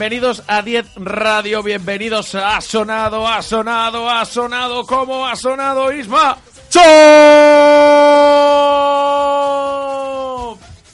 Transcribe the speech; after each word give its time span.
Bienvenidos 0.00 0.42
a 0.46 0.62
10 0.62 0.92
Radio, 0.96 1.62
bienvenidos 1.62 2.34
a 2.34 2.58
Sonado, 2.62 3.28
ha 3.28 3.42
sonado, 3.42 4.08
ha 4.08 4.24
sonado, 4.24 4.86
¿cómo 4.86 5.26
ha 5.26 5.36
sonado 5.36 5.92
Isma? 5.92 6.38
¡Chop! 6.70 6.80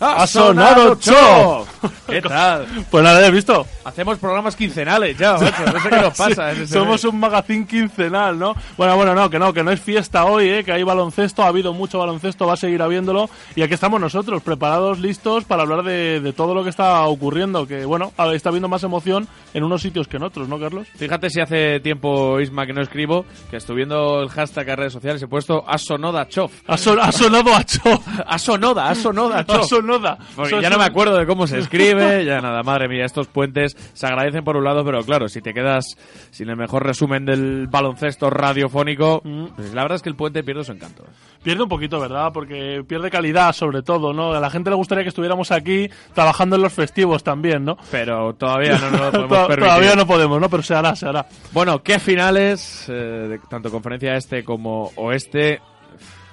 Ha 0.00 0.26
sonado 0.26 0.96
Chop. 0.96 1.65
¿Qué 2.06 2.20
tal? 2.22 2.66
Pues 2.90 3.04
nada, 3.04 3.24
¿has 3.26 3.32
visto? 3.32 3.66
Hacemos 3.84 4.18
programas 4.18 4.56
quincenales 4.56 5.16
ya, 5.18 5.32
macho, 5.38 5.64
no 5.72 5.80
sé 5.80 5.88
qué 5.88 5.96
nos 5.96 6.16
pasa. 6.16 6.54
Sí, 6.54 6.66
somos 6.66 7.04
un 7.04 7.18
magazín 7.20 7.66
quincenal, 7.66 8.38
¿no? 8.38 8.54
Bueno, 8.76 8.96
bueno, 8.96 9.14
no, 9.14 9.30
que 9.30 9.38
no, 9.38 9.52
que 9.52 9.62
no 9.62 9.70
es 9.70 9.80
fiesta 9.80 10.24
hoy, 10.24 10.48
¿eh? 10.48 10.64
que 10.64 10.72
hay 10.72 10.82
baloncesto, 10.82 11.42
ha 11.42 11.48
habido 11.48 11.72
mucho 11.72 11.98
baloncesto, 11.98 12.46
va 12.46 12.54
a 12.54 12.56
seguir 12.56 12.82
habiéndolo. 12.82 13.28
Y 13.54 13.62
aquí 13.62 13.74
estamos 13.74 14.00
nosotros, 14.00 14.42
preparados, 14.42 14.98
listos 14.98 15.44
para 15.44 15.62
hablar 15.62 15.82
de, 15.82 16.20
de 16.20 16.32
todo 16.32 16.54
lo 16.54 16.62
que 16.64 16.70
está 16.70 17.02
ocurriendo. 17.04 17.66
Que, 17.66 17.84
bueno, 17.84 18.12
a- 18.16 18.32
está 18.34 18.48
habiendo 18.50 18.68
más 18.68 18.82
emoción 18.82 19.28
en 19.54 19.64
unos 19.64 19.82
sitios 19.82 20.08
que 20.08 20.16
en 20.16 20.24
otros, 20.24 20.48
¿no, 20.48 20.58
Carlos? 20.58 20.86
Fíjate 20.96 21.30
si 21.30 21.40
hace 21.40 21.80
tiempo, 21.80 22.40
Isma, 22.40 22.66
que 22.66 22.72
no 22.72 22.82
escribo, 22.82 23.24
que 23.50 23.56
estoy 23.56 23.76
viendo 23.76 24.20
el 24.20 24.28
hashtag 24.30 24.68
en 24.68 24.76
redes 24.76 24.92
sociales, 24.92 25.22
he 25.22 25.26
puesto 25.28 25.64
Asonoda 25.68 26.26
Chof. 26.28 26.52
Ha, 26.66 26.76
son- 26.76 27.00
ha 27.00 27.12
sonado 27.12 27.54
a 27.54 27.64
Cho. 27.64 28.02
Asonoda, 28.26 28.88
Asonoda 28.90 29.44
Chof. 29.46 29.68
sonado. 29.68 30.18
Porque 30.34 30.60
ya 30.60 30.70
no 30.70 30.78
me 30.78 30.84
acuerdo 30.84 31.16
de 31.16 31.26
cómo 31.26 31.46
se 31.46 31.58
escribe, 31.58 31.75
ya 32.24 32.40
nada, 32.40 32.62
madre 32.62 32.88
mía, 32.88 33.04
estos 33.04 33.26
puentes 33.28 33.76
se 33.92 34.06
agradecen 34.06 34.44
por 34.44 34.56
un 34.56 34.64
lado, 34.64 34.84
pero 34.84 35.02
claro, 35.02 35.28
si 35.28 35.40
te 35.40 35.52
quedas 35.54 35.96
sin 36.30 36.48
el 36.48 36.56
mejor 36.56 36.84
resumen 36.84 37.24
del 37.24 37.66
baloncesto 37.68 38.30
radiofónico, 38.30 39.20
Mm. 39.24 39.46
pues 39.56 39.74
la 39.74 39.82
verdad 39.82 39.96
es 39.96 40.02
que 40.02 40.08
el 40.08 40.16
puente 40.16 40.42
pierde 40.42 40.64
su 40.64 40.72
encanto. 40.72 41.04
Pierde 41.42 41.62
un 41.62 41.68
poquito, 41.68 42.00
¿verdad? 42.00 42.30
Porque 42.32 42.82
pierde 42.88 43.10
calidad, 43.10 43.52
sobre 43.52 43.82
todo, 43.82 44.12
¿no? 44.12 44.32
A 44.32 44.40
la 44.40 44.50
gente 44.50 44.70
le 44.70 44.76
gustaría 44.76 45.04
que 45.04 45.10
estuviéramos 45.10 45.52
aquí 45.52 45.88
trabajando 46.14 46.56
en 46.56 46.62
los 46.62 46.72
festivos 46.72 47.22
también, 47.22 47.64
¿no? 47.64 47.76
Pero 47.90 48.34
todavía 48.34 48.78
no 48.78 48.90
nos 48.90 49.00
lo 49.00 49.10
podemos 49.28 49.46
permitir. 49.48 49.64
Todavía 49.64 49.94
no 49.96 50.06
podemos, 50.06 50.40
¿no? 50.40 50.48
Pero 50.50 50.62
se 50.62 50.74
hará, 50.74 50.96
se 50.96 51.06
hará. 51.06 51.26
Bueno, 51.52 51.82
¿qué 51.82 51.98
finales, 52.00 52.86
eh, 52.88 52.92
de 52.92 53.38
tanto 53.48 53.70
conferencia 53.70 54.16
este 54.16 54.42
como 54.42 54.90
oeste, 54.96 55.60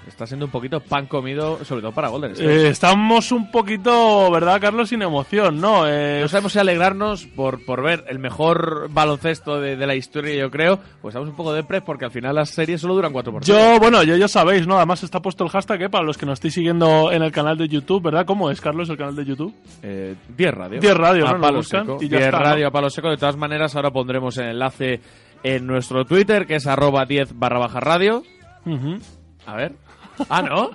está 0.08 0.26
siendo 0.28 0.46
un 0.46 0.52
poquito 0.52 0.80
pan 0.80 1.06
comido, 1.08 1.64
sobre 1.66 1.82
todo 1.82 1.92
para 1.92 2.10
Golden 2.10 2.32
State? 2.32 2.66
Eh, 2.66 2.70
estamos 2.70 3.32
un 3.32 3.50
poquito, 3.52 4.30
¿verdad, 4.32 4.60
Carlos? 4.62 4.90
Sin 4.90 5.02
emoción, 5.02 5.60
¿no? 5.62 5.88
Eh, 5.88 6.20
No 6.22 6.28
sabemos 6.28 6.54
si 6.54 6.60
alegrarnos 6.60 7.26
por, 7.26 7.64
por 7.66 7.82
ver 7.84 8.06
el 8.08 8.20
mejor 8.20 8.90
baloncesto 8.92 9.60
de, 9.60 9.76
de 9.76 9.88
la 9.88 9.96
historia, 9.96 10.36
yo 10.36 10.52
creo, 10.52 10.80
pues 11.02 11.14
estamos 11.14 11.30
un 11.30 11.36
poco 11.36 11.54
de 11.54 11.64
pres 11.64 11.82
porque 11.84 12.06
al 12.06 12.12
final 12.12 12.36
las 12.36 12.50
series 12.50 12.82
solo 12.82 12.94
duran 12.96 13.12
4 13.14 13.32
por 13.32 13.44
yo, 13.44 13.80
bueno, 13.80 14.04
yo 14.04 14.16
ya 14.16 14.28
sabéis, 14.28 14.68
¿no? 14.68 14.78
Además 14.78 15.04
está 15.04 15.22
puesto 15.22 15.44
el 15.44 15.50
hashtag, 15.50 15.84
¿eh? 15.84 15.90
Para 15.90 16.04
los 16.04 16.18
que 16.18 16.26
nos 16.26 16.34
estéis 16.34 16.54
siguiendo 16.54 17.12
en 17.12 17.24
el 17.24 17.32
canal 17.32 17.58
de 17.58 17.68
YouTube, 17.68 18.04
¿verdad? 18.04 18.26
¿Cómo 18.26 18.50
es, 18.52 18.62
Carlos, 18.62 18.90
el 18.90 18.98
canal 18.98 19.16
de 19.16 19.26
YouTube? 19.26 19.54
Eh, 19.82 20.16
10 20.38 20.54
radio. 20.54 20.80
10 20.80 20.94
radio, 20.98 21.28
a 21.28 21.40
palo 21.40 21.64
seco. 21.64 21.98
y 22.02 22.08
ya 22.10 22.18
10 22.18 22.26
está, 22.28 22.38
¿no? 22.40 22.44
radio 22.44 22.68
a 22.68 22.72
palo 22.72 22.90
seco. 22.90 23.10
De 23.10 23.18
todas 23.18 23.38
maneras, 23.38 23.76
ahora 23.76 23.92
pondremos 23.92 24.38
el 24.38 24.50
enlace 24.50 25.02
en 25.44 25.66
nuestro 25.68 26.06
Twitter, 26.06 26.46
que 26.46 26.56
es 26.56 26.68
arroba 26.68 27.06
10 27.06 27.38
barra 27.38 27.60
baja 27.60 27.80
radio. 27.80 28.24
A 29.46 29.56
ver. 29.56 29.74
Ah, 30.30 30.42
¿no? 30.42 30.72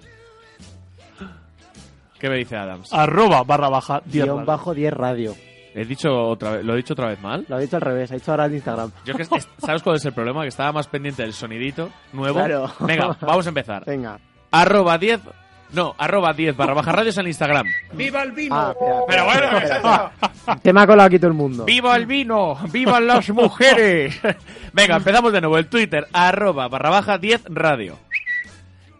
¿Qué 2.19 2.28
me 2.28 2.37
dice 2.37 2.56
Adams? 2.56 2.93
Arroba 2.93 3.43
barra 3.44 3.69
baja 3.69 4.03
10 4.04 4.25
Guión 4.25 4.37
radio. 4.38 4.47
bajo 4.47 4.75
10 4.75 4.93
radio. 4.93 5.34
He 5.75 5.84
dicho 5.84 6.09
otra 6.10 6.53
vez, 6.53 6.65
¿Lo 6.65 6.72
he 6.75 6.78
dicho 6.78 6.94
otra 6.94 7.09
vez 7.09 7.21
mal? 7.21 7.44
Lo 7.49 7.56
ha 7.56 7.60
dicho 7.60 7.76
al 7.76 7.82
revés, 7.82 8.10
ha 8.10 8.15
dicho 8.15 8.31
ahora 8.32 8.47
en 8.47 8.54
Instagram. 8.54 8.91
Yo 9.04 9.15
que, 9.15 9.22
es- 9.22 9.28
¿Sabes 9.59 9.82
cuál 9.82 9.97
es 9.97 10.04
el 10.04 10.12
problema? 10.12 10.43
Que 10.43 10.49
estaba 10.49 10.72
más 10.72 10.88
pendiente 10.88 11.22
del 11.22 11.32
sonidito 11.32 11.91
nuevo. 12.12 12.38
Claro. 12.38 12.72
Venga, 12.81 13.16
vamos 13.21 13.47
a 13.47 13.49
empezar. 13.50 13.84
Venga. 13.84 14.19
Arroba 14.50 14.99
10... 14.99 15.21
No, 15.70 15.94
arroba 15.99 16.32
10 16.32 16.56
barra 16.56 16.72
baja 16.72 16.93
radio 16.93 17.10
es 17.10 17.19
en 17.19 17.26
Instagram. 17.26 17.66
¡Viva 17.93 18.22
el 18.22 18.32
vino! 18.32 18.56
Ah, 18.56 18.72
espera, 18.72 19.00
Pero 19.06 19.22
espera, 19.22 19.25
bueno, 19.25 19.59
espera, 19.59 20.10
espera. 20.31 20.56
Te 20.62 20.72
me 20.72 20.81
ha 20.81 20.87
colado 20.87 21.06
aquí 21.09 21.19
todo 21.19 21.28
el 21.28 21.37
mundo. 21.37 21.65
¡Viva 21.66 21.94
el 21.94 22.06
vino! 22.06 22.56
¡Vivan 22.72 23.06
las 23.06 23.28
mujeres! 23.28 24.19
Venga, 24.72 24.97
empezamos 24.97 25.31
de 25.31 25.43
nuevo. 25.43 25.59
El 25.59 25.69
Twitter, 25.69 26.06
arroba 26.12 26.69
barra 26.69 26.88
baja 26.88 27.19
10 27.19 27.44
radio. 27.50 27.99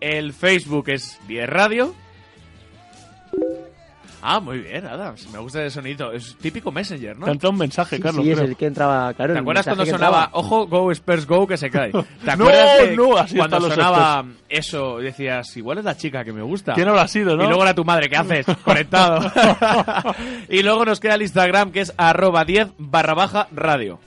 El 0.01 0.33
Facebook 0.33 0.89
es 0.91 1.19
10 1.27 1.49
radio. 1.49 1.95
Ah, 4.21 4.41
muy 4.41 4.59
bien, 4.59 4.85
Adams. 4.85 5.31
Me 5.33 5.39
gusta 5.39 5.63
el 5.63 5.71
sonido. 5.71 6.13
Es 6.13 6.37
típico 6.39 6.73
Messenger, 6.73 7.17
¿no? 7.17 7.29
Entrado 7.29 7.53
un 7.53 7.59
mensaje, 7.59 7.97
Sí, 7.97 8.03
Carlos. 8.03 8.25
sí, 8.25 8.33
es 8.33 8.39
el 8.41 8.57
que 8.57 8.67
entraba, 8.67 9.15
claro. 9.15 9.33
¿Te 9.33 9.39
acuerdas 9.39 9.65
cuando 9.65 9.87
sonaba, 9.87 10.25
entraba. 10.25 10.31
ojo, 10.33 10.67
Go 10.67 10.91
Spurs 10.91 11.25
Go, 11.25 11.47
que 11.47 11.57
se 11.57 11.71
cae? 11.71 11.93
¿Te 12.25 12.27
No, 12.27 12.33
acuerdas 12.33 12.79
de 12.89 12.97
no, 12.97 13.17
así 13.17 13.37
cuando 13.37 13.61
sonaba 13.61 14.25
eso? 14.49 14.99
Decías, 14.99 15.57
igual 15.57 15.79
es 15.79 15.85
la 15.85 15.97
chica 15.97 16.25
que 16.25 16.33
me 16.33 16.43
gusta. 16.43 16.75
¿Quién 16.75 16.89
habrá 16.89 17.07
sido, 17.07 17.37
no? 17.37 17.45
Y 17.45 17.47
luego 17.47 17.63
era 17.63 17.75
tu 17.75 17.85
madre, 17.85 18.09
¿qué 18.11 18.17
haces? 18.17 18.45
Conectado. 18.65 19.31
y 20.49 20.63
luego 20.65 20.85
nos 20.85 20.99
queda 20.99 21.15
el 21.15 21.23
Instagram, 21.23 21.71
que 21.71 21.83
es 21.83 21.95
arroba 21.97 22.45
10 22.45 22.71
barra 22.77 23.15
baja 23.15 23.47
radio. 23.53 24.01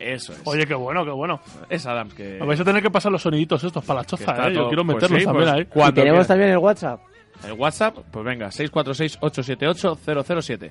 Eso 0.00 0.32
es. 0.32 0.40
Oye, 0.44 0.66
qué 0.66 0.74
bueno, 0.74 1.04
qué 1.04 1.10
bueno. 1.10 1.40
Es 1.68 1.84
Adams 1.86 2.14
que... 2.14 2.38
Me 2.40 2.46
vais 2.46 2.58
a 2.58 2.64
tener 2.64 2.82
que 2.82 2.90
pasar 2.90 3.12
los 3.12 3.20
soniditos 3.20 3.62
estos 3.62 3.84
para 3.84 4.00
la 4.00 4.06
choza, 4.06 4.48
¿eh? 4.48 4.54
Yo 4.54 4.68
quiero 4.68 4.82
pues 4.84 4.96
meterlos 4.96 5.20
sí, 5.20 5.26
también 5.26 5.44
pues, 5.44 5.54
ahí. 5.54 5.60
Y 5.60 5.66
tenemos 5.92 5.94
quieras. 5.94 6.26
también 6.26 6.50
el 6.50 6.58
WhatsApp. 6.58 7.00
El 7.46 7.52
WhatsApp, 7.52 7.98
pues 8.10 8.24
venga, 8.24 8.48
646-878-007. 8.48 10.70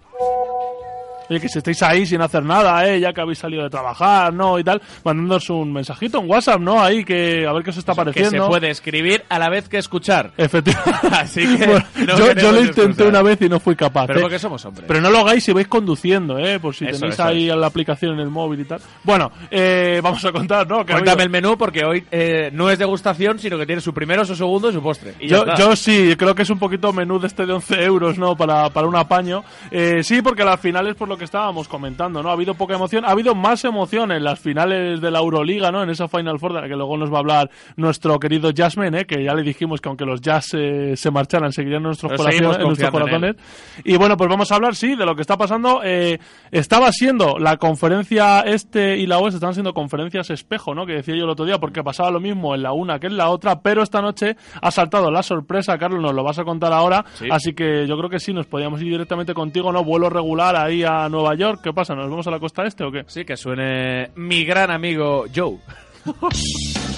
Oye, 1.29 1.39
que 1.39 1.49
si 1.49 1.57
estáis 1.59 1.81
ahí 1.83 2.05
sin 2.05 2.21
hacer 2.21 2.43
nada, 2.43 2.87
¿eh? 2.87 2.99
Ya 2.99 3.13
que 3.13 3.21
habéis 3.21 3.37
salido 3.39 3.63
de 3.63 3.69
trabajar, 3.69 4.33
¿no? 4.33 4.57
Y 4.59 4.63
tal, 4.63 4.81
mandándonos 5.03 5.49
un 5.49 5.71
mensajito, 5.73 6.19
un 6.19 6.29
WhatsApp, 6.29 6.59
¿no? 6.59 6.81
Ahí, 6.81 7.03
que 7.03 7.45
a 7.47 7.53
ver 7.53 7.63
qué 7.63 7.69
os 7.69 7.77
está 7.77 7.93
Que 7.93 7.99
se 7.99 8.03
pareciendo. 8.05 8.47
puede 8.47 8.69
escribir 8.69 9.23
a 9.29 9.39
la 9.39 9.49
vez 9.49 9.69
que 9.69 9.77
escuchar. 9.77 10.31
Efectivamente. 10.37 11.07
Así 11.11 11.41
que 11.57 11.65
Bueno, 11.65 11.85
no 12.07 12.17
yo, 12.17 12.33
yo 12.33 12.51
lo 12.51 12.59
intenté 12.61 12.81
excusas. 12.83 13.07
una 13.07 13.21
vez 13.21 13.41
y 13.41 13.49
no 13.49 13.59
fui 13.59 13.75
capaz. 13.75 14.07
Pero 14.07 14.19
¿eh? 14.19 14.21
porque 14.23 14.39
somos 14.39 14.63
hombres. 14.65 14.85
Pero 14.87 15.01
no 15.01 15.09
lo 15.09 15.19
hagáis 15.19 15.43
si 15.43 15.51
vais 15.53 15.67
conduciendo, 15.67 16.37
¿eh? 16.39 16.59
Por 16.59 16.73
si 16.75 16.85
Eso, 16.85 16.99
tenéis 16.99 17.13
eso 17.13 17.23
ahí 17.23 17.49
es. 17.49 17.55
la 17.55 17.67
aplicación 17.67 18.13
en 18.15 18.19
el 18.21 18.29
móvil 18.29 18.61
y 18.61 18.65
tal. 18.65 18.79
Bueno, 19.03 19.31
eh, 19.51 19.99
vamos 20.03 20.23
a 20.25 20.31
contar, 20.31 20.67
¿no? 20.67 20.85
Que 20.85 20.93
Cuéntame 20.93 21.23
el 21.23 21.29
menú 21.29 21.57
porque 21.57 21.83
hoy 21.85 22.03
eh, 22.11 22.49
no 22.53 22.69
es 22.69 22.79
degustación, 22.79 23.37
sino 23.39 23.57
que 23.57 23.65
tiene 23.65 23.81
su 23.81 23.93
primero, 23.93 24.25
su 24.25 24.35
segundo 24.35 24.69
y 24.69 24.73
su 24.73 24.81
postre. 24.81 25.13
Y 25.19 25.27
Yo, 25.27 25.45
yo 25.55 25.75
sí, 25.75 26.15
creo 26.17 26.33
que 26.33 26.41
es 26.43 26.49
un 26.49 26.59
poquito 26.59 26.91
menú 26.93 27.19
de 27.19 27.27
este 27.27 27.45
de 27.45 27.53
11 27.53 27.83
euros, 27.83 28.17
¿no? 28.17 28.35
Para, 28.35 28.69
para 28.69 28.87
un 28.87 28.95
apaño. 28.95 29.43
Eh, 29.71 30.01
sí, 30.03 30.21
porque 30.21 30.41
al 30.43 30.57
final 30.57 30.87
es 30.87 30.95
por 30.95 31.07
lo 31.07 31.17
que 31.19 31.25
estábamos 31.25 31.67
comentando, 31.67 32.23
¿no? 32.23 32.29
Ha 32.29 32.33
habido 32.33 32.55
poca 32.55 32.73
emoción, 32.73 33.05
ha 33.05 33.09
habido 33.11 33.35
más 33.35 33.63
emoción 33.63 34.11
en 34.11 34.23
las 34.23 34.39
finales 34.39 34.99
de 35.01 35.11
la 35.11 35.19
Euroliga, 35.19 35.71
¿no? 35.71 35.83
En 35.83 35.89
esa 35.91 36.07
Final 36.07 36.39
Four 36.39 36.53
de 36.53 36.61
la 36.61 36.67
que 36.67 36.75
luego 36.75 36.97
nos 36.97 37.11
va 37.11 37.17
a 37.17 37.19
hablar 37.19 37.51
nuestro 37.75 38.17
querido 38.19 38.49
Jasmine, 38.55 39.01
¿eh? 39.01 39.05
Que 39.05 39.23
ya 39.23 39.35
le 39.35 39.43
dijimos 39.43 39.81
que 39.81 39.89
aunque 39.89 40.05
los 40.05 40.21
Jazz 40.21 40.53
eh, 40.53 40.95
se 40.95 41.11
marcharan, 41.11 41.51
seguirían 41.51 41.83
nuestros, 41.83 42.11
corazones, 42.13 42.39
en 42.39 42.45
nuestros 42.45 42.79
en 42.79 42.91
corazones. 42.91 43.35
Y 43.83 43.97
bueno, 43.97 44.17
pues 44.17 44.29
vamos 44.29 44.51
a 44.51 44.55
hablar, 44.55 44.75
sí, 44.75 44.95
de 44.95 45.05
lo 45.05 45.15
que 45.15 45.21
está 45.21 45.37
pasando. 45.37 45.81
Eh, 45.83 46.17
estaba 46.51 46.91
siendo 46.91 47.37
la 47.37 47.57
conferencia 47.57 48.41
este 48.41 48.97
y 48.97 49.05
la 49.05 49.19
oeste, 49.19 49.35
estaban 49.35 49.53
siendo 49.53 49.73
conferencias 49.73 50.29
espejo, 50.29 50.73
¿no? 50.73 50.85
Que 50.85 50.93
decía 50.93 51.15
yo 51.15 51.25
el 51.25 51.29
otro 51.29 51.45
día, 51.45 51.59
porque 51.59 51.83
pasaba 51.83 52.09
lo 52.11 52.19
mismo 52.19 52.55
en 52.55 52.63
la 52.63 52.71
una 52.71 52.99
que 52.99 53.07
en 53.07 53.17
la 53.17 53.29
otra, 53.29 53.61
pero 53.61 53.83
esta 53.83 54.01
noche 54.01 54.37
ha 54.61 54.71
saltado 54.71 55.11
la 55.11 55.23
sorpresa, 55.23 55.77
Carlos, 55.77 56.01
nos 56.01 56.13
lo 56.13 56.23
vas 56.23 56.39
a 56.39 56.43
contar 56.45 56.71
ahora, 56.71 57.03
Sí. 57.13 57.27
así 57.31 57.53
que 57.53 57.85
yo 57.87 57.97
creo 57.97 58.09
que 58.09 58.19
sí, 58.19 58.33
nos 58.33 58.45
podíamos 58.45 58.81
ir 58.81 58.87
directamente 58.89 59.33
contigo, 59.33 59.71
¿no? 59.71 59.83
Vuelo 59.83 60.09
regular 60.09 60.55
ahí 60.55 60.83
a 60.83 61.08
Nueva 61.09 61.35
York, 61.35 61.61
¿qué 61.63 61.73
pasa? 61.73 61.95
¿Nos 61.95 62.09
vamos 62.09 62.27
a 62.27 62.31
la 62.31 62.39
costa 62.39 62.65
este 62.65 62.83
o 62.83 62.91
qué? 62.91 63.03
Sí, 63.07 63.25
que 63.25 63.37
suene 63.37 64.11
mi 64.15 64.45
gran 64.45 64.71
amigo 64.71 65.25
Joe. 65.33 65.57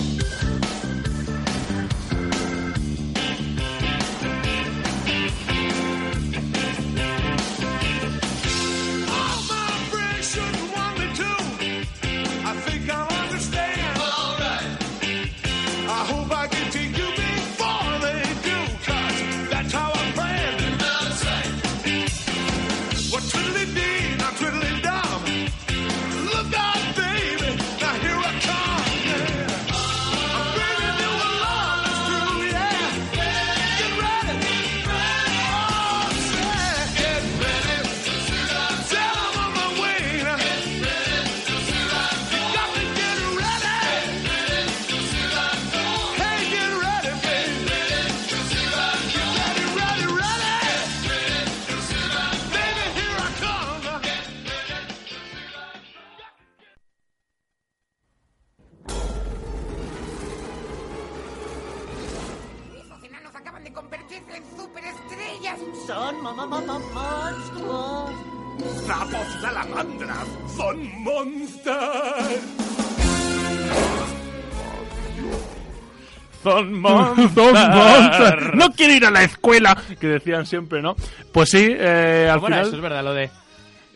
No 78.54 78.72
quiero 78.72 78.94
ir 78.94 79.06
a 79.06 79.12
la 79.12 79.24
escuela, 79.24 79.78
que 80.00 80.08
decían 80.08 80.46
siempre, 80.46 80.82
¿no? 80.82 80.96
Pues 81.32 81.50
sí, 81.50 81.68
eh, 81.70 82.30
al 82.32 82.40
Bueno, 82.40 82.56
final... 82.58 82.68
eso 82.68 82.76
es 82.76 82.82
verdad, 82.82 83.04
lo 83.04 83.14
de... 83.14 83.30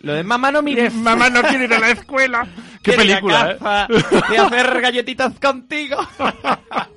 Lo 0.01 0.13
de 0.13 0.23
mamá 0.23 0.51
no 0.51 0.61
mires. 0.61 0.93
Mamá 0.95 1.29
no 1.31 1.41
quiere 1.41 1.65
ir 1.65 1.73
a 1.73 1.79
la 1.79 1.89
escuela. 1.89 2.47
Qué 2.83 2.93
película, 2.93 3.51
¿eh? 3.51 3.57
gafa, 3.59 3.87
De 4.29 4.37
hacer 4.37 4.81
galletitas 4.81 5.39
contigo. 5.39 5.97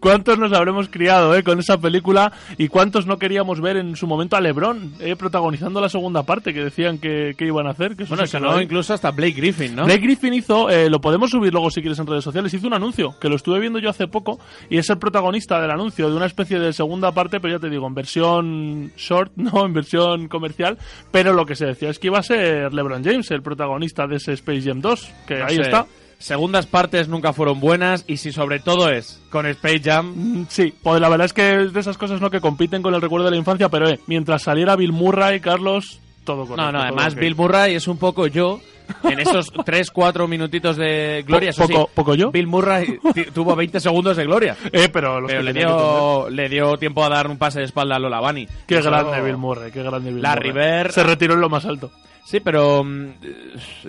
¿Cuántos 0.00 0.38
nos 0.38 0.52
habremos 0.52 0.88
criado 0.88 1.34
eh, 1.36 1.42
con 1.42 1.58
esa 1.58 1.78
película 1.78 2.32
y 2.58 2.68
cuántos 2.68 3.06
no 3.06 3.18
queríamos 3.18 3.60
ver 3.60 3.76
en 3.76 3.96
su 3.96 4.06
momento 4.06 4.36
a 4.36 4.40
LeBron 4.40 4.94
eh, 5.00 5.16
protagonizando 5.16 5.80
la 5.80 5.88
segunda 5.88 6.22
parte 6.24 6.52
que 6.52 6.64
decían 6.64 6.98
que, 6.98 7.34
que 7.36 7.46
iban 7.46 7.66
a 7.66 7.70
hacer? 7.70 7.96
Que 7.96 8.04
Bueno, 8.04 8.26
se 8.26 8.40
no, 8.40 8.60
incluso 8.60 8.94
hasta 8.94 9.10
Blake 9.10 9.34
Griffin, 9.34 9.76
¿no? 9.76 9.84
Blake 9.84 10.00
Griffin 10.02 10.34
hizo, 10.34 10.70
eh, 10.70 10.90
lo 10.90 11.00
podemos 11.00 11.30
subir 11.30 11.52
luego 11.52 11.70
si 11.70 11.80
quieres 11.80 11.98
en 11.98 12.06
redes 12.06 12.24
sociales, 12.24 12.52
hizo 12.54 12.66
un 12.66 12.74
anuncio 12.74 13.14
que 13.20 13.28
lo 13.28 13.36
estuve 13.36 13.60
viendo 13.60 13.78
yo 13.78 13.90
hace 13.90 14.08
poco 14.08 14.40
y 14.68 14.78
es 14.78 14.88
el 14.90 14.98
protagonista 14.98 15.60
del 15.60 15.70
anuncio 15.70 16.08
de 16.10 16.16
una 16.16 16.26
especie 16.26 16.58
de 16.58 16.72
segunda 16.72 17.12
parte, 17.12 17.40
pero 17.40 17.54
ya 17.54 17.60
te 17.60 17.70
digo, 17.70 17.86
en 17.86 17.94
versión 17.94 18.92
short, 18.96 19.32
no, 19.36 19.64
en 19.64 19.72
versión 19.72 20.28
comercial, 20.28 20.78
pero 21.10 21.32
lo 21.32 21.46
que 21.46 21.54
se 21.54 21.66
decía 21.66 21.90
es 21.90 21.98
que 21.98 22.08
iba 22.08 22.18
a 22.18 22.22
ser 22.22 22.72
LeBron 22.72 23.04
James 23.04 23.30
el 23.30 23.42
protagonista 23.42 24.06
de 24.06 24.16
ese 24.16 24.32
Space 24.32 24.62
Jam 24.62 24.80
2, 24.80 25.10
que 25.26 25.38
No 25.38 25.46
ahí 25.46 25.56
sé. 25.56 25.62
está. 25.62 25.86
Segundas 26.22 26.66
partes 26.66 27.08
nunca 27.08 27.32
fueron 27.32 27.58
buenas 27.60 28.04
y 28.06 28.16
si 28.18 28.30
sobre 28.32 28.60
todo 28.60 28.88
es 28.90 29.20
con 29.30 29.44
Space 29.46 29.80
Jam... 29.82 30.12
Mm, 30.14 30.46
Sí, 30.48 30.72
pues 30.82 31.00
la 31.00 31.08
verdad 31.08 31.24
es 31.26 31.32
que 31.32 31.62
es 31.62 31.72
de 31.72 31.80
esas 31.80 31.98
cosas 31.98 32.20
no 32.20 32.30
que 32.30 32.40
compiten 32.40 32.80
con 32.82 32.94
el 32.94 33.00
recuerdo 33.02 33.24
de 33.26 33.32
la 33.32 33.36
infancia, 33.38 33.68
pero 33.68 33.88
eh, 33.88 33.98
mientras 34.06 34.42
saliera 34.42 34.76
Bill 34.76 34.92
Murray, 34.92 35.40
Carlos, 35.40 36.00
todo 36.24 36.42
correcto. 36.46 36.62
No, 36.62 36.70
no, 36.72 36.80
además. 36.80 37.14
Bill 37.16 37.34
Murray 37.34 37.74
es 37.74 37.88
un 37.88 37.98
poco 37.98 38.28
yo 38.28 38.60
en 39.02 39.18
esos 39.18 39.52
3-4 39.52 40.28
minutitos 40.28 40.76
de 40.76 41.24
gloria. 41.26 41.50
eso 41.50 41.66
sí, 41.66 41.72
poco- 41.72 41.90
poco 41.92 42.14
yo. 42.14 42.30
Bill 42.30 42.46
Murray 42.46 42.98
tuvo 43.34 43.56
20 43.56 43.80
segundos 43.80 44.16
de 44.16 44.24
gloria. 44.24 44.56
Eh, 44.70 44.88
pero, 44.92 45.20
los 45.20 45.28
Pero 45.28 45.40
que 45.40 45.44
le 45.46 45.52
tenía 45.54 45.66
que 45.68 45.72
dio, 45.74 46.30
le 46.30 46.48
dio 46.48 46.76
tiempo 46.76 47.04
a 47.04 47.08
dar 47.08 47.26
un 47.26 47.36
pase 47.38 47.58
de 47.58 47.64
espalda 47.64 47.96
a 47.96 47.98
Lola 47.98 48.20
Bunny. 48.20 48.46
Qué 48.66 48.78
Eso- 48.78 48.90
grande 48.90 49.20
Bill 49.22 49.36
Murray, 49.38 49.72
qué 49.72 49.82
grande 49.82 50.12
Bill 50.12 50.22
La 50.22 50.34
Murray. 50.36 50.50
River- 50.52 50.92
Se 50.92 51.02
retiró 51.02 51.34
en 51.34 51.40
lo 51.40 51.48
más 51.48 51.64
alto. 51.64 51.90
Sí, 52.24 52.40
pero 52.40 52.84
mm, 52.84 53.06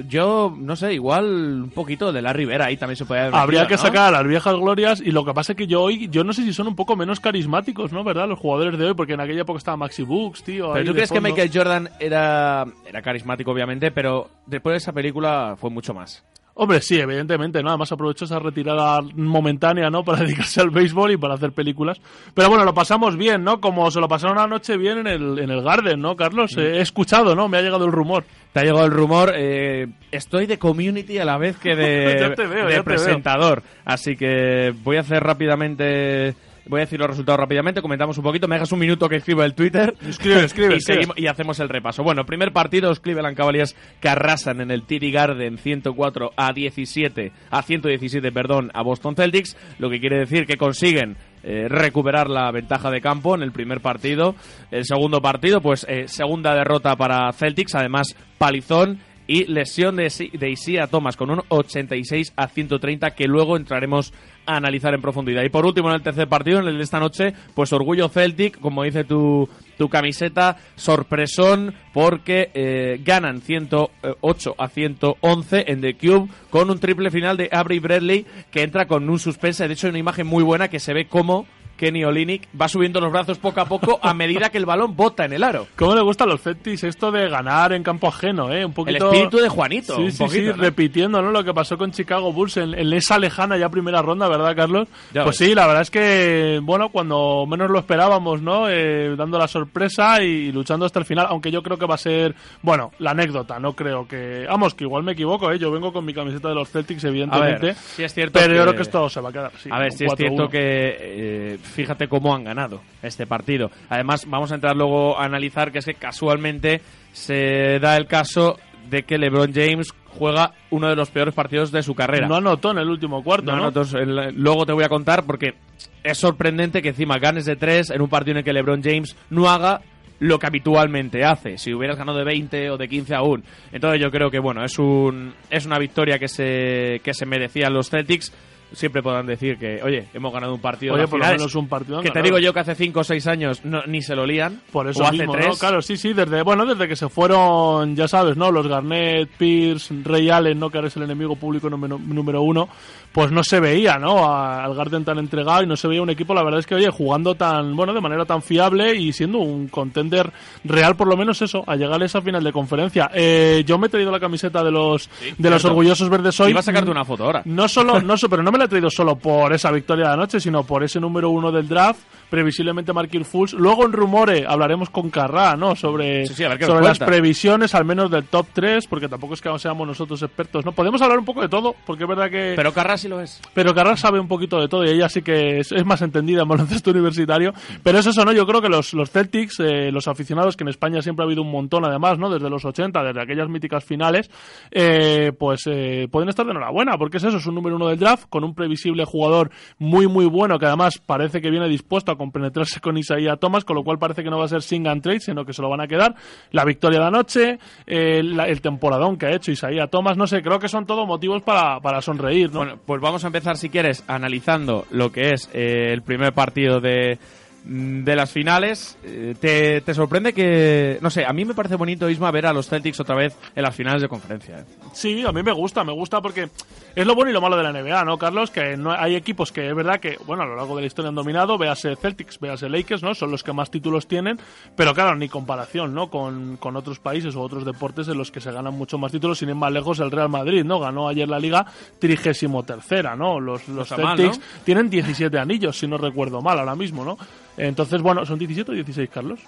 yo 0.08 0.56
no 0.58 0.76
sé, 0.76 0.94
igual 0.94 1.26
un 1.64 1.70
poquito 1.70 2.12
de 2.12 2.22
la 2.22 2.34
Rivera 2.34 2.66
ahí 2.66 2.78
también 2.78 2.98
se 2.98 3.06
podía 3.06 3.24
haber 3.24 3.36
Habría 3.36 3.62
metido, 3.62 3.78
que 3.78 3.82
¿no? 3.84 3.88
sacar 3.88 4.08
a 4.08 4.18
las 4.18 4.28
viejas 4.28 4.56
glorias 4.56 5.02
y 5.02 5.12
lo 5.12 5.24
que 5.24 5.34
pasa 5.34 5.54
es 5.54 5.58
que 5.58 5.68
yo 5.68 5.82
hoy, 5.82 6.08
yo 6.10 6.24
no 6.24 6.34
sé 6.34 6.44
si 6.44 6.54
son 6.54 6.68
un 6.68 6.76
poco 6.76 6.96
menos 6.96 7.20
carismáticos, 7.20 7.92
¿no? 7.92 8.04
¿Verdad? 8.04 8.28
Los 8.28 8.40
jugadores 8.40 8.78
de 8.80 8.86
hoy, 8.86 8.94
porque 8.96 9.14
en 9.14 9.22
aquella 9.22 9.42
época 9.42 9.60
estaba 9.60 9.78
Maxi 9.78 10.04
Books, 10.04 10.44
tío. 10.44 10.74
Pero 10.74 10.86
tú 10.86 10.94
crees 10.94 11.12
que. 11.12 11.22
Michael 11.22 11.52
Jordan 11.54 11.90
era, 12.00 12.66
era 12.86 13.02
carismático, 13.02 13.52
obviamente, 13.52 13.92
pero 13.92 14.30
después 14.46 14.74
de 14.74 14.78
esa 14.78 14.94
película 14.94 15.56
fue 15.58 15.70
mucho 15.70 15.94
más. 15.94 16.24
Hombre, 16.56 16.82
sí, 16.82 17.00
evidentemente, 17.00 17.64
¿no? 17.64 17.70
Además 17.70 17.92
aprovechó 17.92 18.26
esa 18.26 18.38
retirada 18.38 19.00
momentánea, 19.16 19.90
¿no? 19.90 20.04
Para 20.06 20.20
dedicarse 20.20 20.62
al 20.62 20.70
béisbol 20.70 21.12
y 21.14 21.18
para 21.18 21.34
hacer 21.34 21.52
películas. 21.52 22.00
Pero 22.36 22.50
bueno, 22.50 22.64
lo 22.64 22.76
pasamos 22.76 23.18
bien, 23.18 23.44
¿no? 23.44 23.60
Como 23.60 23.90
se 23.90 24.00
lo 24.00 24.08
pasaron 24.08 24.38
anoche 24.38 24.78
bien 24.78 25.00
en 25.00 25.08
el, 25.08 25.40
en 25.40 25.50
el 25.50 25.64
Garden, 25.64 26.00
¿no, 26.00 26.16
Carlos? 26.16 26.56
Eh, 26.58 26.78
He 26.78 26.82
escuchado, 26.82 27.36
¿no? 27.36 27.48
Me 27.50 27.58
ha 27.58 27.62
llegado 27.64 27.86
el 27.86 27.92
rumor. 27.92 28.24
Te 28.52 28.60
ha 28.60 28.64
llegado 28.64 28.86
el 28.86 28.92
rumor. 28.92 29.34
eh, 29.36 29.88
estoy 30.12 30.46
de 30.46 30.60
community 30.60 31.18
a 31.18 31.26
la 31.26 31.40
vez 31.40 31.58
que 31.58 31.76
de, 31.76 32.36
veo, 32.38 32.68
de 32.68 32.84
presentador. 32.84 33.64
Así 33.84 34.16
que 34.16 34.74
voy 34.84 34.98
a 34.98 35.02
hacer 35.02 35.24
rápidamente. 35.24 36.36
Voy 36.66 36.80
a 36.80 36.86
decir 36.86 36.98
los 37.00 37.10
resultados 37.10 37.40
rápidamente. 37.40 37.82
Comentamos 37.82 38.18
un 38.18 38.24
poquito. 38.24 38.48
Me 38.48 38.56
dejas 38.56 38.72
un 38.72 38.80
minuto 38.80 39.10
que 39.10 39.18
escriba 39.18 39.44
el 39.46 39.54
Twitter. 39.54 39.94
Escribe, 40.08 40.44
escribe, 40.46 40.76
y, 40.78 40.80
seguimos- 40.80 41.18
y 41.18 41.28
hacemos 41.28 41.60
el 41.60 41.70
repaso. 41.70 42.04
Bueno, 42.04 42.26
primer 42.26 42.54
partido, 42.54 42.90
los 42.90 43.00
Cleveland 43.00 43.36
Cavaliers 43.36 43.76
que 44.00 44.10
arrasan 44.10 44.62
en 44.62 44.72
el 44.72 44.84
TD 44.84 45.12
Garden 45.12 45.58
104 45.58 46.32
a 46.38 46.54
17, 46.54 47.32
a 47.52 47.62
117, 47.62 48.32
perdón, 48.32 48.72
a 48.74 48.82
Boston 48.82 49.16
Celtics. 49.16 49.58
Lo 49.80 49.90
que 49.90 50.00
quiere 50.00 50.18
decir 50.20 50.46
que 50.46 50.56
consiguen 50.58 51.18
eh, 51.44 51.68
recuperar 51.68 52.30
la 52.30 52.50
ventaja 52.52 52.90
de 52.90 53.02
campo 53.02 53.36
en 53.36 53.42
el 53.44 53.52
primer 53.52 53.82
partido. 53.82 54.36
El 54.72 54.86
segundo 54.86 55.22
partido, 55.22 55.60
pues 55.60 55.86
eh, 55.90 56.08
segunda 56.08 56.56
derrota 56.56 56.96
para 56.96 57.32
Celtics, 57.34 57.76
además 57.76 58.16
palizón 58.38 59.00
y 59.28 59.46
lesión 59.46 59.96
de, 59.96 60.12
de 60.34 60.50
Isia 60.50 60.88
Thomas 60.88 61.18
con 61.18 61.30
un 61.30 61.42
86 61.48 62.34
a 62.36 62.48
130 62.48 63.12
que 63.12 63.28
luego 63.28 63.58
entraremos 63.58 64.14
a 64.46 64.58
analizar 64.58 64.94
en 64.94 65.02
profundidad. 65.02 65.44
Y 65.44 65.50
por 65.50 65.66
último, 65.66 65.90
en 65.90 65.96
el 65.96 66.02
tercer 66.02 66.28
partido, 66.28 66.60
en 66.60 66.68
el 66.68 66.78
de 66.78 66.84
esta 66.84 67.00
noche, 67.00 67.34
pues 67.54 67.72
orgullo 67.72 68.10
Celtic, 68.10 68.60
como 68.60 68.84
dice 68.84 69.04
tu, 69.04 69.48
tu 69.78 69.90
camiseta, 69.90 70.58
sorpresón 70.76 71.74
porque 71.94 72.52
eh, 72.54 73.00
ganan 73.04 73.42
108 73.42 74.56
a 74.58 74.68
111 74.68 75.66
en 75.68 75.82
The 75.82 75.96
Cube 75.96 76.30
con 76.50 76.70
un 76.70 76.80
triple 76.80 77.12
final 77.12 77.38
de 77.38 77.50
Avery 77.52 77.80
Bradley 77.80 78.26
que 78.52 78.64
entra 78.64 78.86
con 78.86 79.10
un 79.10 79.20
suspense. 79.20 79.68
De 79.68 79.74
hecho, 79.74 79.88
hay 79.88 79.92
una 79.92 80.00
imagen 80.00 80.28
muy 80.28 80.44
buena 80.44 80.68
que 80.68 80.80
se 80.80 80.94
ve 80.94 81.08
cómo 81.08 81.46
Kenny 81.78 82.04
Olinick 82.04 82.48
va 82.60 82.68
subiendo 82.68 83.00
los 83.02 83.12
brazos 83.12 83.38
poco 83.40 83.60
a 83.62 83.66
poco 83.66 84.00
a 84.02 84.14
medida 84.14 84.50
que 84.50 84.58
el 84.58 84.66
balón 84.66 84.96
bota 84.96 85.26
en 85.26 85.34
el 85.34 85.44
aro. 85.44 85.68
¿Cómo 85.76 85.96
le 85.96 86.02
gustan 86.02 86.30
los 86.30 86.42
Celtics 86.42 86.84
esto 86.84 87.12
de 87.12 87.28
ganar 87.30 87.74
en 87.74 87.84
campo 87.84 88.08
ajeno, 88.08 88.52
eh? 88.54 88.64
Un 88.64 88.72
El 88.72 88.74
poquito... 88.74 89.12
espíritu 89.12 89.38
de 89.38 89.50
Juanito. 89.50 89.96
Sí, 89.96 90.02
un 90.04 90.12
sí, 90.12 90.18
poquito, 90.24 90.52
sí, 90.54 90.58
¿no? 90.58 90.64
repitiendo 90.64 91.22
¿no? 91.22 91.32
lo 91.32 91.44
que 91.44 91.54
pasó 91.54 91.78
con 91.78 91.92
Chicago 91.92 92.32
Bulls 92.32 92.58
en, 92.58 92.74
en 92.74 92.94
esa 92.94 93.18
lejana 93.20 93.58
ya 93.58 93.70
primera 93.70 94.02
ronda, 94.02 94.28
¿verdad, 94.30 94.56
Carlos? 94.56 94.88
Ya 95.14 95.24
pues 95.24 95.38
ves. 95.40 95.50
sí, 95.50 95.56
la 95.56 95.66
verdad 95.68 95.82
es 95.82 95.92
que, 95.92 96.60
bueno, 96.64 96.90
cuando 96.90 97.46
menos 97.48 97.70
lo 97.70 97.80
esperábamos, 97.80 98.42
¿no? 98.42 98.70
Eh, 98.70 99.16
dando 99.18 99.38
la 99.38 99.48
sorpresa 99.48 100.22
y 100.24 100.52
luchando 100.52 100.86
hasta 100.86 101.00
el 101.00 101.06
final, 101.06 101.28
aunque 101.30 101.52
yo 101.52 101.62
creo 101.64 101.78
que 101.78 101.86
va 101.86 101.96
a 101.96 101.98
ser, 101.98 102.36
bueno, 102.62 102.92
la 103.00 103.12
anécdota, 103.12 103.60
no 103.60 103.74
creo 103.74 104.08
que... 104.08 104.46
Vamos, 104.48 104.74
que 104.76 104.84
igual 104.84 105.04
me 105.04 105.14
equivoco, 105.14 105.52
¿eh? 105.52 105.60
Yo 105.60 105.72
vengo 105.72 105.92
con 105.92 106.06
mi 106.06 106.14
camiseta 106.14 106.50
de 106.50 106.56
los 106.56 106.70
Celtics, 106.70 107.04
A 107.04 107.08
evidentemente. 107.10 107.66
ver, 107.68 107.76
sí 107.76 108.04
es 108.04 108.14
cierto 108.14 108.40
pero 108.40 108.52
que- 108.54 108.58
yo 108.58 108.62
creo 108.64 108.76
que 108.76 108.82
esto 108.84 109.10
se 109.10 109.20
va 109.22 109.30
a 109.30 109.32
quedar 109.32 109.52
a 109.72 109.80
ver, 109.80 109.92
si 109.92 110.06
es 110.06 110.12
4-1. 110.12 110.16
cierto 110.18 110.50
que 110.50 110.60
eh, 111.00 111.58
fíjate 111.64 112.08
cómo 112.08 112.36
han 112.36 112.44
ganado 112.44 112.82
este 113.02 113.26
partido. 113.26 113.72
Además, 113.90 114.26
vamos 114.28 114.52
a 114.52 114.56
entrar 114.56 114.76
luego 114.76 115.20
a 115.20 115.26
analizar 115.26 115.72
que 115.72 115.80
es 115.80 115.86
que 115.86 115.96
casualmente 115.96 116.82
se 117.14 117.80
da 117.80 117.98
el 117.98 118.06
caso 118.08 118.58
de 118.90 119.04
que 119.04 119.18
LeBron 119.18 119.54
James 119.54 119.90
juega 120.10 120.52
uno 120.70 120.90
de 120.90 120.96
los 120.96 121.10
peores 121.10 121.34
partidos 121.34 121.72
de 121.72 121.82
su 121.82 121.96
carrera. 121.96 122.28
No 122.28 122.36
anotó 122.36 122.72
en 122.72 122.78
el 122.80 122.90
último 122.90 123.24
cuarto, 123.24 123.52
No, 123.56 123.58
el- 123.96 124.36
luego 124.36 124.66
te 124.66 124.74
voy 124.74 124.84
a 124.84 124.90
contar 124.90 125.24
porque 125.26 125.56
es 126.04 126.18
sorprendente 126.18 126.82
que 126.82 126.90
encima 126.90 127.18
ganes 127.18 127.46
de 127.46 127.56
3 127.56 127.90
en 127.92 128.02
un 128.02 128.10
partido 128.10 128.34
en 128.34 128.38
el 128.40 128.44
que 128.44 128.54
LeBron 128.54 128.84
James 128.84 129.16
no 129.30 129.50
haga 129.50 129.82
lo 130.20 130.38
que 130.38 130.48
habitualmente 130.48 131.24
hace. 131.26 131.58
Si 131.58 131.74
hubieras 131.74 131.98
ganado 131.98 132.18
de 132.20 132.24
20 132.26 132.70
o 132.70 132.78
de 132.78 132.88
15 132.88 133.16
aún. 133.16 133.44
Entonces 133.72 134.00
yo 134.00 134.12
creo 134.12 134.30
que 134.30 134.40
bueno, 134.40 134.64
es 134.64 134.78
un 134.80 135.34
es 135.50 135.66
una 135.66 135.80
victoria 135.80 136.20
que 136.20 136.28
se 136.28 137.02
que 137.04 137.14
se 137.14 137.26
merecían 137.26 137.74
los 137.74 137.90
Celtics. 137.90 138.32
Siempre 138.74 139.02
podrán 139.04 139.26
decir 139.26 139.58
que, 139.58 139.82
oye, 139.84 140.08
hemos 140.14 140.34
ganado 140.34 140.54
un 140.54 140.60
partido. 140.62 140.96
Oye, 140.96 141.08
por 141.08 141.20
lo 141.20 141.26
menos 141.26 141.56
un 141.56 141.68
partido. 141.68 142.02
Que 142.02 142.10
te 142.12 142.22
digo 142.22 142.40
yo 142.40 142.54
que 142.54 142.60
hace 142.60 142.76
5 142.76 143.00
o 143.00 143.04
6 143.04 143.28
años 143.28 143.64
no- 143.64 143.84
ni 143.86 144.02
se 144.02 144.16
lo 144.16 144.26
lían. 144.26 144.62
Por 144.72 144.88
eso 144.88 145.04
o 145.04 145.06
hace 145.06 145.18
mismo, 145.20 145.34
3. 145.34 145.48
¿no? 145.48 145.54
Claro, 145.56 145.82
sí, 145.82 145.96
sí, 145.98 146.14
desde, 146.14 146.42
bueno, 146.42 146.66
desde 146.66 146.88
que 146.88 146.96
se 146.96 147.08
fueron, 147.10 147.96
ya 147.96 148.08
sabes, 148.08 148.36
¿no? 148.38 148.52
Los 148.52 148.68
Garnett, 148.68 149.30
Pierce, 149.38 149.94
Ray 150.04 150.30
Allen, 150.30 150.60
¿no? 150.60 150.70
Que 150.70 150.78
ahora 150.78 150.88
es 150.88 150.98
el 150.98 151.04
enemigo 151.04 151.36
público 151.36 151.70
número, 151.70 151.98
número 152.00 152.42
uno, 152.42 152.68
pues 153.12 153.32
no 153.32 153.44
se 153.44 153.60
veía, 153.60 153.98
¿no? 153.98 154.26
A- 154.26 154.64
al 154.64 154.74
Garden 154.76 155.06
tan 155.06 155.20
entregado 155.20 155.64
y 155.64 155.68
no 155.68 155.76
se 155.76 155.88
veía 155.88 156.02
un 156.02 156.10
equipo, 156.10 156.34
la 156.34 156.44
verdad 156.44 156.60
es 156.60 156.66
que, 156.66 156.76
oye, 156.76 156.90
jugando 156.90 157.36
tan, 157.36 157.76
bueno, 157.76 157.94
de 157.94 158.02
manera 158.02 158.26
tan 158.26 158.42
fiable 158.42 158.96
y 158.96 159.14
siendo 159.14 159.38
un 159.40 159.68
contender 159.68 160.32
real, 160.64 160.96
por 160.96 161.08
lo 161.08 161.16
menos 161.16 161.42
eso, 161.42 161.64
a 161.68 161.76
llegar 161.76 162.02
a 162.02 162.06
esa 162.06 162.22
final 162.22 162.44
de 162.44 162.52
conferencia. 162.52 163.10
Eh, 163.14 163.64
yo 163.66 163.78
me 163.78 163.88
he 163.88 163.90
traído 163.90 164.12
la 164.12 164.20
camiseta 164.20 164.64
de 164.64 164.72
los, 164.72 165.10
de 165.38 165.50
los 165.50 165.64
orgullosos 165.66 166.10
verdes 166.10 166.40
hoy. 166.40 166.52
Iba 166.52 166.60
a 166.62 166.64
sacarte 166.64 166.90
una 166.90 167.06
foto 167.06 167.26
ahora. 167.26 167.42
No 167.46 167.68
solo, 167.68 168.02
no 168.02 168.18
so- 168.18 168.30
pero 168.30 168.42
no 168.44 168.52
me 168.52 168.58
la 168.58 168.63
he 168.66 168.68
traído 168.68 168.90
solo 168.90 169.18
por 169.18 169.54
esa 169.54 169.72
victoria 169.72 170.08
de 170.08 170.14
anoche, 170.14 170.40
sino 170.40 170.64
por 170.64 170.84
ese 170.84 171.00
número 171.00 171.30
uno 171.30 171.52
del 171.52 171.68
draft, 171.68 172.02
previsiblemente 172.34 172.94
Marquis 172.94 173.28
Fultz. 173.28 173.54
Luego 173.54 173.86
en 173.86 173.94
Rumore 173.94 174.46
hablaremos 174.48 174.90
con 174.90 175.12
Carrá, 175.12 175.56
¿no? 175.56 175.76
Sobre, 175.76 176.26
Sí, 176.26 176.34
sí, 176.34 176.44
sobre 176.62 176.84
las 176.84 176.98
previsiones, 176.98 177.76
al 177.76 177.86
menos 177.86 178.10
del 178.10 178.24
top 178.24 178.48
3, 178.52 178.88
porque 178.88 179.08
tampoco 179.08 179.36
es 179.36 179.42
que 179.42 179.56
seamos 179.60 179.86
nosotros 179.86 180.20
expertos, 180.24 180.66
¿no? 180.66 180.72
Podemos 180.72 181.00
hablar 181.04 181.20
un 181.20 181.26
poco 181.26 181.44
de 181.44 181.48
todo, 181.48 181.76
porque 181.86 182.06
es 182.06 182.10
verdad 182.10 182.32
que... 182.32 182.54
Pero 182.56 182.74
Carras 182.74 183.02
sí 183.02 183.08
lo 183.08 183.22
es. 183.22 183.40
Pero 183.54 183.76
Carras 183.76 184.00
sabe 184.00 184.20
un 184.20 184.28
poquito 184.28 184.60
de 184.60 184.68
todo 184.68 184.84
y 184.84 184.90
ella 184.90 185.10
sí 185.10 185.22
que 185.22 185.60
es, 185.60 185.72
es 185.72 185.86
más 185.86 186.02
entendida 186.02 186.42
en 186.42 186.48
baloncesto 186.48 186.90
universitario. 186.90 187.54
Pero 187.84 188.00
es 188.00 188.08
eso, 188.08 188.26
¿no? 188.26 188.32
Yo 188.32 188.48
creo 188.48 188.64
que 188.64 188.70
los, 188.70 188.96
los 188.96 189.12
Celtics, 189.12 189.60
eh, 189.60 189.92
los 189.92 190.08
aficionados, 190.08 190.58
que 190.58 190.64
en 190.64 190.70
España 190.70 191.04
siempre 191.04 191.24
ha 191.24 191.28
habido 191.28 191.44
un 191.44 191.52
montón 191.52 191.86
además, 191.86 192.18
¿no? 192.18 192.32
Desde 192.32 192.50
los 192.50 192.66
80, 192.66 193.04
desde 193.04 193.22
aquellas 193.22 193.48
míticas 193.48 193.86
finales, 193.86 194.32
eh, 194.72 195.34
pues 195.38 195.68
eh, 195.68 196.08
pueden 196.12 196.30
estar 196.30 196.48
de 196.48 196.54
enhorabuena, 196.54 196.98
porque 196.98 197.18
es 197.18 197.26
eso, 197.26 197.38
es 197.38 197.46
un 197.46 197.54
número 197.54 197.76
uno 197.76 197.90
del 197.90 198.00
draft, 198.00 198.26
con 198.28 198.44
un 198.44 198.56
previsible 198.56 199.06
jugador 199.06 199.52
muy, 199.78 200.08
muy 200.08 200.26
bueno, 200.26 200.58
que 200.58 200.66
además 200.66 200.98
parece 200.98 201.40
que 201.40 201.52
viene 201.52 201.70
dispuesto 201.70 202.12
a 202.12 202.23
compenetrarse 202.24 202.80
con 202.80 202.98
Isaiah 202.98 203.36
Thomas, 203.38 203.64
con 203.66 203.76
lo 203.76 203.84
cual 203.84 204.00
parece 204.00 204.24
que 204.24 204.30
no 204.30 204.38
va 204.40 204.46
a 204.46 204.48
ser 204.48 204.62
sing 204.62 204.88
and 204.88 205.02
trade, 205.02 205.20
sino 205.20 205.46
que 205.46 205.54
se 205.54 205.62
lo 205.62 205.70
van 205.70 205.82
a 205.82 205.88
quedar. 205.88 206.16
La 206.52 206.66
victoria 206.66 207.00
de 207.00 207.06
anoche, 207.06 207.60
eh, 207.86 208.24
la- 208.24 208.48
el 208.48 208.62
temporadón 208.62 209.18
que 209.18 209.28
ha 209.28 209.36
hecho 209.36 209.52
Isaiah 209.52 209.88
Thomas, 209.88 210.18
no 210.18 210.26
sé, 210.28 210.42
creo 210.42 210.60
que 210.60 210.68
son 210.68 210.86
todos 210.86 211.06
motivos 211.08 211.42
para, 211.44 211.80
para 211.80 212.02
sonreír, 212.02 212.52
¿no? 212.52 212.60
Bueno, 212.60 212.80
pues 212.86 213.02
vamos 213.02 213.24
a 213.24 213.28
empezar, 213.28 213.58
si 213.58 213.70
quieres, 213.70 214.04
analizando 214.08 214.86
lo 214.92 215.12
que 215.12 215.32
es 215.32 215.50
eh, 215.54 215.92
el 215.94 216.02
primer 216.02 216.34
partido 216.34 216.80
de, 216.80 217.18
de 217.66 218.16
las 218.16 218.32
finales. 218.32 218.98
Eh, 219.04 219.36
¿te, 219.40 219.82
te 219.82 219.94
sorprende 219.94 220.34
que.? 220.34 220.98
No 221.02 221.10
sé, 221.10 221.26
a 221.26 221.32
mí 221.34 221.46
me 221.46 221.54
parece 221.54 221.76
bonito, 221.76 222.10
Isma, 222.10 222.30
ver 222.32 222.46
a 222.46 222.54
los 222.54 222.68
Celtics 222.68 223.00
otra 223.00 223.16
vez 223.16 223.36
en 223.56 223.64
las 223.64 223.76
finales 223.76 224.02
de 224.02 224.08
conferencia. 224.10 224.60
eh. 224.60 224.66
Sí, 224.94 225.24
a 225.26 225.32
mí 225.32 225.42
me 225.44 225.52
gusta, 225.54 225.84
me 225.84 225.94
gusta 225.94 226.22
porque 226.22 226.50
es 226.96 227.06
lo 227.06 227.16
bueno 227.16 227.32
y 227.32 227.34
lo 227.34 227.42
malo 227.42 227.56
de 227.58 227.64
la 227.64 227.72
NBA, 227.72 228.04
¿no, 228.06 228.18
Carlos? 228.18 228.52
Que 228.52 228.76
no 228.78 228.92
hay 228.92 229.16
equipos 229.16 229.52
que 229.52 229.68
es 229.70 229.76
verdad 229.76 230.00
que, 230.00 230.18
bueno, 230.26 230.44
a 230.44 230.46
lo 230.46 230.56
largo 230.56 230.76
de 230.76 230.82
la 230.82 230.88
historia 230.88 231.10
han 231.10 231.16
dominado, 231.16 231.58
véase 231.58 231.96
Celtics, 231.96 232.40
véase 232.40 232.70
Lakers, 232.70 233.02
¿no? 233.02 233.14
Son 233.16 233.32
los 233.32 233.44
que 233.44 233.54
más 233.54 233.72
títulos 233.72 234.08
tienen, 234.08 234.38
pero 234.76 234.94
claro, 234.94 235.16
ni 235.16 235.30
comparación, 235.30 235.94
¿no? 235.94 236.10
Con, 236.10 236.58
con 236.58 236.76
otros 236.76 237.00
países 237.00 237.36
o 237.36 237.42
otros 237.42 237.66
deportes 237.66 238.08
en 238.08 238.18
los 238.18 238.30
que 238.32 238.42
se 238.42 238.52
ganan 238.52 238.74
mucho 238.74 238.98
más 238.98 239.12
títulos, 239.12 239.40
sin 239.40 239.50
ir 239.50 239.56
más 239.56 239.72
lejos 239.72 240.00
el 240.00 240.12
Real 240.12 240.30
Madrid, 240.30 240.64
¿no? 240.64 240.80
Ganó 240.80 241.08
ayer 241.08 241.28
la 241.30 241.40
liga 241.40 241.66
trigésimo 242.00 242.64
tercera, 242.64 243.16
¿no? 243.16 243.40
Los, 243.40 243.68
los 243.70 243.90
mal, 243.98 244.18
Celtics 244.18 244.40
¿no? 244.40 244.46
tienen 244.66 244.90
17 244.90 245.38
anillos, 245.40 245.78
si 245.78 245.88
no 245.88 245.98
recuerdo 245.98 246.42
mal 246.42 246.60
ahora 246.60 246.76
mismo, 246.76 247.04
¿no? 247.06 247.18
Entonces, 247.58 248.02
bueno, 248.02 248.26
¿son 248.26 248.40
17 248.40 248.72
o 248.72 248.74
16, 248.74 249.10
Carlos? 249.10 249.40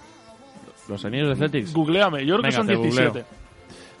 Los 0.88 1.04
anillos 1.04 1.30
de 1.30 1.36
Celtics. 1.36 1.72
Googleame, 1.72 2.24
yo 2.24 2.36
creo 2.36 2.42
Venga, 2.42 2.48
que 2.48 2.52
son 2.52 2.66
te 2.66 2.74
googleo. 2.76 3.24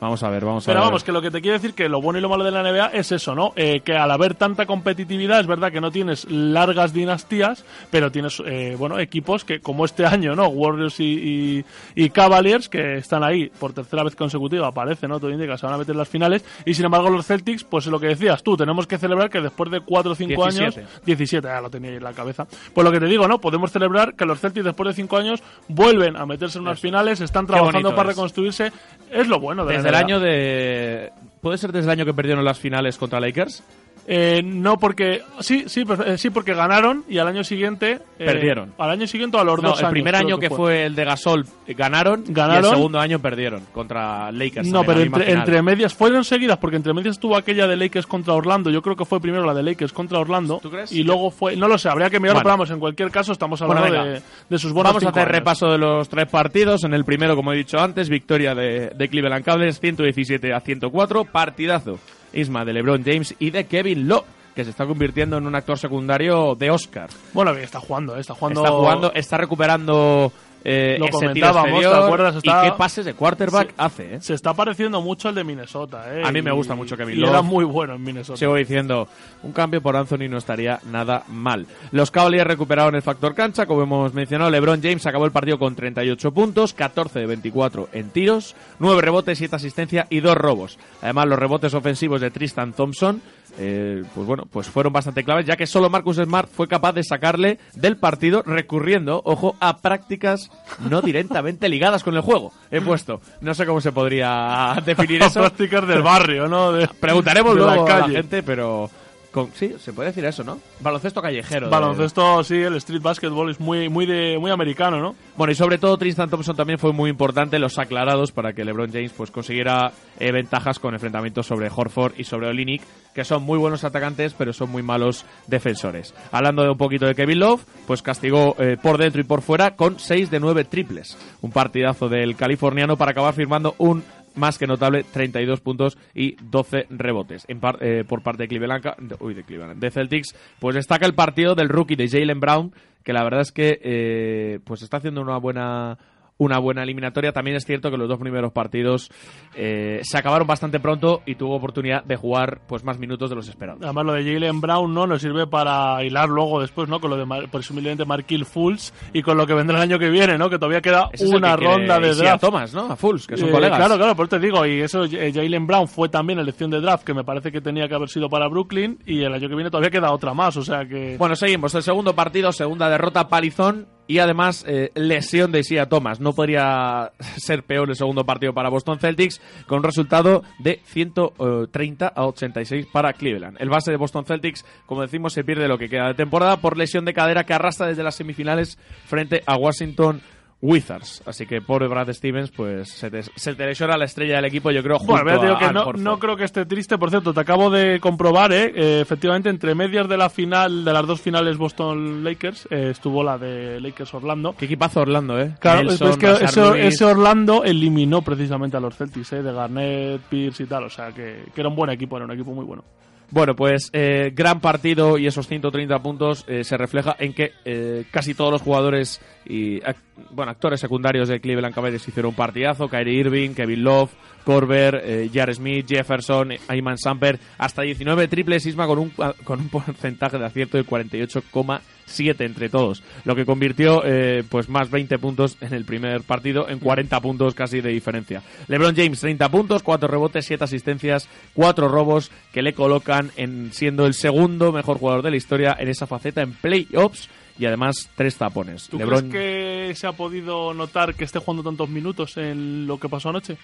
Vamos 0.00 0.22
a 0.22 0.28
ver, 0.30 0.44
vamos 0.44 0.64
a 0.64 0.66
Pero 0.66 0.80
ver. 0.80 0.86
vamos, 0.88 1.04
que 1.04 1.12
lo 1.12 1.22
que 1.22 1.30
te 1.30 1.40
quiero 1.40 1.54
decir 1.58 1.74
que 1.74 1.88
lo 1.88 2.00
bueno 2.00 2.18
y 2.18 2.22
lo 2.22 2.28
malo 2.28 2.44
de 2.44 2.50
la 2.50 2.62
NBA 2.62 2.86
es 2.88 3.12
eso, 3.12 3.34
¿no? 3.34 3.52
Eh, 3.56 3.80
que 3.80 3.96
al 3.96 4.10
haber 4.10 4.34
tanta 4.34 4.66
competitividad 4.66 5.40
es 5.40 5.46
verdad 5.46 5.72
que 5.72 5.80
no 5.80 5.90
tienes 5.90 6.30
largas 6.30 6.92
dinastías, 6.92 7.64
pero 7.90 8.10
tienes, 8.12 8.42
eh, 8.46 8.76
bueno, 8.78 8.98
equipos 8.98 9.44
que 9.44 9.60
como 9.60 9.84
este 9.84 10.04
año, 10.06 10.34
¿no? 10.34 10.48
Warriors 10.48 11.00
y, 11.00 11.04
y, 11.04 11.64
y 11.94 12.10
Cavaliers 12.10 12.68
que 12.68 12.96
están 12.98 13.24
ahí 13.24 13.48
por 13.58 13.72
tercera 13.72 14.02
vez 14.04 14.14
consecutiva, 14.16 14.70
parece, 14.72 15.08
¿no? 15.08 15.18
Todo 15.18 15.30
indica 15.30 15.52
que 15.52 15.58
se 15.58 15.66
van 15.66 15.74
a 15.74 15.78
meter 15.78 15.92
en 15.92 15.98
las 15.98 16.08
finales 16.08 16.44
y 16.64 16.74
sin 16.74 16.84
embargo 16.84 17.08
los 17.10 17.26
Celtics, 17.26 17.64
pues 17.64 17.86
es 17.86 17.92
lo 17.92 17.98
que 18.00 18.08
decías 18.08 18.42
tú, 18.42 18.56
tenemos 18.56 18.86
que 18.86 18.98
celebrar 18.98 19.30
que 19.30 19.40
después 19.40 19.70
de 19.70 19.80
4 19.80 20.12
o 20.12 20.14
5 20.14 20.44
años, 20.44 20.74
17. 20.74 20.86
17, 21.06 21.48
ya 21.48 21.60
lo 21.60 21.70
tenía 21.70 21.90
ahí 21.90 21.96
en 21.96 22.04
la 22.04 22.12
cabeza. 22.12 22.46
Pues 22.74 22.84
lo 22.84 22.92
que 22.92 23.00
te 23.00 23.06
digo, 23.06 23.26
¿no? 23.28 23.40
Podemos 23.40 23.72
celebrar 23.72 24.14
que 24.14 24.24
los 24.26 24.40
Celtics 24.40 24.64
después 24.64 24.88
de 24.88 24.94
5 24.94 25.16
años 25.16 25.42
vuelven 25.68 26.16
a 26.16 26.26
meterse 26.26 26.58
en 26.58 26.62
unas 26.64 26.80
finales, 26.80 27.20
están 27.20 27.46
trabajando 27.46 27.94
para 27.94 28.10
es. 28.10 28.16
reconstruirse. 28.16 28.72
Es 29.10 29.28
lo 29.28 29.38
bueno 29.40 29.64
de 29.64 29.74
la 29.74 29.85
Desde 29.86 29.98
el 29.98 30.04
año 30.04 30.20
de. 30.20 31.12
¿Puede 31.40 31.58
ser 31.58 31.70
desde 31.70 31.86
el 31.86 31.90
año 31.90 32.04
que 32.04 32.14
perdieron 32.14 32.44
las 32.44 32.58
finales 32.58 32.98
contra 32.98 33.20
Lakers? 33.20 33.62
Eh, 34.08 34.40
no 34.44 34.78
porque 34.78 35.22
sí 35.40 35.64
sí 35.66 35.84
eh, 36.06 36.16
sí 36.16 36.30
porque 36.30 36.54
ganaron 36.54 37.04
y 37.08 37.18
al 37.18 37.26
año 37.26 37.42
siguiente 37.42 37.98
eh, 38.20 38.24
Perdieron. 38.24 38.72
al 38.78 38.90
año 38.90 39.06
siguiente 39.08 39.36
a 39.36 39.42
los 39.42 39.60
No, 39.60 39.70
dos 39.70 39.80
el 39.80 39.86
años 39.86 39.92
primer 39.92 40.14
año 40.14 40.38
que 40.38 40.48
fue 40.48 40.84
el 40.86 40.94
de 40.94 41.04
Gasol 41.04 41.44
eh, 41.66 41.74
ganaron, 41.74 42.22
y 42.28 42.32
Ganaron. 42.32 42.64
el 42.66 42.70
segundo 42.70 43.00
año 43.00 43.18
perdieron 43.18 43.62
contra 43.72 44.30
Lakers. 44.30 44.68
no 44.68 44.84
pero 44.84 45.00
entre, 45.00 45.60
medias 45.60 45.92
fueron 45.92 46.22
seguidas 46.24 46.56
porque 46.58 46.76
entre 46.76 46.94
medias 46.94 47.16
estuvo 47.16 47.36
aquella 47.36 47.66
de 47.66 47.74
Lakers 47.76 48.06
contra 48.06 48.34
Orlando 48.34 48.70
yo 48.70 48.80
creo 48.80 48.94
que 48.94 49.04
fue 49.04 49.20
primero 49.20 49.44
la 49.44 49.54
de 49.54 49.64
Lakers 49.64 49.92
contra 49.92 50.20
Orlando 50.20 50.60
¿Tú 50.62 50.70
crees? 50.70 50.92
y 50.92 51.02
luego 51.02 51.32
fue 51.32 51.56
no 51.56 51.66
lo 51.66 51.76
sé 51.76 51.88
habría 51.88 52.08
que 52.08 52.20
mirarlo 52.20 52.36
Bueno. 52.42 52.44
pero 52.44 52.52
vamos 52.52 52.70
en 52.70 52.78
cualquier 52.78 53.10
caso 53.10 53.32
estamos 53.32 53.60
hablando 53.60 54.04
de, 54.04 54.22
de 54.48 54.58
sus 54.58 54.72
buenos 54.72 54.92
Vamos 54.92 55.04
a 55.04 55.08
hacer 55.08 55.22
años. 55.22 55.32
repaso 55.34 55.66
de 55.72 55.78
los 55.78 56.08
tres 56.08 56.28
partidos. 56.28 56.84
En 56.84 56.94
el 56.94 57.04
primero, 57.04 57.34
como 57.34 57.52
he 57.52 57.56
dicho 57.56 57.80
antes, 57.80 58.08
victoria 58.08 58.54
de, 58.54 58.90
de 58.90 59.08
Cleveland 59.08 59.44
Cavaliers 59.44 59.80
117 59.80 60.52
a 60.54 60.60
104. 60.60 61.24
Partidazo. 61.24 61.98
Isma 62.36 62.64
de 62.64 62.72
LeBron 62.72 63.02
James 63.04 63.34
y 63.38 63.50
de 63.50 63.66
Kevin 63.66 64.08
Love, 64.08 64.24
que 64.54 64.64
se 64.64 64.70
está 64.70 64.86
convirtiendo 64.86 65.38
en 65.38 65.46
un 65.46 65.54
actor 65.54 65.78
secundario 65.78 66.54
de 66.54 66.70
Oscar. 66.70 67.10
bueno 67.32 67.52
está 67.52 67.80
jugando 67.80 68.16
eh, 68.16 68.20
está 68.20 68.34
jugando 68.34 68.60
Está 68.62 68.72
jugando, 68.72 69.12
está 69.14 69.36
recuperando 69.36 70.32
eh, 70.68 70.96
Lo 70.98 71.06
comentábamos, 71.08 71.80
¿te 71.80 71.86
acuerdas? 71.86 72.36
Está- 72.36 72.66
Y 72.66 72.70
qué 72.70 72.76
pases 72.76 73.04
de 73.04 73.14
quarterback 73.14 73.68
Sí. 73.68 73.74
hace, 73.78 74.14
¿eh? 74.16 74.20
se 74.20 74.34
está 74.34 74.52
pareciendo 74.52 75.00
mucho 75.00 75.28
al 75.28 75.36
de 75.36 75.44
Minnesota 75.44 76.04
eh, 76.12 76.22
A 76.24 76.32
mí 76.32 76.42
me 76.42 76.50
gusta 76.50 76.74
mucho 76.74 76.96
Kevin 76.96 77.20
Love. 77.20 77.30
era 77.30 77.42
muy 77.42 77.64
bueno 77.64 77.94
en 77.94 78.02
Minnesota 78.02 78.36
Sigo 78.36 78.56
diciendo, 78.56 79.06
un 79.44 79.52
cambio 79.52 79.80
por 79.80 79.96
Anthony 79.96 80.28
no 80.28 80.38
estaría 80.38 80.80
nada 80.90 81.22
mal. 81.28 81.66
Los 81.92 82.10
Cavaliers 82.10 82.46
recuperaron 82.48 82.94
el 82.96 83.02
factor 83.02 83.34
cancha, 83.34 83.66
como 83.66 83.82
hemos 83.84 84.12
mencionado, 84.12 84.50
LeBron 84.50 84.82
James 84.82 85.06
acabó 85.06 85.24
el 85.24 85.30
partido 85.30 85.58
con 85.58 85.76
38 85.76 86.32
puntos, 86.32 86.74
14 86.74 87.20
de 87.20 87.26
24 87.26 87.88
en 87.92 88.10
tiros, 88.10 88.56
9 88.80 89.00
rebotes, 89.02 89.38
7 89.38 89.54
asistencia 89.54 90.06
y 90.10 90.18
2 90.20 90.36
robos. 90.36 90.78
Además, 91.00 91.28
los 91.28 91.38
rebotes 91.38 91.74
ofensivos 91.74 92.20
de 92.20 92.30
Tristan 92.32 92.72
Thompson, 92.72 93.22
eh, 93.58 94.02
pues 94.14 94.26
bueno, 94.26 94.44
pues 94.50 94.68
fueron 94.68 94.92
bastante 94.92 95.24
claves, 95.24 95.46
ya 95.46 95.56
que 95.56 95.66
solo 95.66 95.88
Marcus 95.90 96.16
Smart 96.16 96.48
fue 96.50 96.68
capaz 96.68 96.92
de 96.92 97.02
sacarle 97.04 97.58
del 97.74 97.96
partido 97.96 98.42
recurriendo, 98.42 99.22
ojo, 99.24 99.56
a 99.60 99.78
prácticas 99.78 100.50
no 100.90 101.00
directamente 101.02 101.68
ligadas 101.68 102.02
con 102.04 102.14
el 102.14 102.20
juego. 102.20 102.52
He 102.70 102.80
puesto, 102.80 103.20
no 103.40 103.54
sé 103.54 103.64
cómo 103.66 103.80
se 103.80 103.92
podría 103.92 104.76
definir 104.84 105.22
eso. 105.22 105.40
prácticas 105.40 105.86
del 105.88 106.02
barrio 106.02 106.48
no 106.48 106.72
De- 106.72 106.88
Preguntaremos 106.88 107.54
de 107.54 107.60
la 107.60 107.66
luego 107.66 107.86
a 107.86 107.94
la 107.94 108.00
calle. 108.00 108.16
gente, 108.16 108.42
pero 108.42 108.90
con- 109.36 109.52
sí, 109.54 109.74
se 109.78 109.92
puede 109.92 110.08
decir 110.08 110.24
eso, 110.24 110.42
¿no? 110.42 110.58
Baloncesto 110.80 111.20
callejero. 111.20 111.66
de- 111.66 111.70
Baloncesto, 111.70 112.42
sí, 112.42 112.54
el 112.56 112.74
street 112.76 113.02
basketball 113.02 113.50
es 113.50 113.60
muy, 113.60 113.88
muy, 113.90 114.06
de, 114.06 114.38
muy 114.38 114.50
americano, 114.50 114.98
¿no? 114.98 115.14
Bueno, 115.36 115.52
y 115.52 115.54
sobre 115.54 115.76
todo 115.78 115.98
Tristan 115.98 116.30
Thompson 116.30 116.56
también 116.56 116.78
fue 116.78 116.92
muy 116.92 117.10
importante 117.10 117.58
los 117.58 117.78
aclarados 117.78 118.32
para 118.32 118.54
que 118.54 118.64
LeBron 118.64 118.90
James 118.90 119.12
pues 119.16 119.30
consiguiera 119.30 119.92
eh, 120.18 120.32
ventajas 120.32 120.78
con 120.78 120.94
enfrentamientos 120.94 121.46
sobre 121.46 121.68
Horford 121.74 122.14
y 122.16 122.24
sobre 122.24 122.48
Olinik, 122.48 122.82
que 123.14 123.24
son 123.24 123.42
muy 123.42 123.58
buenos 123.58 123.84
atacantes, 123.84 124.34
pero 124.34 124.52
son 124.54 124.70
muy 124.70 124.82
malos 124.82 125.24
defensores. 125.46 126.14
Hablando 126.32 126.62
de 126.62 126.70
un 126.70 126.78
poquito 126.78 127.06
de 127.06 127.14
Kevin 127.14 127.38
Love, 127.40 127.64
pues 127.86 128.02
castigó 128.02 128.56
eh, 128.58 128.76
por 128.82 128.98
dentro 128.98 129.20
y 129.20 129.24
por 129.24 129.42
fuera 129.42 129.76
con 129.76 129.98
6 129.98 130.30
de 130.30 130.40
9 130.40 130.64
triples. 130.64 131.16
Un 131.42 131.50
partidazo 131.50 132.08
del 132.08 132.36
californiano 132.36 132.96
para 132.96 133.12
acabar 133.12 133.34
firmando 133.34 133.74
un 133.78 134.02
más 134.36 134.58
que 134.58 134.66
notable 134.66 135.04
32 135.04 135.60
puntos 135.60 135.98
y 136.14 136.36
12 136.42 136.86
rebotes. 136.90 137.44
En 137.48 137.60
eh, 137.80 138.04
por 138.06 138.22
parte 138.22 138.44
de 138.44 138.48
Cleveland, 138.48 139.16
uy, 139.20 139.34
de 139.34 139.44
Cleveland, 139.44 139.80
de 139.80 139.90
Celtics, 139.90 140.34
pues 140.58 140.76
destaca 140.76 141.06
el 141.06 141.14
partido 141.14 141.54
del 141.54 141.68
rookie 141.68 141.96
de 141.96 142.08
Jalen 142.08 142.40
Brown, 142.40 142.72
que 143.02 143.12
la 143.12 143.24
verdad 143.24 143.40
es 143.40 143.52
que 143.52 143.78
eh, 143.82 144.58
pues 144.64 144.82
está 144.82 144.98
haciendo 144.98 145.20
una 145.22 145.38
buena 145.38 145.98
una 146.38 146.58
buena 146.58 146.82
eliminatoria. 146.82 147.32
También 147.32 147.56
es 147.56 147.64
cierto 147.64 147.90
que 147.90 147.96
los 147.96 148.08
dos 148.08 148.18
primeros 148.18 148.52
partidos 148.52 149.10
eh, 149.54 150.00
se 150.02 150.18
acabaron 150.18 150.46
bastante 150.46 150.80
pronto 150.80 151.22
y 151.26 151.34
tuvo 151.36 151.56
oportunidad 151.56 152.04
de 152.04 152.16
jugar 152.16 152.60
pues 152.66 152.84
más 152.84 152.98
minutos 152.98 153.30
de 153.30 153.36
los 153.36 153.48
esperados. 153.48 153.82
Además, 153.82 154.04
lo 154.04 154.12
de 154.12 154.24
Jalen 154.24 154.60
Brown 154.60 154.92
no 154.92 155.06
nos 155.06 155.22
sirve 155.22 155.46
para 155.46 156.04
hilar 156.04 156.28
luego 156.28 156.60
después, 156.60 156.88
¿no? 156.88 157.00
Con 157.00 157.10
lo 157.10 157.16
de 157.16 157.24
Mar- 157.24 157.48
presumiblemente 157.50 158.04
Marquil 158.04 158.44
Fultz 158.44 158.92
y 159.12 159.22
con 159.22 159.36
lo 159.36 159.46
que 159.46 159.54
vendrá 159.54 159.76
el 159.78 159.82
año 159.82 159.98
que 159.98 160.10
viene, 160.10 160.36
¿no? 160.38 160.50
Que 160.50 160.58
todavía 160.58 160.80
queda 160.80 161.08
Ese 161.12 161.26
una 161.26 161.56
ronda 161.56 161.98
de 161.98 162.14
draft. 162.14 162.40
Thomas, 162.42 162.74
¿no? 162.74 162.90
A 162.92 162.96
Fulls, 162.96 163.26
que 163.26 163.36
son 163.36 163.48
Eh, 163.48 163.52
colegas. 163.52 163.78
Claro, 163.78 163.96
claro, 163.96 164.14
por 164.14 164.26
eso 164.26 164.36
te 164.38 164.44
digo. 164.46 164.66
Y 164.66 164.80
eso, 164.80 165.04
eh, 165.04 165.32
Jalen 165.34 165.66
Brown 165.66 165.88
fue 165.88 166.08
también 166.08 166.38
elección 166.38 166.70
de 166.70 166.80
draft, 166.80 167.04
que 167.04 167.14
me 167.14 167.24
parece 167.24 167.50
que 167.50 167.60
tenía 167.60 167.88
que 167.88 167.94
haber 167.94 168.08
sido 168.08 168.28
para 168.28 168.48
Brooklyn. 168.48 168.98
Y 169.06 169.22
el 169.22 169.32
año 169.32 169.48
que 169.48 169.54
viene 169.54 169.70
todavía 169.70 169.90
queda 169.90 170.12
otra 170.12 170.34
más, 170.34 170.56
o 170.56 170.62
sea 170.62 170.84
que. 170.86 171.16
Bueno, 171.18 171.34
seguimos. 171.34 171.74
El 171.74 171.82
segundo 171.82 172.14
partido, 172.14 172.52
segunda 172.52 172.88
derrota, 172.90 173.28
palizón 173.28 173.88
y 174.06 174.18
además 174.18 174.64
eh, 174.66 174.90
lesión 174.94 175.52
de 175.52 175.60
Isia 175.60 175.88
Thomas. 175.88 176.20
No 176.20 176.32
podría 176.32 177.12
ser 177.36 177.62
peor 177.64 177.88
el 177.88 177.96
segundo 177.96 178.24
partido 178.24 178.52
para 178.52 178.68
Boston 178.68 178.98
Celtics 178.98 179.40
con 179.66 179.78
un 179.78 179.84
resultado 179.84 180.42
de 180.58 180.80
130 180.84 182.08
a 182.08 182.26
86 182.26 182.86
para 182.92 183.12
Cleveland. 183.12 183.56
El 183.60 183.68
base 183.68 183.90
de 183.90 183.96
Boston 183.96 184.24
Celtics, 184.24 184.64
como 184.86 185.02
decimos, 185.02 185.32
se 185.32 185.44
pierde 185.44 185.68
lo 185.68 185.78
que 185.78 185.88
queda 185.88 186.08
de 186.08 186.14
temporada 186.14 186.58
por 186.58 186.76
lesión 186.76 187.04
de 187.04 187.14
cadera 187.14 187.44
que 187.44 187.54
arrastra 187.54 187.86
desde 187.86 188.02
las 188.02 188.14
semifinales 188.14 188.78
frente 189.06 189.42
a 189.46 189.56
Washington. 189.56 190.20
Wizards, 190.66 191.22
así 191.26 191.46
que 191.46 191.60
pobre 191.60 191.86
Brad 191.86 192.12
Stevens, 192.12 192.50
pues 192.50 192.90
se 192.90 193.10
te, 193.10 193.22
se 193.22 193.54
te 193.54 193.66
lesiona 193.66 193.96
la 193.96 194.04
estrella 194.06 194.36
del 194.36 194.46
equipo, 194.46 194.72
yo 194.72 194.82
creo, 194.82 194.98
junto 194.98 195.12
Bueno, 195.12 195.38
te 195.38 195.46
digo 195.46 195.56
a 195.56 195.58
que 195.60 195.72
no, 195.72 195.92
no 195.92 196.18
creo 196.18 196.36
que 196.36 196.44
esté 196.44 196.66
triste. 196.66 196.98
Por 196.98 197.10
cierto, 197.10 197.32
te 197.32 197.40
acabo 197.40 197.70
de 197.70 198.00
comprobar, 198.00 198.52
¿eh? 198.52 198.72
Eh, 198.74 199.00
efectivamente, 199.00 199.48
entre 199.48 199.74
medias 199.74 200.08
de 200.08 200.16
la 200.16 200.28
final, 200.28 200.84
de 200.84 200.92
las 200.92 201.06
dos 201.06 201.20
finales 201.20 201.56
Boston-Lakers, 201.56 202.68
eh, 202.70 202.88
estuvo 202.90 203.22
la 203.22 203.38
de 203.38 203.80
Lakers-Orlando. 203.80 204.54
Qué 204.58 204.64
equipazo 204.64 205.00
Orlando, 205.02 205.40
¿eh? 205.40 205.54
Claro, 205.60 205.84
Nelson, 205.84 206.10
es 206.10 206.16
que 206.16 206.86
ese 206.86 207.04
Orlando 207.04 207.62
eliminó 207.62 208.22
precisamente 208.22 208.76
a 208.76 208.80
los 208.80 208.96
Celtics, 208.96 209.34
¿eh? 209.34 209.42
de 209.42 209.52
Garnett, 209.52 210.20
Pierce 210.22 210.64
y 210.64 210.66
tal. 210.66 210.84
O 210.84 210.90
sea, 210.90 211.12
que, 211.12 211.44
que 211.54 211.60
era 211.60 211.68
un 211.68 211.76
buen 211.76 211.90
equipo, 211.90 212.16
era 212.16 212.26
un 212.26 212.32
equipo 212.32 212.52
muy 212.52 212.64
bueno. 212.64 212.82
Bueno, 213.30 213.56
pues 213.56 213.90
eh, 213.92 214.32
gran 214.34 214.60
partido 214.60 215.18
y 215.18 215.26
esos 215.26 215.48
130 215.48 215.98
puntos 215.98 216.44
eh, 216.46 216.62
se 216.62 216.76
refleja 216.76 217.16
en 217.18 217.34
que 217.34 217.52
eh, 217.64 218.04
casi 218.10 218.34
todos 218.34 218.52
los 218.52 218.62
jugadores 218.62 219.20
y 219.44 219.82
act 219.84 220.06
bueno, 220.30 220.50
actores 220.50 220.80
secundarios 220.80 221.28
de 221.28 221.40
Cleveland 221.40 221.74
Cavaliers 221.74 222.06
hicieron 222.06 222.30
un 222.30 222.36
partidazo. 222.36 222.88
Kyrie 222.88 223.20
Irving, 223.20 223.50
Kevin 223.50 223.84
Love, 223.84 224.10
Corber, 224.44 225.00
eh, 225.04 225.30
Jar 225.32 225.52
Smith, 225.54 225.86
Jefferson, 225.88 226.52
Ayman 226.68 226.98
Samper, 226.98 227.38
hasta 227.58 227.82
19 227.82 228.28
triples, 228.28 228.66
Isma 228.66 228.86
con 228.86 228.98
un, 228.98 229.10
con 229.44 229.60
un 229.60 229.68
porcentaje 229.70 230.38
de 230.38 230.46
acierto 230.46 230.76
del 230.76 230.86
48,5%. 230.86 231.80
7 232.06 232.44
entre 232.44 232.68
todos, 232.68 233.02
lo 233.24 233.34
que 233.34 233.44
convirtió 233.44 234.02
eh, 234.04 234.44
pues 234.48 234.68
más 234.68 234.90
20 234.90 235.18
puntos 235.18 235.56
en 235.60 235.74
el 235.74 235.84
primer 235.84 236.22
partido, 236.22 236.68
en 236.68 236.78
40 236.78 237.20
puntos 237.20 237.54
casi 237.54 237.80
de 237.80 237.90
diferencia. 237.90 238.42
LeBron 238.68 238.96
James 238.96 239.20
30 239.20 239.48
puntos, 239.50 239.82
4 239.82 240.08
rebotes, 240.08 240.46
7 240.46 240.64
asistencias, 240.64 241.28
4 241.54 241.88
robos 241.88 242.30
que 242.52 242.62
le 242.62 242.72
colocan 242.72 243.30
en 243.36 243.72
siendo 243.72 244.06
el 244.06 244.14
segundo 244.14 244.72
mejor 244.72 244.98
jugador 244.98 245.22
de 245.22 245.30
la 245.30 245.36
historia 245.36 245.76
en 245.78 245.88
esa 245.88 246.06
faceta 246.06 246.42
en 246.42 246.52
playoffs 246.52 247.28
y 247.58 247.66
además 247.66 248.10
tres 248.14 248.36
tapones. 248.36 248.88
¿Tú 248.88 248.98
crees 248.98 249.22
que 249.24 249.94
se 249.94 250.06
ha 250.06 250.12
podido 250.12 250.74
notar 250.74 251.14
que 251.14 251.24
esté 251.24 251.38
jugando 251.38 251.62
tantos 251.62 251.88
minutos 251.88 252.36
en 252.36 252.86
lo 252.86 252.98
que 252.98 253.08
pasó 253.08 253.30
anoche? 253.30 253.56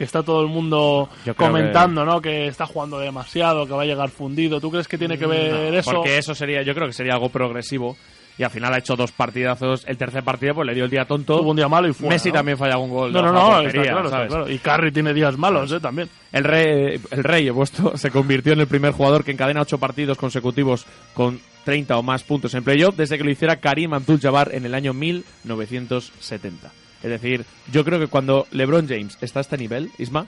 Que 0.00 0.04
está 0.04 0.22
todo 0.22 0.40
el 0.40 0.46
mundo 0.46 1.10
comentando, 1.36 2.06
¿no? 2.06 2.22
Que 2.22 2.46
está 2.46 2.64
jugando 2.64 2.98
demasiado, 2.98 3.66
que 3.66 3.74
va 3.74 3.82
a 3.82 3.84
llegar 3.84 4.08
fundido. 4.08 4.58
¿Tú 4.58 4.70
crees 4.70 4.88
que 4.88 4.96
tiene 4.96 5.18
que 5.18 5.26
ver 5.26 5.52
No, 5.52 5.78
eso? 5.78 5.90
Porque 5.92 6.16
eso 6.16 6.34
sería, 6.34 6.62
yo 6.62 6.74
creo 6.74 6.86
que 6.86 6.94
sería 6.94 7.12
algo 7.12 7.28
progresivo. 7.28 7.98
Y 8.38 8.42
al 8.42 8.50
final 8.50 8.72
ha 8.72 8.78
hecho 8.78 8.96
dos 8.96 9.12
partidazos. 9.12 9.84
El 9.86 9.98
tercer 9.98 10.24
partido 10.24 10.54
pues 10.54 10.66
le 10.66 10.74
dio 10.74 10.84
el 10.86 10.90
día 10.90 11.04
tonto. 11.04 11.36
Tuvo 11.36 11.50
un 11.50 11.56
día 11.58 11.68
malo 11.68 11.86
y 11.86 11.92
fuera, 11.92 12.14
Messi 12.14 12.30
¿no? 12.30 12.36
también 12.36 12.56
falla 12.56 12.78
un 12.78 12.88
gol. 12.88 13.12
No, 13.12 13.20
no, 13.20 13.30
no, 13.30 13.60
está 13.60 13.82
claro, 13.82 14.04
está 14.06 14.26
claro. 14.26 14.50
Y 14.50 14.58
Curry 14.58 14.90
tiene 14.90 15.12
días 15.12 15.36
malos, 15.36 15.70
¿eh? 15.70 15.80
También. 15.80 16.08
El 16.32 16.44
rey, 16.44 16.98
el 17.10 17.22
rey 17.22 17.46
he 17.46 17.52
puesto, 17.52 17.94
se 17.98 18.10
convirtió 18.10 18.54
en 18.54 18.60
el 18.60 18.68
primer 18.68 18.92
jugador 18.92 19.22
que 19.22 19.32
encadena 19.32 19.60
ocho 19.60 19.76
partidos 19.76 20.16
consecutivos 20.16 20.86
con 21.12 21.38
30 21.66 21.98
o 21.98 22.02
más 22.02 22.22
puntos 22.22 22.54
en 22.54 22.64
playoff 22.64 22.96
desde 22.96 23.18
que 23.18 23.24
lo 23.24 23.30
hiciera 23.30 23.56
Karim 23.56 23.92
Abdul-Jabbar 23.92 24.54
en 24.54 24.64
el 24.64 24.74
año 24.74 24.94
1970. 24.94 26.72
Es 27.02 27.10
decir, 27.10 27.44
yo 27.72 27.84
creo 27.84 27.98
que 27.98 28.06
cuando 28.08 28.46
LeBron 28.50 28.86
James 28.88 29.16
está 29.20 29.40
a 29.40 29.42
este 29.42 29.56
nivel, 29.56 29.90
Isma, 29.98 30.26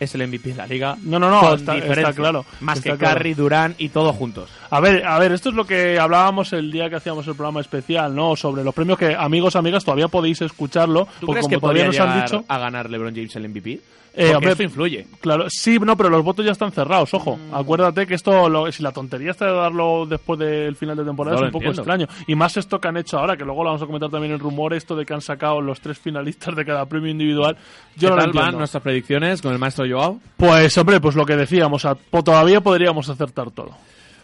es 0.00 0.14
el 0.16 0.26
MVP 0.26 0.48
de 0.50 0.56
la 0.56 0.66
liga. 0.66 0.96
No, 1.02 1.20
no, 1.20 1.30
no, 1.30 1.40
con 1.40 1.58
está- 1.60 1.78
está 1.78 2.12
claro, 2.12 2.44
Más 2.60 2.78
está 2.78 2.92
que 2.92 2.98
claro. 2.98 3.18
Curry, 3.18 3.34
Durán 3.34 3.74
y 3.78 3.90
todos 3.90 4.16
juntos. 4.16 4.50
A 4.70 4.80
ver, 4.80 5.06
a 5.06 5.16
ver, 5.20 5.30
esto 5.30 5.50
es 5.50 5.54
lo 5.54 5.64
que 5.64 5.98
hablábamos 6.00 6.52
el 6.52 6.72
día 6.72 6.90
que 6.90 6.96
hacíamos 6.96 7.26
el 7.28 7.36
programa 7.36 7.60
especial, 7.60 8.12
¿no? 8.12 8.34
Sobre 8.34 8.64
los 8.64 8.74
premios 8.74 8.98
que, 8.98 9.14
amigos, 9.14 9.54
amigas, 9.54 9.84
todavía 9.84 10.08
podéis 10.08 10.40
escucharlo. 10.42 11.06
¿Tú 11.20 11.26
porque 11.26 11.40
crees 11.40 11.44
como 11.44 11.50
que 11.50 11.60
todavía 11.60 11.84
podría 11.86 12.04
nos 12.04 12.14
han 12.16 12.22
dicho. 12.24 12.44
a 12.48 12.58
ganar 12.58 12.90
LeBron 12.90 13.14
James 13.14 13.36
el 13.36 13.48
MVP? 13.48 13.80
Eh, 14.14 14.34
hombre, 14.34 14.50
esto 14.52 14.62
influye. 14.62 15.06
Claro, 15.20 15.46
sí, 15.48 15.78
no, 15.78 15.96
pero 15.96 16.10
los 16.10 16.22
votos 16.22 16.44
ya 16.44 16.52
están 16.52 16.70
cerrados, 16.70 17.14
ojo. 17.14 17.36
Mm. 17.38 17.54
Acuérdate 17.54 18.06
que 18.06 18.14
esto, 18.14 18.48
lo- 18.48 18.70
si 18.70 18.82
la 18.82 18.92
tontería 18.92 19.30
está 19.30 19.46
de 19.46 19.52
darlo 19.54 20.04
después 20.06 20.38
del 20.38 20.76
final 20.76 20.96
de 20.98 21.04
temporada, 21.04 21.36
No 21.36 21.42
es 21.46 21.46
un 21.54 21.60
poco 21.60 21.70
extraño. 21.72 22.06
Y 22.26 22.34
más 22.34 22.56
esto 22.58 22.78
que 22.78 22.88
han 22.88 22.96
hecho 22.98 23.18
ahora, 23.18 23.36
que 23.36 23.44
luego 23.44 23.62
lo 23.64 23.70
vamos 23.70 23.82
a 23.82 23.86
comentar 23.86 24.10
también 24.10 24.34
en 24.34 24.38
rumor, 24.38 24.74
esto 24.74 24.94
de 24.94 25.06
que 25.06 25.14
han 25.14 25.22
sacado 25.22 25.60
los 25.62 25.80
tres 25.80 25.98
finalistas 25.98 26.54
de 26.54 26.64
cada 26.64 26.84
premio 26.86 27.10
individual. 27.10 27.56
Yo 27.96 28.08
¿Qué 28.08 28.10
no 28.10 28.16
lo 28.16 28.22
tal 28.22 28.32
van 28.32 28.36
entiendo. 28.44 28.58
nuestras 28.58 28.82
predicciones 28.82 29.40
con 29.40 29.52
el 29.52 29.58
maestro 29.58 29.86
Joao? 29.88 30.20
Pues, 30.36 30.76
hombre, 30.76 31.00
pues 31.00 31.14
lo 31.16 31.24
que 31.24 31.36
decíamos, 31.36 31.86
todavía 32.24 32.60
podríamos 32.60 33.08
acertar 33.08 33.50
todo. 33.50 33.70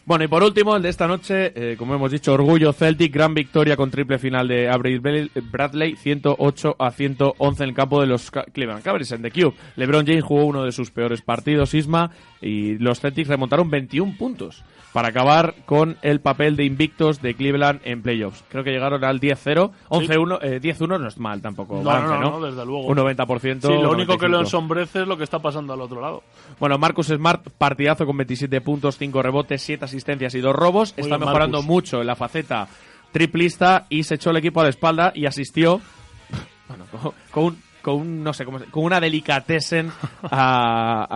Bueno, 0.08 0.24
y 0.24 0.28
por 0.28 0.42
último, 0.42 0.74
el 0.74 0.80
de 0.80 0.88
esta 0.88 1.06
noche, 1.06 1.52
eh, 1.54 1.76
como 1.76 1.94
hemos 1.94 2.10
dicho, 2.10 2.32
Orgullo 2.32 2.72
Celtic, 2.72 3.12
gran 3.12 3.34
victoria 3.34 3.76
con 3.76 3.90
triple 3.90 4.18
final 4.18 4.48
de 4.48 4.66
Avery 4.70 4.98
Bradley, 4.98 5.96
108 5.96 6.76
a 6.78 6.90
111 6.90 7.62
en 7.62 7.68
el 7.68 7.74
campo 7.74 8.00
de 8.00 8.06
los 8.06 8.30
Cleveland 8.30 8.82
Cavaliers 8.82 9.12
en 9.12 9.20
The 9.20 9.30
Cube. 9.30 9.52
LeBron 9.76 10.06
James 10.06 10.24
jugó 10.24 10.46
uno 10.46 10.64
de 10.64 10.72
sus 10.72 10.90
peores 10.90 11.20
partidos, 11.20 11.74
Isma, 11.74 12.10
y 12.40 12.78
los 12.78 13.00
Celtics 13.00 13.28
remontaron 13.28 13.68
21 13.68 14.16
puntos 14.16 14.64
para 14.94 15.08
acabar 15.08 15.54
con 15.66 15.98
el 16.00 16.20
papel 16.20 16.56
de 16.56 16.64
invictos 16.64 17.20
de 17.20 17.34
Cleveland 17.34 17.80
en 17.84 18.00
playoffs. 18.00 18.42
Creo 18.48 18.64
que 18.64 18.70
llegaron 18.70 19.04
al 19.04 19.20
10-0, 19.20 19.70
11-1, 19.90 20.38
eh, 20.40 20.60
10-1 20.62 20.98
no 20.98 21.06
es 21.06 21.18
mal 21.18 21.42
tampoco, 21.42 21.76
No, 21.76 21.82
balance, 21.82 22.14
no, 22.14 22.20
¿no? 22.20 22.30
no, 22.40 22.46
desde 22.46 22.64
luego. 22.64 22.86
Un 22.86 22.96
90%. 22.96 23.60
Sí, 23.60 23.68
lo 23.68 23.92
único 23.92 24.16
que 24.16 24.26
lo 24.26 24.38
95. 24.38 24.40
ensombrece 24.40 25.02
es 25.02 25.06
lo 25.06 25.18
que 25.18 25.24
está 25.24 25.38
pasando 25.40 25.74
al 25.74 25.82
otro 25.82 26.00
lado. 26.00 26.22
Bueno, 26.58 26.78
Marcus 26.78 27.08
Smart, 27.08 27.46
partidazo 27.58 28.06
con 28.06 28.16
27 28.16 28.62
puntos, 28.62 28.96
5 28.96 29.22
rebotes, 29.22 29.60
7 29.60 29.84
asistencias 29.84 29.97
y 30.34 30.40
2 30.40 30.54
robos. 30.54 30.94
Muy 30.96 31.04
Está 31.04 31.18
mejorando 31.18 31.58
Marcus. 31.58 31.66
mucho 31.66 32.00
en 32.00 32.06
la 32.06 32.16
faceta 32.16 32.68
triplista 33.12 33.86
y 33.88 34.02
se 34.04 34.16
echó 34.16 34.30
el 34.30 34.36
equipo 34.36 34.60
a 34.60 34.64
la 34.64 34.70
espalda 34.70 35.12
y 35.14 35.26
asistió 35.26 35.80
bueno, 36.68 36.84
con, 36.90 37.12
con 37.30 37.44
un, 37.44 37.62
con 37.82 37.94
un, 37.96 38.22
no 38.22 38.32
sé, 38.34 38.44
con 38.44 38.62
una 38.84 39.00
delicatessen 39.00 39.90
a, 40.30 41.06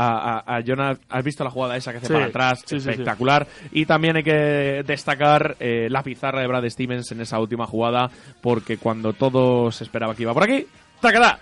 a, 0.46 0.56
a- 0.56 0.60
Jonas. 0.62 0.98
¿Has 1.10 1.22
visto 1.24 1.44
la 1.44 1.50
jugada 1.50 1.76
esa 1.76 1.90
que 1.92 1.98
hace 1.98 2.06
Sí, 2.06 2.12
para 2.12 2.26
atrás? 2.26 2.62
sí. 2.64 2.76
Espectacular. 2.76 3.46
Y 3.72 3.84
también 3.84 4.16
hay 4.16 4.22
que 4.22 4.82
destacar 4.86 5.56
eh, 5.60 5.88
la 5.90 6.02
pizarra 6.02 6.40
de 6.40 6.46
Brad 6.46 6.68
Stevens 6.70 7.12
en 7.12 7.20
esa 7.20 7.38
última 7.38 7.66
jugada 7.66 8.10
porque 8.40 8.78
cuando 8.78 9.12
todo 9.12 9.70
se 9.70 9.84
esperaba 9.84 10.14
que 10.14 10.22
iba 10.22 10.32
por 10.32 10.44
aquí, 10.44 10.66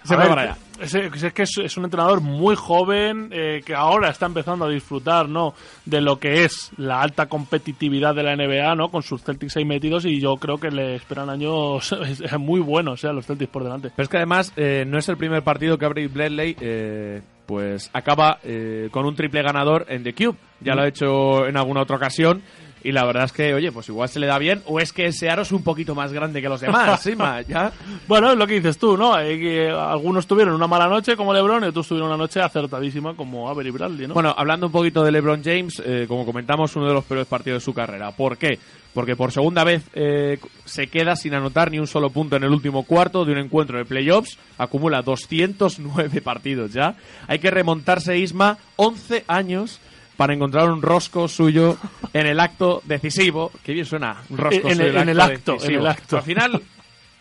Se 0.03 0.15
A 0.15 0.17
fue 0.17 0.27
ver, 0.27 0.29
para 0.29 0.43
allá. 0.43 0.57
Es, 0.81 0.95
es 0.95 1.33
que 1.35 1.43
es, 1.43 1.59
es 1.59 1.77
un 1.77 1.85
entrenador 1.85 2.23
muy 2.23 2.57
joven 2.57 3.29
eh, 3.33 3.61
que 3.65 3.75
ahora 3.75 4.09
está 4.09 4.25
empezando 4.25 4.65
a 4.65 4.69
disfrutar 4.71 5.29
no 5.29 5.53
de 5.85 6.01
lo 6.01 6.19
que 6.19 6.45
es 6.45 6.71
la 6.79 7.03
alta 7.03 7.27
competitividad 7.27 8.15
de 8.15 8.23
la 8.23 8.35
NBA 8.35 8.75
no 8.77 8.91
con 8.91 9.03
sus 9.03 9.23
Celtics 9.23 9.59
ahí 9.59 9.67
metidos 9.67 10.07
y 10.07 10.19
yo 10.19 10.37
creo 10.37 10.57
que 10.57 10.71
le 10.71 10.95
esperan 10.95 11.29
años 11.29 11.95
muy 12.39 12.61
buenos 12.61 13.05
eh, 13.05 13.09
a 13.09 13.13
los 13.13 13.27
Celtics 13.27 13.51
por 13.51 13.63
delante 13.63 13.91
Pero 13.95 14.05
es 14.05 14.09
que 14.09 14.17
además 14.17 14.55
eh, 14.57 14.85
no 14.87 14.97
es 14.97 15.07
el 15.11 15.19
primer 15.19 15.43
partido 15.43 15.77
que 15.77 15.85
Avery 15.85 16.07
Bradley 16.07 16.57
eh, 16.59 17.21
pues 17.51 17.91
acaba 17.93 18.39
eh, 18.45 18.91
con 18.93 19.07
un 19.07 19.17
triple 19.17 19.43
ganador 19.43 19.85
en 19.89 20.05
The 20.05 20.15
Cube. 20.15 20.37
Ya 20.61 20.77
lo 20.77 20.83
ha 20.83 20.87
hecho 20.87 21.49
en 21.49 21.57
alguna 21.57 21.83
otra 21.83 21.97
ocasión. 21.97 22.43
Y 22.83 22.93
la 22.93 23.05
verdad 23.05 23.25
es 23.25 23.33
que, 23.33 23.53
oye, 23.53 23.71
pues 23.73 23.89
igual 23.89 24.09
se 24.09 24.21
le 24.21 24.27
da 24.27 24.39
bien. 24.39 24.63
O 24.67 24.81
es 24.81 24.93
que 24.93 25.07
ese 25.07 25.29
aro 25.29 25.43
es 25.43 25.53
un 25.53 25.63
poquito 25.63 25.95
más 25.95 26.13
grande 26.13 26.41
que 26.41 26.49
los 26.49 26.61
demás, 26.61 27.01
¿sí, 27.03 27.15
ma? 27.15 27.43
¿Ya? 27.43 27.73
bueno 28.09 28.33
es 28.33 28.39
lo 28.39 28.47
que 28.47 28.55
dices 28.55 28.79
tú 28.79 28.97
no 28.97 29.19
Eh, 29.19 29.39
que 29.39 29.71
algunos 29.71 30.27
tuvieron 30.27 30.55
una 30.55 30.67
mala 30.67 30.89
noche 30.89 31.17
como 31.17 31.33
LeBron 31.33 31.65
y 31.65 31.67
otros 31.69 31.87
tuvieron 31.89 32.09
una 32.09 32.17
noche 32.17 32.41
acertadísima 32.41 33.15
como 33.15 33.49
Avery 33.49 33.71
Bradley 33.71 34.07
no 34.07 34.15
Bueno, 34.15 34.35
hablando 34.37 34.67
un 34.67 34.73
poquito 34.73 35.05
de 35.05 35.13
LeBron 35.13 35.43
James, 35.45 35.83
eh, 35.85 36.07
como 36.09 36.25
comentamos, 36.25 36.75
uno 36.77 36.87
de 36.87 36.95
los 36.95 37.05
peores 37.05 37.27
partidos 37.27 37.63
de 37.63 37.65
su 37.65 37.75
carrera. 37.75 38.13
¿Por 38.13 38.39
qué? 38.39 38.59
Porque 38.95 39.15
por 39.15 39.31
segunda 39.31 39.63
vez 39.63 39.85
eh, 39.95 40.39
se 40.65 40.89
queda 40.89 41.15
sin 41.15 41.35
anotar 41.35 41.71
ni 41.71 41.79
un 41.79 41.87
solo 41.87 42.11
punto 42.11 42.37
en 42.37 42.45
el 42.45 42.51
último 42.51 42.85
cuarto 42.85 43.25
de 43.25 43.33
un 43.33 43.39
encuentro 43.39 43.79
de 43.79 43.85
playoffs. 43.85 44.39
Acumula 44.59 45.03
209 45.03 46.21
partidos 46.25 46.73
ya. 46.73 46.97
Hay 47.29 47.39
que 47.39 47.51
remontarse, 47.51 48.19
Isma, 48.19 48.59
11 48.77 49.25
años 49.29 49.81
para 50.21 50.35
encontrar 50.35 50.69
un 50.71 50.83
rosco 50.83 51.29
suyo 51.29 51.79
en 52.13 52.27
el 52.27 52.39
acto 52.41 52.83
decisivo. 52.85 53.51
Qué 53.65 53.73
bien 53.73 53.87
suena, 53.87 54.19
un 54.29 54.37
rosco 54.37 54.67
En- 54.67 54.73
en 54.73 54.77
suyo 54.77 54.89
el- 54.91 54.97
en 54.99 55.09
el 55.09 55.19
acto, 55.21 55.53
decisivo. 55.55 55.79
en 55.79 55.81
el 55.81 55.87
acto. 55.87 56.17
Al 56.19 56.23
final, 56.23 56.63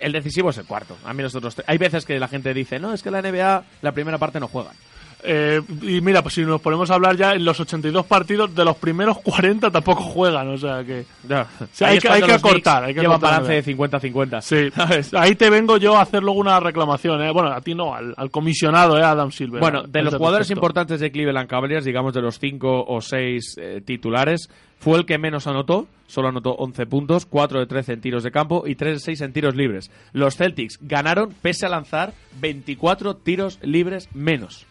el 0.02 0.12
decisivo 0.12 0.50
es 0.50 0.58
el 0.58 0.66
cuarto. 0.66 0.98
A 1.06 1.14
mí 1.14 1.24
los 1.24 1.34
otros 1.34 1.56
tres- 1.56 1.66
Hay 1.70 1.78
veces 1.78 2.04
que 2.04 2.20
la 2.20 2.28
gente 2.28 2.54
dice, 2.54 2.78
no, 2.78 2.94
es 2.94 3.02
que 3.02 3.10
la 3.10 3.20
NBA 3.22 3.64
la 3.82 3.92
primera 3.94 4.18
parte 4.18 4.42
no 4.42 4.50
juegan. 4.50 4.74
Eh, 5.22 5.62
y 5.82 6.00
mira, 6.02 6.22
pues 6.22 6.36
si 6.36 6.42
nos 6.46 6.62
ponemos 6.62 6.90
a 6.92 6.96
hablar 6.96 7.18
ya 7.18 7.34
en 7.34 7.44
los 7.44 7.60
82 7.60 8.06
partidos, 8.06 8.56
de 8.56 8.64
los 8.64 8.78
primeros 8.78 9.18
40 9.20 9.70
tampoco 9.70 10.02
juegan, 10.04 10.48
o 10.50 10.58
sea 10.58 10.84
que... 10.84 11.06
Ya. 11.28 11.46
Sí, 11.74 11.84
hay 11.84 11.92
Ahí 11.92 11.98
es 11.98 12.04
que- 12.04 12.10
hay 12.10 12.22
que 12.22 12.32
acortar, 12.32 12.84
hay 12.86 12.94
que 12.94 13.02
acortar, 13.02 13.42
balance 13.44 13.62
de 13.62 13.76
¿verdad? 13.76 14.02
50-50. 14.02 14.42
Sí, 14.42 14.70
¿Sabes? 14.76 15.14
ahí 15.14 15.36
te 15.36 15.50
vengo 15.50 15.78
yo 15.78 15.98
a 15.98 16.02
hacer 16.04 16.24
luego 16.24 16.40
una 16.40 16.60
reclamación, 16.60 17.22
¿eh? 17.22 17.32
Bueno, 17.32 17.52
a 17.52 17.60
ti 17.62 17.76
no, 17.76 17.94
al, 17.94 18.14
al 18.16 18.32
comisionado, 18.32 18.98
¿eh? 18.98 19.04
Adam 19.04 19.32
Silver. 19.32 19.60
Bueno, 19.60 19.84
de 19.84 20.02
los 20.04 20.16
jugadores 20.16 20.50
importantes 20.52 21.00
de 21.00 21.12
Cleveland 21.12 21.50
Cavaliers, 21.50 21.84
digamos 21.84 22.14
de 22.14 22.22
los 22.22 22.40
cinco 22.40 22.86
o 22.88 23.02
seis 23.02 23.56
eh, 23.58 23.82
titulares, 23.86 24.50
fue 24.80 24.98
el 24.98 25.06
que 25.06 25.18
menos 25.18 25.48
anotó, 25.48 25.88
solo 26.08 26.30
anotó 26.30 26.52
11 26.52 26.86
puntos, 26.86 27.26
4 27.26 27.60
de 27.60 27.66
13 27.66 27.94
en 27.94 28.02
tiros 28.02 28.24
de 28.24 28.32
campo 28.32 28.64
y 28.66 28.76
3 28.76 28.94
de 28.94 29.00
6 29.02 29.22
en 29.22 29.34
tiros 29.34 29.56
libres. 29.56 29.92
Los 30.14 30.38
Celtics 30.38 30.80
ganaron 30.82 31.34
pese 31.42 31.66
a 31.66 31.70
lanzar 31.70 32.14
24 32.40 33.18
tiros 33.18 33.60
libres 33.62 34.08
menos. 34.14 34.66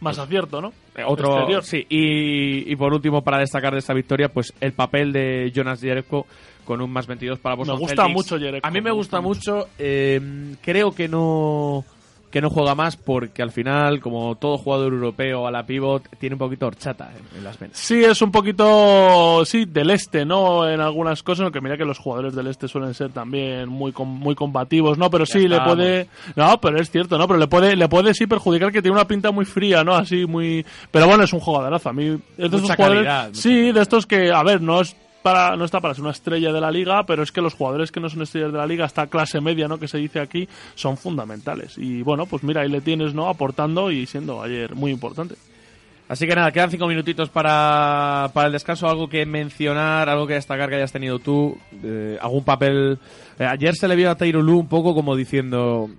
Más 0.00 0.18
acierto, 0.18 0.60
¿no? 0.60 0.72
Eh, 0.96 1.02
Otro, 1.06 1.34
Exterior. 1.36 1.64
sí, 1.64 1.84
y, 1.88 2.70
y 2.72 2.76
por 2.76 2.92
último, 2.94 3.22
para 3.22 3.38
destacar 3.38 3.72
de 3.72 3.80
esta 3.80 3.94
victoria, 3.94 4.28
pues 4.28 4.52
el 4.60 4.72
papel 4.72 5.12
de 5.12 5.50
Jonas 5.54 5.80
Jerebko 5.80 6.26
con 6.64 6.80
un 6.82 6.90
más 6.92 7.06
22 7.06 7.38
para 7.38 7.56
Boston 7.56 7.76
Me 7.76 7.80
gusta 7.80 8.02
Celtics. 8.04 8.14
mucho 8.14 8.38
Jerebko, 8.38 8.66
A 8.66 8.70
mí 8.70 8.80
me 8.80 8.84
me 8.84 8.90
gusta 8.92 9.18
gusta 9.18 9.50
mucho. 9.50 9.68
eh, 9.78 10.54
creo 10.62 10.92
que 10.92 11.08
no 11.08 11.84
que 12.30 12.40
no 12.42 12.50
juega 12.50 12.74
más 12.74 12.96
porque 12.96 13.42
al 13.42 13.50
final, 13.52 14.00
como 14.00 14.34
todo 14.36 14.58
jugador 14.58 14.92
europeo 14.92 15.46
a 15.46 15.50
la 15.50 15.64
pivot, 15.64 16.02
tiene 16.18 16.34
un 16.34 16.38
poquito 16.38 16.66
horchata 16.66 17.10
en, 17.16 17.38
en 17.38 17.44
las 17.44 17.58
venas. 17.58 17.78
Sí, 17.78 18.04
es 18.04 18.20
un 18.20 18.30
poquito, 18.30 19.44
sí, 19.46 19.64
del 19.64 19.90
este, 19.90 20.24
¿no? 20.24 20.68
En 20.68 20.80
algunas 20.80 21.22
cosas, 21.22 21.44
aunque 21.44 21.60
mira 21.60 21.76
que 21.76 21.84
los 21.84 21.98
jugadores 21.98 22.34
del 22.34 22.46
este 22.48 22.68
suelen 22.68 22.92
ser 22.94 23.10
también 23.12 23.68
muy 23.68 23.92
com- 23.92 24.18
muy 24.18 24.34
combativos, 24.34 24.98
¿no? 24.98 25.10
Pero 25.10 25.24
Ya 25.24 25.32
sí, 25.32 25.48
le 25.48 25.60
puede... 25.60 26.08
No, 26.36 26.60
pero 26.60 26.78
es 26.78 26.90
cierto, 26.90 27.16
¿no? 27.16 27.26
Pero 27.26 27.38
le 27.38 27.46
puede, 27.46 27.76
le 27.76 27.88
puede 27.88 28.12
sí 28.12 28.26
perjudicar 28.26 28.72
que 28.72 28.82
tiene 28.82 28.96
una 28.96 29.06
pinta 29.08 29.30
muy 29.30 29.44
fría, 29.44 29.82
¿no? 29.82 29.94
Así, 29.94 30.26
muy... 30.26 30.66
Pero 30.90 31.06
bueno, 31.06 31.24
es 31.24 31.32
un 31.32 31.40
jugadorazo. 31.40 31.88
A 31.88 31.92
mí 31.92 32.04
es 32.06 32.18
de 32.36 32.46
esos 32.46 32.62
Mucha 32.62 32.76
jugadores... 32.76 33.04
calidad, 33.04 33.28
mucha 33.28 33.40
sí, 33.40 33.72
de 33.72 33.80
estos 33.80 34.06
que, 34.06 34.30
a 34.32 34.42
ver, 34.42 34.60
no 34.60 34.80
es... 34.80 34.94
Para, 35.22 35.56
no 35.56 35.64
está 35.64 35.80
para 35.80 35.94
ser 35.94 36.02
una 36.02 36.12
estrella 36.12 36.52
de 36.52 36.60
la 36.60 36.70
liga, 36.70 37.04
pero 37.04 37.22
es 37.22 37.32
que 37.32 37.40
los 37.40 37.54
jugadores 37.54 37.90
que 37.90 38.00
no 38.00 38.08
son 38.08 38.22
estrellas 38.22 38.52
de 38.52 38.58
la 38.58 38.66
liga, 38.66 38.86
esta 38.86 39.08
clase 39.08 39.40
media, 39.40 39.66
¿no? 39.66 39.78
Que 39.78 39.88
se 39.88 39.98
dice 39.98 40.20
aquí, 40.20 40.48
son 40.74 40.96
fundamentales. 40.96 41.76
Y 41.76 42.02
bueno, 42.02 42.26
pues 42.26 42.44
mira, 42.44 42.62
ahí 42.62 42.68
le 42.68 42.80
tienes, 42.80 43.14
¿no? 43.14 43.28
Aportando 43.28 43.90
y 43.90 44.06
siendo 44.06 44.40
ayer 44.40 44.74
muy 44.74 44.92
importante. 44.92 45.34
Así 46.08 46.26
que 46.26 46.34
nada, 46.34 46.50
quedan 46.52 46.70
cinco 46.70 46.86
minutitos 46.86 47.28
para, 47.28 48.30
para 48.32 48.46
el 48.46 48.52
descanso. 48.52 48.88
Algo 48.88 49.08
que 49.08 49.26
mencionar, 49.26 50.08
algo 50.08 50.26
que 50.26 50.34
destacar 50.34 50.70
que 50.70 50.76
hayas 50.76 50.92
tenido 50.92 51.18
tú. 51.18 51.58
eh, 51.82 52.16
algún 52.20 52.44
papel. 52.44 52.98
eh, 53.38 53.44
ayer 53.44 53.74
se 53.74 53.88
le 53.88 53.96
vio 53.96 54.10
a 54.10 54.14
Tairo 54.14 54.40
Lu 54.40 54.58
un 54.60 54.68
poco 54.68 54.94
como 54.94 55.16
diciendo: 55.16 55.90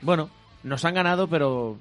Bueno, 0.00 0.30
nos 0.62 0.84
han 0.86 0.94
ganado, 0.94 1.28
pero. 1.28 1.76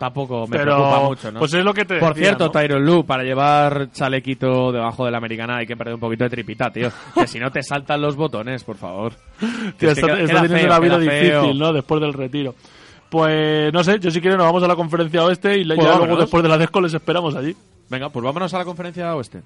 Tampoco 0.00 0.46
me 0.46 0.56
Pero, 0.56 0.76
preocupa 0.76 1.00
mucho, 1.00 1.30
¿no? 1.30 1.38
pues 1.40 1.52
es 1.52 1.62
lo 1.62 1.74
que 1.74 1.84
te 1.84 1.98
Por 1.98 2.14
decía, 2.14 2.28
cierto, 2.28 2.44
¿no? 2.46 2.50
Tyron 2.52 2.82
Lu, 2.86 3.04
para 3.04 3.22
llevar 3.22 3.90
chalequito 3.92 4.72
debajo 4.72 5.04
de 5.04 5.10
la 5.10 5.18
americana 5.18 5.58
hay 5.58 5.66
que 5.66 5.76
perder 5.76 5.92
un 5.92 6.00
poquito 6.00 6.24
de 6.24 6.30
tripita, 6.30 6.70
tío. 6.70 6.88
que 7.14 7.26
si 7.26 7.38
no 7.38 7.50
te 7.50 7.62
saltan 7.62 8.00
los 8.00 8.16
botones, 8.16 8.64
por 8.64 8.76
favor. 8.78 9.12
Tío, 9.76 9.90
Es 9.90 10.00
que 10.00 10.06
feo, 10.06 10.24
una 10.66 10.78
vida 10.78 10.98
feo. 10.98 11.40
difícil, 11.42 11.58
¿no? 11.58 11.74
Después 11.74 12.00
del 12.00 12.14
retiro. 12.14 12.54
Pues 13.10 13.70
no 13.74 13.84
sé, 13.84 13.98
yo 14.00 14.10
si 14.10 14.20
quieren 14.22 14.38
nos 14.38 14.46
vamos 14.46 14.62
a 14.62 14.68
la 14.68 14.74
conferencia 14.76 15.22
oeste 15.22 15.58
y 15.58 15.66
Pues 15.66 15.76
ya 15.78 15.84
vámonos. 15.84 16.06
luego 16.08 16.22
después 16.22 16.42
de 16.42 16.48
la 16.48 16.56
Desco 16.56 16.80
les 16.80 16.94
esperamos 16.94 17.34
allí. 17.36 17.54
Venga, 17.90 18.08
pues 18.08 18.24
vámonos 18.24 18.54
a 18.54 18.58
la 18.58 18.64
conferencia 18.64 19.14
oeste. 19.14 19.42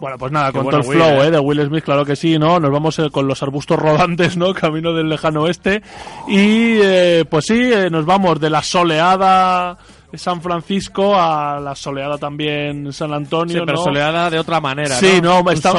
Bueno, 0.00 0.16
pues 0.16 0.32
nada, 0.32 0.50
Qué 0.50 0.58
con 0.58 0.68
todo 0.68 0.78
el 0.78 0.84
flow 0.84 1.22
¿eh? 1.22 1.26
¿eh? 1.26 1.30
de 1.30 1.38
Will 1.38 1.66
Smith, 1.66 1.84
claro 1.84 2.04
que 2.06 2.16
sí, 2.16 2.38
¿no? 2.38 2.58
Nos 2.58 2.70
vamos 2.70 2.98
eh, 2.98 3.10
con 3.10 3.28
los 3.28 3.42
arbustos 3.42 3.78
rodantes, 3.78 4.36
¿no? 4.36 4.54
Camino 4.54 4.94
del 4.94 5.08
lejano 5.08 5.42
oeste. 5.42 5.82
Y 6.26 6.78
eh, 6.82 7.24
pues 7.28 7.46
sí, 7.46 7.70
eh, 7.72 7.90
nos 7.90 8.06
vamos 8.06 8.40
de 8.40 8.50
la 8.50 8.62
soleada 8.62 9.76
San 10.14 10.40
Francisco 10.42 11.14
a 11.14 11.60
la 11.60 11.74
soleada 11.74 12.18
también 12.18 12.92
San 12.92 13.12
Antonio, 13.12 13.58
Sí, 13.60 13.62
pero 13.64 13.78
¿no? 13.78 13.84
soleada 13.84 14.28
de 14.30 14.38
otra 14.38 14.60
manera, 14.60 14.96
Sí, 14.96 15.20
no, 15.22 15.40
Un 15.40 15.52
está, 15.52 15.70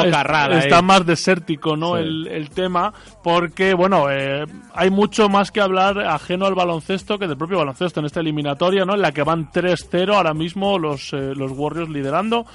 ahí. 0.54 0.60
está 0.60 0.82
más 0.82 1.06
desértico, 1.06 1.76
¿no? 1.76 1.96
Sí. 1.96 2.02
El, 2.04 2.28
el 2.28 2.50
tema, 2.50 2.94
porque, 3.24 3.74
bueno, 3.74 4.10
eh, 4.10 4.46
hay 4.74 4.90
mucho 4.90 5.30
más 5.30 5.52
que 5.52 5.62
hablar 5.62 6.00
ajeno 6.00 6.46
al 6.46 6.56
baloncesto 6.56 7.20
que 7.20 7.28
del 7.28 7.38
propio 7.38 7.58
baloncesto 7.58 8.00
en 8.00 8.06
esta 8.06 8.20
eliminatoria, 8.22 8.86
¿no? 8.86 8.94
En 8.96 9.02
la 9.02 9.12
que 9.12 9.24
van 9.24 9.52
3-0 9.52 10.16
ahora 10.16 10.34
mismo 10.34 10.80
los, 10.80 11.14
eh, 11.14 11.34
los 11.36 11.52
Warriors 11.52 11.90
liderando. 11.90 12.46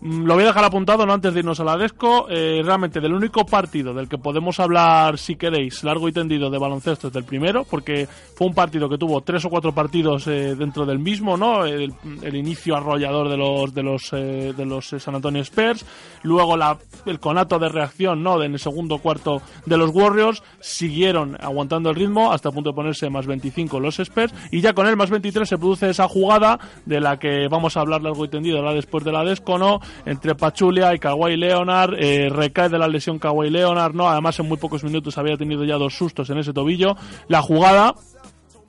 Mm, 0.00 0.24
Lo 0.24 0.34
voy 0.34 0.44
a 0.44 0.48
dejar 0.48 0.64
apuntado, 0.64 1.06
¿no? 1.06 1.14
Antes 1.14 1.32
de 1.32 1.40
irnos 1.40 1.60
a 1.60 1.64
la 1.64 1.76
Desco. 1.76 2.26
Eh, 2.28 2.60
realmente, 2.64 3.00
del 3.00 3.14
único 3.14 3.46
partido 3.46 3.94
del 3.94 4.08
que 4.08 4.18
podemos 4.18 4.60
hablar, 4.60 5.18
si 5.18 5.36
queréis, 5.36 5.82
largo 5.84 6.08
y 6.08 6.12
tendido 6.12 6.50
de 6.50 6.58
baloncesto 6.58 7.08
es 7.08 7.12
del 7.12 7.24
primero, 7.24 7.64
porque 7.64 8.06
fue 8.36 8.46
un 8.46 8.54
partido 8.54 8.88
que 8.88 8.98
tuvo 8.98 9.22
tres 9.22 9.44
o 9.46 9.48
cuatro 9.48 9.72
partidos 9.72 10.26
eh, 10.26 10.54
dentro 10.54 10.84
del 10.84 10.98
mismo, 10.98 11.36
¿no? 11.36 11.64
El, 11.64 11.94
inicio 12.36 12.76
arrollador 12.76 13.30
de 13.30 13.36
los 13.38 13.72
de 13.72 13.82
los 13.82 14.12
eh, 14.12 14.52
de 14.54 14.66
los 14.66 14.92
eh, 14.92 15.00
San 15.00 15.14
Antonio 15.14 15.40
Spurs, 15.40 15.86
luego 16.22 16.56
la, 16.56 16.76
el 17.06 17.18
conato 17.18 17.58
de 17.58 17.70
reacción, 17.70 18.22
¿no? 18.22 18.42
En 18.42 18.52
el 18.52 18.58
segundo 18.58 18.98
cuarto 18.98 19.40
de 19.64 19.78
los 19.78 19.90
Warriors, 19.94 20.42
siguieron 20.60 21.36
aguantando 21.40 21.88
el 21.88 21.96
ritmo 21.96 22.30
hasta 22.30 22.50
el 22.50 22.54
punto 22.54 22.70
de 22.70 22.76
ponerse 22.76 23.08
más 23.08 23.26
25 23.26 23.80
los 23.80 23.98
Spurs, 23.98 24.34
y 24.50 24.60
ya 24.60 24.74
con 24.74 24.86
el 24.86 24.96
más 24.96 25.08
23 25.08 25.48
se 25.48 25.56
produce 25.56 25.88
esa 25.88 26.06
jugada 26.08 26.58
de 26.84 27.00
la 27.00 27.18
que 27.18 27.48
vamos 27.48 27.76
a 27.76 27.80
hablar 27.80 28.02
largo 28.02 28.26
y 28.26 28.28
tendido 28.28 28.58
ahora 28.58 28.74
después 28.74 29.02
de 29.02 29.12
la 29.12 29.24
Desco, 29.24 29.56
¿no? 29.56 29.80
Entre 30.04 30.34
Pachulia 30.34 30.94
y 30.94 30.98
Kawhi 30.98 31.36
Leonard, 31.36 31.94
eh, 31.98 32.28
recae 32.28 32.68
de 32.68 32.78
la 32.78 32.86
lesión 32.88 33.18
Kawhi 33.18 33.50
Leonard, 33.50 33.94
¿no? 33.94 34.08
Además 34.08 34.38
en 34.38 34.46
muy 34.48 34.56
pocos 34.58 34.84
minutos 34.84 35.16
había 35.18 35.36
tenido 35.36 35.64
ya 35.64 35.76
dos 35.76 35.94
sustos 35.96 36.28
en 36.30 36.38
ese 36.38 36.52
tobillo. 36.52 36.96
La 37.28 37.42
jugada, 37.42 37.94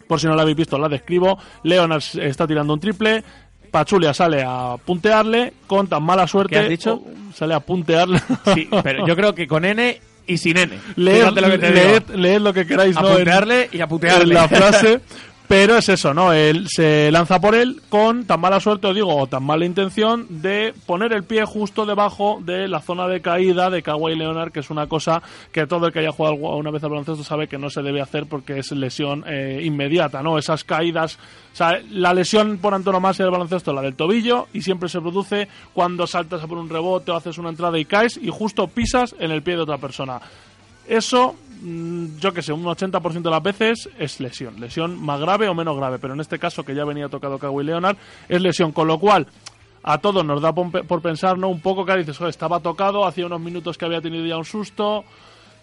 por 0.07 0.19
si 0.19 0.27
no 0.27 0.35
la 0.35 0.43
habéis 0.43 0.57
visto, 0.57 0.77
la 0.77 0.87
describo. 0.89 1.37
Leonard 1.63 2.01
está 2.21 2.47
tirando 2.47 2.73
un 2.73 2.79
triple. 2.79 3.23
Pachulia 3.71 4.13
sale 4.13 4.43
a 4.45 4.77
puntearle 4.83 5.53
con 5.67 5.87
tan 5.87 6.01
mala 6.03 6.25
suerte. 6.25 6.55
¿Qué 6.55 6.59
has 6.59 6.69
dicho? 6.69 7.01
sale 7.35 7.53
a 7.53 7.59
puntearle. 7.59 8.19
Sí, 8.53 8.67
pero 8.81 9.05
yo 9.05 9.15
creo 9.15 9.35
que 9.35 9.45
con 9.45 9.63
N 9.65 9.99
y 10.25 10.37
sin 10.37 10.57
N. 10.57 10.73
leed, 10.95 11.25
lo 11.25 11.33
que 11.59 11.59
leed- 11.73 12.15
leed 12.15 12.41
lo 12.41 12.53
que 12.53 12.65
queráis, 12.65 12.97
A 12.97 13.01
¿no? 13.01 13.09
En- 13.11 13.17
putearle 13.19 13.69
y 13.71 13.81
a 13.81 13.87
putearle. 13.87 14.23
en 14.23 14.33
la 14.33 14.47
frase. 14.47 15.01
Pero 15.47 15.77
es 15.77 15.87
eso, 15.87 16.13
¿no? 16.13 16.33
Él 16.33 16.67
se 16.67 17.09
lanza 17.09 17.39
por 17.39 17.55
él 17.55 17.81
con 17.87 18.25
tan 18.25 18.41
mala 18.41 18.59
suerte, 18.59 18.87
o 18.87 18.93
digo, 18.93 19.15
o 19.15 19.27
tan 19.27 19.45
mala 19.45 19.65
intención 19.65 20.27
de 20.41 20.73
poner 20.85 21.13
el 21.13 21.23
pie 21.23 21.45
justo 21.45 21.85
debajo 21.85 22.39
de 22.43 22.67
la 22.67 22.81
zona 22.81 23.07
de 23.07 23.21
caída 23.21 23.69
de 23.69 23.81
Kawhi 23.81 24.15
Leonard, 24.15 24.51
que 24.51 24.59
es 24.59 24.69
una 24.69 24.87
cosa 24.87 25.21
que 25.53 25.65
todo 25.65 25.87
el 25.87 25.93
que 25.93 25.99
haya 25.99 26.11
jugado 26.11 26.35
una 26.35 26.69
vez 26.69 26.83
al 26.83 26.89
baloncesto 26.89 27.23
sabe 27.23 27.47
que 27.47 27.57
no 27.57 27.69
se 27.69 27.81
debe 27.81 28.01
hacer 28.01 28.25
porque 28.25 28.59
es 28.59 28.73
lesión 28.73 29.23
eh, 29.25 29.61
inmediata, 29.63 30.21
¿no? 30.21 30.37
Esas 30.37 30.65
caídas, 30.65 31.17
o 31.53 31.55
sea, 31.55 31.79
la 31.91 32.13
lesión 32.13 32.57
por 32.57 32.73
antonomasia 32.73 33.23
del 33.23 33.31
baloncesto 33.31 33.71
es 33.71 33.75
la 33.75 33.81
del 33.81 33.95
tobillo 33.95 34.47
y 34.51 34.63
siempre 34.63 34.89
se 34.89 34.99
produce 34.99 35.47
cuando 35.73 36.07
saltas 36.07 36.43
a 36.43 36.47
por 36.47 36.57
un 36.57 36.67
rebote 36.67 37.11
o 37.11 37.15
haces 37.15 37.37
una 37.37 37.49
entrada 37.49 37.79
y 37.79 37.85
caes 37.85 38.19
y 38.21 38.29
justo 38.29 38.67
pisas 38.67 39.15
en 39.17 39.31
el 39.31 39.43
pie 39.43 39.55
de 39.55 39.61
otra 39.61 39.77
persona. 39.77 40.19
Eso, 40.87 41.35
yo 42.19 42.33
que 42.33 42.41
sé, 42.41 42.53
un 42.53 42.63
80% 42.63 43.21
de 43.21 43.29
las 43.29 43.43
veces 43.43 43.89
es 43.97 44.19
lesión. 44.19 44.59
Lesión 44.59 44.99
más 45.01 45.19
grave 45.19 45.47
o 45.47 45.53
menos 45.55 45.75
grave, 45.77 45.99
pero 45.99 46.13
en 46.13 46.19
este 46.21 46.39
caso, 46.39 46.63
que 46.63 46.75
ya 46.75 46.85
venía 46.85 47.09
tocado 47.09 47.37
Kawhi 47.39 47.63
Leonard, 47.65 47.97
es 48.29 48.41
lesión. 48.41 48.71
Con 48.71 48.87
lo 48.87 48.99
cual, 48.99 49.27
a 49.83 49.97
todos 49.99 50.25
nos 50.25 50.41
da 50.41 50.53
por, 50.53 51.01
pensar, 51.01 51.37
¿no? 51.37 51.47
Un 51.49 51.61
poco 51.61 51.85
que 51.85 51.95
dices, 51.97 52.17
"Joder, 52.17 52.29
estaba 52.31 52.59
tocado, 52.59 53.05
hacía 53.05 53.25
unos 53.25 53.39
minutos 53.41 53.77
que 53.77 53.85
había 53.85 54.01
tenido 54.01 54.25
ya 54.25 54.37
un 54.37 54.45
susto, 54.45 55.03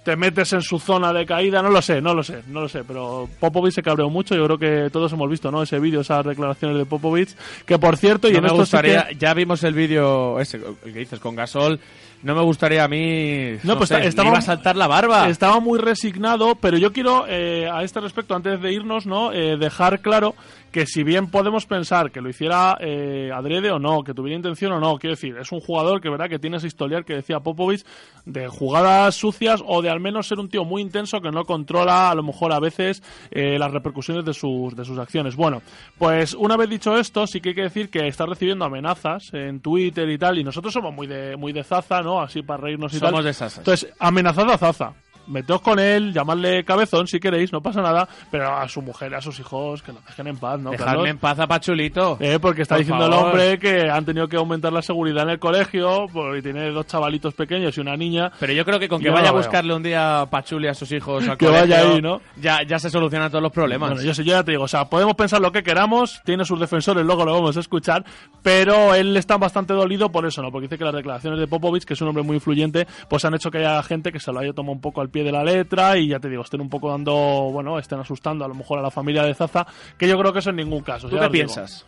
te 0.04 0.16
metes 0.16 0.52
en 0.52 0.60
su 0.60 0.78
zona 0.78 1.12
de 1.14 1.24
caída, 1.24 1.62
no 1.62 1.70
lo 1.70 1.80
sé, 1.80 2.02
no 2.02 2.12
lo 2.12 2.22
sé, 2.22 2.42
no 2.48 2.60
lo 2.60 2.68
sé, 2.68 2.84
pero 2.84 3.26
Popovich 3.40 3.72
se 3.72 3.82
cabreó 3.82 4.10
mucho, 4.10 4.34
yo 4.34 4.44
creo 4.44 4.58
que 4.58 4.90
todos 4.90 5.10
hemos 5.14 5.30
visto, 5.30 5.50
¿no? 5.50 5.62
Ese 5.62 5.78
vídeo, 5.78 6.02
esas 6.02 6.24
declaraciones 6.26 6.76
de 6.76 6.84
Popovich, 6.84 7.34
que 7.64 7.78
por 7.78 7.96
cierto, 7.96 8.28
y 8.28 8.32
No 8.32 8.38
en 8.38 8.42
me 8.44 8.48
esto 8.50 8.66
sí 8.66 8.70
que- 8.82 8.88
gustaría, 8.96 9.18
ya 9.18 9.32
vimos 9.32 9.64
el 9.64 9.72
vídeo 9.72 10.38
ese, 10.40 10.58
el 10.84 10.92
que 10.92 10.98
dices 10.98 11.20
con 11.20 11.34
Gasol. 11.34 11.80
No 12.24 12.34
me 12.34 12.42
gustaría 12.42 12.82
a 12.82 12.88
mí. 12.88 13.56
No, 13.62 13.76
pues 13.76 13.90
sé, 13.90 13.94
está- 13.94 13.98
me 14.02 14.08
estaba- 14.08 14.28
iba 14.30 14.38
a 14.38 14.42
saltar 14.42 14.76
la 14.76 14.86
barba. 14.86 15.28
Estaba 15.28 15.60
muy 15.60 15.78
resignado, 15.78 16.54
pero 16.56 16.76
yo 16.78 16.92
quiero 16.92 17.26
eh, 17.28 17.68
a 17.70 17.84
este 17.84 18.00
respecto, 18.00 18.34
antes 18.34 18.60
de 18.60 18.72
irnos, 18.72 19.06
no 19.06 19.30
Eh, 19.32 19.56
dejar 19.58 20.00
claro 20.00 20.34
que 20.74 20.86
si 20.86 21.04
bien 21.04 21.28
podemos 21.28 21.66
pensar 21.66 22.10
que 22.10 22.20
lo 22.20 22.28
hiciera 22.28 22.76
eh, 22.80 23.30
adrede 23.32 23.70
o 23.70 23.78
no, 23.78 24.02
que 24.02 24.12
tuviera 24.12 24.34
intención 24.34 24.72
o 24.72 24.80
no, 24.80 24.98
quiero 24.98 25.14
decir, 25.14 25.36
es 25.36 25.52
un 25.52 25.60
jugador 25.60 26.00
que 26.00 26.10
verdad 26.10 26.28
que 26.28 26.40
tiene 26.40 26.56
ese 26.56 26.66
historial 26.66 27.04
que 27.04 27.14
decía 27.14 27.38
Popovich 27.38 27.86
de 28.24 28.48
jugadas 28.48 29.14
sucias 29.14 29.62
o 29.64 29.82
de 29.82 29.88
al 29.88 30.00
menos 30.00 30.26
ser 30.26 30.40
un 30.40 30.48
tío 30.48 30.64
muy 30.64 30.82
intenso 30.82 31.20
que 31.20 31.30
no 31.30 31.44
controla 31.44 32.10
a 32.10 32.14
lo 32.16 32.24
mejor 32.24 32.52
a 32.52 32.58
veces 32.58 33.04
eh, 33.30 33.56
las 33.56 33.70
repercusiones 33.70 34.24
de 34.24 34.34
sus, 34.34 34.74
de 34.74 34.84
sus 34.84 34.98
acciones. 34.98 35.36
Bueno, 35.36 35.62
pues 35.96 36.34
una 36.34 36.56
vez 36.56 36.68
dicho 36.68 36.96
esto, 36.96 37.28
sí 37.28 37.40
que 37.40 37.50
hay 37.50 37.54
que 37.54 37.62
decir 37.62 37.88
que 37.88 38.08
está 38.08 38.26
recibiendo 38.26 38.64
amenazas 38.64 39.32
en 39.32 39.60
Twitter 39.60 40.10
y 40.10 40.18
tal, 40.18 40.40
y 40.40 40.42
nosotros 40.42 40.74
somos 40.74 40.92
muy 40.92 41.06
de, 41.06 41.36
muy 41.36 41.52
de 41.52 41.62
zaza, 41.62 42.02
¿no? 42.02 42.20
Así 42.20 42.42
para 42.42 42.60
reírnos 42.60 42.92
y 42.94 42.98
tal. 42.98 43.10
Somos 43.10 43.24
de 43.24 43.32
Sasas. 43.32 43.58
Entonces, 43.58 43.94
amenazado 44.00 44.50
a 44.50 44.58
Zaza. 44.58 44.92
Meteos 45.26 45.60
con 45.60 45.78
él, 45.78 46.12
llamadle 46.12 46.64
cabezón 46.64 47.06
si 47.06 47.20
queréis, 47.20 47.52
no 47.52 47.60
pasa 47.62 47.82
nada, 47.82 48.08
pero 48.30 48.54
a 48.56 48.68
su 48.68 48.82
mujer, 48.82 49.14
a 49.14 49.20
sus 49.20 49.38
hijos, 49.40 49.82
que 49.82 49.92
lo 49.92 50.00
dejen 50.06 50.26
en 50.28 50.36
paz, 50.36 50.60
¿no? 50.60 50.72
Carlos? 50.72 51.08
en 51.08 51.18
paz 51.18 51.38
a 51.38 51.46
Pachulito. 51.46 52.16
Eh, 52.20 52.38
porque 52.40 52.62
está 52.62 52.76
Por 52.76 52.80
diciendo 52.84 53.06
el 53.06 53.12
favor. 53.12 53.28
hombre 53.28 53.58
que 53.58 53.88
han 53.90 54.04
tenido 54.04 54.28
que 54.28 54.36
aumentar 54.36 54.72
la 54.72 54.82
seguridad 54.82 55.24
en 55.24 55.30
el 55.30 55.38
colegio, 55.38 56.06
porque 56.12 56.42
tiene 56.42 56.70
dos 56.70 56.86
chavalitos 56.86 57.34
pequeños 57.34 57.76
y 57.76 57.80
una 57.80 57.96
niña. 57.96 58.32
Pero 58.38 58.52
yo 58.52 58.64
creo 58.64 58.78
que 58.78 58.88
con 58.88 59.00
que 59.00 59.10
vaya 59.10 59.28
a 59.30 59.32
buscarle 59.32 59.74
un 59.74 59.82
día 59.82 60.26
Pachuli 60.30 60.68
a 60.68 60.74
sus 60.74 60.90
hijos 60.92 61.28
al 61.28 61.36
Que 61.38 61.46
colegio, 61.46 61.68
vaya 61.68 61.92
ahí, 61.92 62.02
¿no? 62.02 62.20
Ya, 62.36 62.62
ya 62.62 62.78
se 62.78 62.90
solucionan 62.90 63.30
todos 63.30 63.42
los 63.42 63.52
problemas. 63.52 63.90
Bueno, 63.90 64.04
yo, 64.04 64.14
sé, 64.14 64.24
yo 64.24 64.32
ya 64.32 64.44
te 64.44 64.52
digo, 64.52 64.64
o 64.64 64.68
sea, 64.68 64.86
podemos 64.86 65.14
pensar 65.14 65.40
lo 65.40 65.52
que 65.52 65.62
queramos, 65.62 66.20
tiene 66.24 66.44
sus 66.44 66.58
defensores, 66.58 67.04
luego 67.04 67.24
lo 67.24 67.32
vamos 67.32 67.56
a 67.56 67.60
escuchar, 67.60 68.04
pero 68.42 68.94
él 68.94 69.16
está 69.16 69.36
bastante 69.36 69.74
dolido 69.74 70.10
por 70.10 70.26
eso, 70.26 70.42
¿no? 70.42 70.50
Porque 70.50 70.66
dice 70.66 70.78
que 70.78 70.84
las 70.84 70.94
declaraciones 70.94 71.38
de 71.40 71.46
Popovich, 71.46 71.84
que 71.84 71.94
es 71.94 72.00
un 72.00 72.08
hombre 72.08 72.22
muy 72.22 72.36
influyente, 72.36 72.86
pues 73.08 73.24
han 73.24 73.34
hecho 73.34 73.50
que 73.50 73.58
haya 73.58 73.82
gente 73.82 74.12
que 74.12 74.20
se 74.20 74.32
lo 74.32 74.40
haya 74.40 74.52
tomado 74.52 74.72
un 74.72 74.80
poco 74.80 75.00
al 75.00 75.08
pie 75.14 75.22
de 75.22 75.30
la 75.30 75.44
letra 75.44 75.96
y 75.96 76.08
ya 76.08 76.18
te 76.18 76.28
digo, 76.28 76.42
estén 76.42 76.60
un 76.60 76.68
poco 76.68 76.90
dando, 76.90 77.14
bueno, 77.52 77.78
estén 77.78 78.00
asustando 78.00 78.44
a 78.44 78.48
lo 78.48 78.54
mejor 78.54 78.80
a 78.80 78.82
la 78.82 78.90
familia 78.90 79.22
de 79.22 79.32
Zaza, 79.32 79.64
que 79.96 80.08
yo 80.08 80.18
creo 80.18 80.32
que 80.32 80.40
eso 80.40 80.50
en 80.50 80.56
ningún 80.56 80.82
caso. 80.82 81.08
¿Tú 81.08 81.14
qué 81.14 81.22
digo. 81.22 81.32
piensas? 81.32 81.86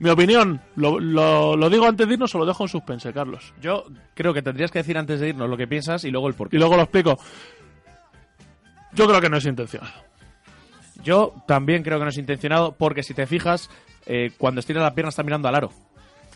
Mi 0.00 0.10
opinión, 0.10 0.60
lo, 0.74 0.98
lo, 0.98 1.56
lo 1.56 1.70
digo 1.70 1.86
antes 1.86 2.08
de 2.08 2.14
irnos 2.14 2.34
o 2.34 2.38
lo 2.38 2.46
dejo 2.46 2.64
en 2.64 2.68
suspense, 2.68 3.12
Carlos. 3.12 3.54
Yo 3.60 3.84
creo 4.14 4.34
que 4.34 4.42
tendrías 4.42 4.72
que 4.72 4.80
decir 4.80 4.98
antes 4.98 5.20
de 5.20 5.28
irnos 5.28 5.48
lo 5.48 5.56
que 5.56 5.68
piensas 5.68 6.04
y 6.04 6.10
luego 6.10 6.26
el 6.26 6.34
porqué. 6.34 6.56
Y 6.56 6.58
luego 6.58 6.74
lo 6.74 6.82
explico. 6.82 7.18
Yo 8.92 9.06
creo 9.06 9.20
que 9.20 9.28
no 9.28 9.36
es 9.36 9.46
intencionado. 9.46 9.92
Yo 11.04 11.34
también 11.46 11.82
creo 11.84 11.98
que 11.98 12.04
no 12.04 12.10
es 12.10 12.18
intencionado 12.18 12.72
porque 12.72 13.02
si 13.02 13.14
te 13.14 13.26
fijas, 13.26 13.70
eh, 14.06 14.32
cuando 14.38 14.60
estira 14.60 14.82
la 14.82 14.94
pierna 14.94 15.10
está 15.10 15.22
mirando 15.22 15.48
al 15.48 15.54
aro. 15.54 15.70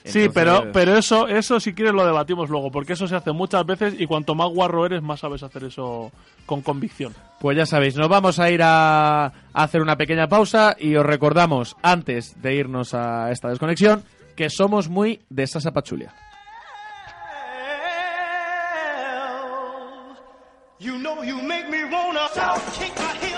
Sí, 0.04 0.28
pero, 0.32 0.70
pero 0.72 0.98
eso, 0.98 1.26
eso 1.28 1.58
si 1.58 1.72
quieres 1.72 1.94
lo 1.94 2.04
debatimos 2.04 2.50
luego, 2.50 2.70
porque 2.70 2.92
eso 2.92 3.08
se 3.08 3.16
hace 3.16 3.32
muchas 3.32 3.64
veces 3.64 3.94
y 3.98 4.06
cuanto 4.06 4.34
más 4.34 4.50
guarro 4.50 4.84
eres, 4.84 5.02
más 5.02 5.20
sabes 5.20 5.42
hacer 5.42 5.64
eso 5.64 6.12
con 6.44 6.60
convicción. 6.60 7.14
Pues 7.40 7.56
ya 7.56 7.64
sabéis, 7.64 7.96
nos 7.96 8.08
vamos 8.10 8.38
a 8.38 8.50
ir 8.50 8.60
a, 8.62 9.24
a 9.26 9.32
hacer 9.54 9.80
una 9.80 9.96
pequeña 9.96 10.28
pausa 10.28 10.76
y 10.78 10.94
os 10.96 11.06
recordamos, 11.06 11.74
antes 11.82 12.40
de 12.42 12.54
irnos 12.54 12.92
a 12.92 13.30
esta 13.30 13.48
desconexión, 13.48 14.04
que 14.36 14.50
somos 14.50 14.88
muy 14.90 15.22
de 15.30 15.46
Sasa 15.46 15.72
Pachulia. 15.72 16.12
You 20.80 20.98
know 20.98 21.22
you 21.24 21.40
make 21.40 21.70
me 21.70 21.82
wanna 21.84 22.28
kick 22.76 22.94
my 22.98 23.14
heels 23.22 23.33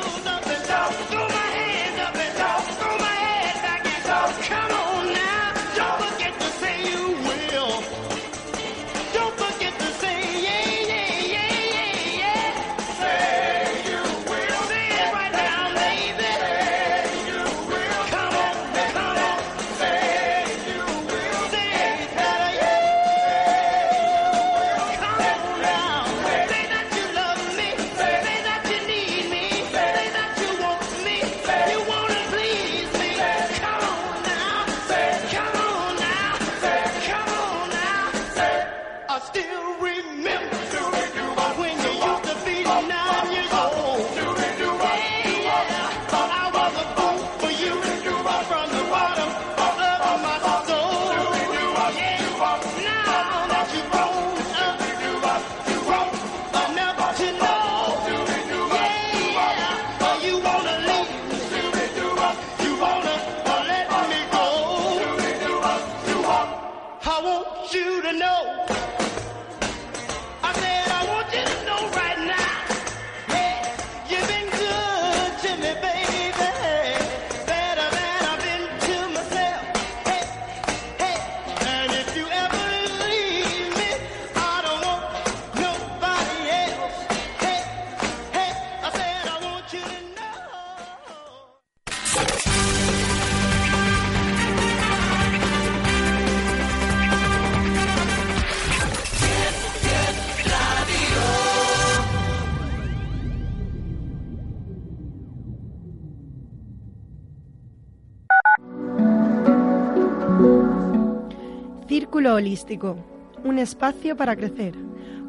Un 113.44 113.58
espacio 113.58 114.16
para 114.16 114.36
crecer. 114.36 114.74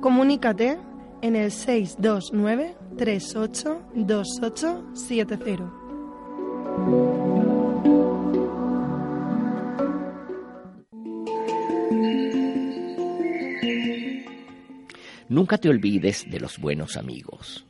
Comunícate 0.02 0.78
en 1.22 1.36
el 1.36 1.52
629 1.52 2.76
382870. 2.98 5.72
Nunca 15.30 15.58
te 15.58 15.70
olvides 15.70 16.26
de 16.30 16.40
los 16.40 16.58
buenos 16.58 16.96
amigos. 16.96 17.66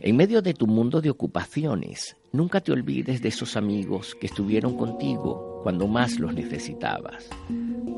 En 0.00 0.16
medio 0.16 0.42
de 0.42 0.52
tu 0.52 0.66
mundo 0.66 1.00
de 1.00 1.10
ocupaciones, 1.10 2.16
nunca 2.32 2.60
te 2.60 2.72
olvides 2.72 3.22
de 3.22 3.28
esos 3.28 3.56
amigos 3.56 4.16
que 4.20 4.26
estuvieron 4.26 4.76
contigo 4.76 5.60
cuando 5.62 5.86
más 5.86 6.18
los 6.18 6.34
necesitabas. 6.34 7.30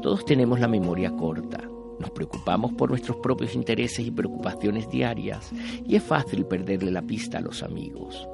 Todos 0.05 0.27
tenemos 0.27 0.61
la 0.61 0.69
memoria 0.69 1.17
corta, 1.17 1.67
nos 1.99 2.11
preocupamos 2.11 2.75
por 2.75 2.91
nuestros 2.91 3.17
propios 3.23 3.55
intereses 3.55 4.07
y 4.07 4.11
preocupaciones 4.11 4.87
diarias 4.91 5.51
y 5.87 5.97
es 5.97 6.03
fácil 6.03 6.45
perderle 6.45 6.91
la 6.91 7.01
pista 7.01 7.39
a 7.39 7.41
los 7.41 7.63
amigos. 7.63 8.29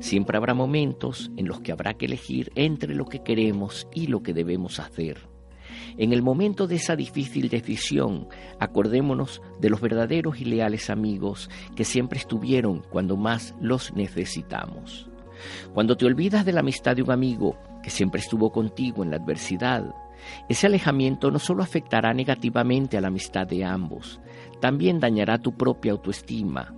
Siempre 0.00 0.36
habrá 0.36 0.52
momentos 0.52 1.30
en 1.36 1.46
los 1.46 1.60
que 1.60 1.70
habrá 1.70 1.94
que 1.94 2.06
elegir 2.06 2.50
entre 2.56 2.96
lo 2.96 3.04
que 3.04 3.22
queremos 3.22 3.86
y 3.94 4.08
lo 4.08 4.24
que 4.24 4.34
debemos 4.34 4.80
hacer. 4.80 5.28
En 5.96 6.12
el 6.12 6.22
momento 6.22 6.66
de 6.66 6.74
esa 6.74 6.96
difícil 6.96 7.48
decisión, 7.48 8.26
acordémonos 8.58 9.42
de 9.60 9.70
los 9.70 9.80
verdaderos 9.80 10.40
y 10.40 10.44
leales 10.44 10.90
amigos 10.90 11.48
que 11.76 11.84
siempre 11.84 12.18
estuvieron 12.18 12.82
cuando 12.90 13.16
más 13.16 13.54
los 13.60 13.94
necesitamos. 13.94 15.08
Cuando 15.72 15.96
te 15.96 16.04
olvidas 16.04 16.44
de 16.44 16.52
la 16.52 16.60
amistad 16.60 16.96
de 16.96 17.02
un 17.02 17.12
amigo 17.12 17.56
que 17.80 17.90
siempre 17.90 18.20
estuvo 18.20 18.50
contigo 18.50 19.04
en 19.04 19.10
la 19.10 19.18
adversidad, 19.18 19.84
ese 20.48 20.66
alejamiento 20.66 21.30
no 21.30 21.38
solo 21.38 21.62
afectará 21.62 22.12
negativamente 22.14 22.96
a 22.96 23.00
la 23.00 23.08
amistad 23.08 23.46
de 23.46 23.64
ambos, 23.64 24.20
también 24.60 25.00
dañará 25.00 25.38
tu 25.38 25.56
propia 25.56 25.92
autoestima, 25.92 26.74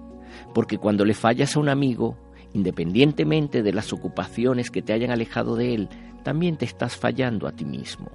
porque 0.54 0.78
cuando 0.78 1.04
le 1.04 1.14
fallas 1.14 1.56
a 1.56 1.60
un 1.60 1.68
amigo, 1.68 2.16
independientemente 2.52 3.62
de 3.62 3.72
las 3.72 3.92
ocupaciones 3.92 4.70
que 4.70 4.82
te 4.82 4.92
hayan 4.92 5.10
alejado 5.10 5.56
de 5.56 5.74
él, 5.74 5.88
también 6.22 6.56
te 6.56 6.64
estás 6.64 6.96
fallando 6.96 7.46
a 7.46 7.52
ti 7.52 7.64
mismo. 7.64 8.10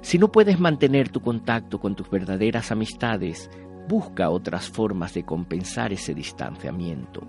Si 0.00 0.18
no 0.18 0.30
puedes 0.30 0.60
mantener 0.60 1.08
tu 1.08 1.20
contacto 1.20 1.78
con 1.80 1.94
tus 1.94 2.10
verdaderas 2.10 2.70
amistades, 2.70 3.50
busca 3.88 4.30
otras 4.30 4.68
formas 4.68 5.14
de 5.14 5.24
compensar 5.24 5.92
ese 5.92 6.14
distanciamiento. 6.14 7.22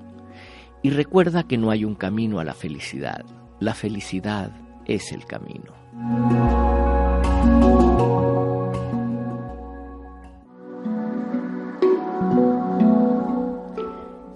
Y 0.81 0.89
recuerda 0.89 1.43
que 1.43 1.57
no 1.57 1.71
hay 1.71 1.85
un 1.85 1.95
camino 1.95 2.39
a 2.39 2.43
la 2.43 2.53
felicidad. 2.53 3.25
La 3.59 3.73
felicidad 3.73 4.51
es 4.85 5.11
el 5.11 5.25
camino. 5.25 5.73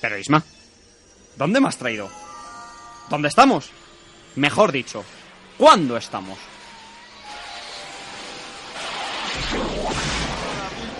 Pero 0.01 0.17
Isma, 0.19 0.43
¿dónde 1.35 1.59
me 1.59 1.67
has 1.67 1.77
traído? 1.77 2.09
¿Dónde 3.09 3.27
estamos? 3.27 3.71
Mejor 4.35 4.71
dicho, 4.71 5.03
¿cuándo 5.57 5.97
estamos? 5.97 6.37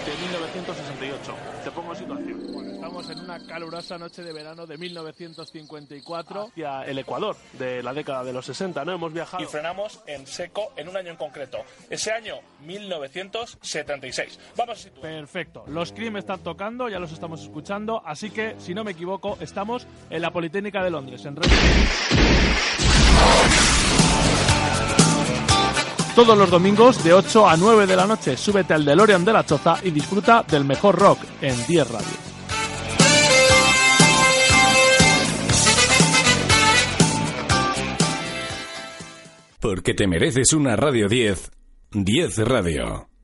de 0.05 0.15
1968. 0.17 1.35
Te 1.63 1.71
pongo 1.71 1.93
en 1.93 1.99
situación. 1.99 2.53
Bueno, 2.53 2.73
estamos 2.73 3.09
en 3.09 3.24
una 3.35 3.47
calurosa 3.47 3.97
noche 3.97 4.23
de 4.23 4.31
verano 4.31 4.65
de 4.65 4.77
1954 4.77 6.47
hacia 6.47 6.83
el 6.83 6.97
Ecuador 6.99 7.35
de 7.53 7.83
la 7.83 7.93
década 7.93 8.23
de 8.23 8.33
los 8.33 8.45
60, 8.45 8.85
¿no? 8.85 8.93
Hemos 8.93 9.13
viajado. 9.13 9.43
Y 9.43 9.47
frenamos 9.47 10.01
en 10.07 10.25
seco 10.25 10.71
en 10.75 10.89
un 10.89 10.97
año 10.97 11.11
en 11.11 11.17
concreto. 11.17 11.59
Ese 11.89 12.11
año, 12.11 12.35
1976. 12.65 14.39
Vamos 14.55 14.79
a 14.79 14.81
situar. 14.81 15.01
Perfecto. 15.01 15.63
Los 15.67 15.91
Cream 15.91 16.17
están 16.17 16.39
tocando, 16.39 16.89
ya 16.89 16.99
los 16.99 17.11
estamos 17.11 17.41
escuchando, 17.41 18.01
así 18.05 18.29
que, 18.29 18.55
si 18.59 18.73
no 18.73 18.83
me 18.83 18.91
equivoco, 18.91 19.37
estamos 19.39 19.87
en 20.09 20.21
la 20.21 20.31
Politécnica 20.31 20.83
de 20.83 20.89
Londres, 20.89 21.25
en 21.25 21.35
Reino 21.35 21.55
Todos 26.15 26.37
los 26.37 26.49
domingos 26.49 27.03
de 27.03 27.13
8 27.13 27.49
a 27.49 27.57
9 27.57 27.87
de 27.87 27.95
la 27.95 28.07
noche, 28.07 28.37
súbete 28.37 28.73
al 28.73 28.85
DeLorean 28.85 29.25
de 29.25 29.33
la 29.33 29.45
Choza 29.45 29.77
y 29.83 29.91
disfruta 29.91 30.43
del 30.43 30.63
mejor 30.63 30.97
rock 30.97 31.19
en 31.41 31.65
10 31.67 31.91
Radio. 31.91 32.34
Porque 39.65 39.95
te 39.95 40.05
mereces 40.05 40.53
una 40.53 40.75
Radio 40.75 41.09
10. 41.09 41.49
10 41.91 42.37
Radio. 42.47 43.14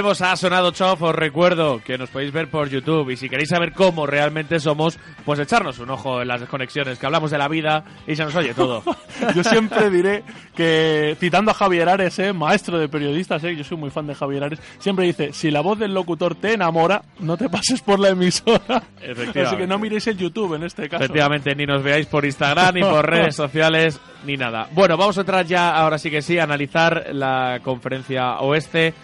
Volvemos 0.00 0.22
a 0.22 0.34
Sonado 0.34 0.70
Chof, 0.70 1.02
os 1.02 1.14
recuerdo 1.14 1.82
que 1.84 1.98
nos 1.98 2.08
podéis 2.08 2.32
ver 2.32 2.48
por 2.48 2.70
YouTube 2.70 3.10
y 3.10 3.18
si 3.18 3.28
queréis 3.28 3.50
saber 3.50 3.74
cómo 3.74 4.06
realmente 4.06 4.58
somos, 4.58 4.98
pues 5.26 5.38
echarnos 5.38 5.78
un 5.78 5.90
ojo 5.90 6.22
en 6.22 6.28
las 6.28 6.40
desconexiones, 6.40 6.98
que 6.98 7.04
hablamos 7.04 7.30
de 7.30 7.36
la 7.36 7.48
vida 7.48 7.84
y 8.06 8.16
se 8.16 8.24
nos 8.24 8.34
oye 8.34 8.54
todo. 8.54 8.82
Yo 9.34 9.44
siempre 9.44 9.90
diré 9.90 10.24
que, 10.56 11.18
citando 11.20 11.50
a 11.50 11.54
Javier 11.54 11.86
Ares, 11.90 12.18
eh, 12.18 12.32
maestro 12.32 12.78
de 12.78 12.88
periodistas, 12.88 13.44
eh, 13.44 13.54
yo 13.54 13.62
soy 13.62 13.76
muy 13.76 13.90
fan 13.90 14.06
de 14.06 14.14
Javier 14.14 14.44
Ares, 14.44 14.60
siempre 14.78 15.04
dice, 15.04 15.34
si 15.34 15.50
la 15.50 15.60
voz 15.60 15.78
del 15.78 15.92
locutor 15.92 16.34
te 16.34 16.54
enamora, 16.54 17.02
no 17.18 17.36
te 17.36 17.50
pases 17.50 17.82
por 17.82 18.00
la 18.00 18.08
emisora. 18.08 18.82
Efectivamente. 19.02 19.40
Así 19.42 19.56
que 19.58 19.66
no 19.66 19.78
miréis 19.78 20.06
el 20.06 20.16
YouTube 20.16 20.54
en 20.54 20.62
este 20.62 20.88
caso. 20.88 21.04
Efectivamente, 21.04 21.54
ni 21.54 21.66
nos 21.66 21.82
veáis 21.82 22.06
por 22.06 22.24
Instagram, 22.24 22.74
ni 22.74 22.80
por 22.80 23.06
redes 23.10 23.36
sociales, 23.36 24.00
ni 24.24 24.38
nada. 24.38 24.66
Bueno, 24.72 24.96
vamos 24.96 25.18
a 25.18 25.20
entrar 25.20 25.44
ya, 25.44 25.76
ahora 25.76 25.98
sí 25.98 26.10
que 26.10 26.22
sí, 26.22 26.38
a 26.38 26.44
analizar 26.44 27.08
la 27.12 27.60
conferencia 27.62 28.38
oeste. 28.38 28.94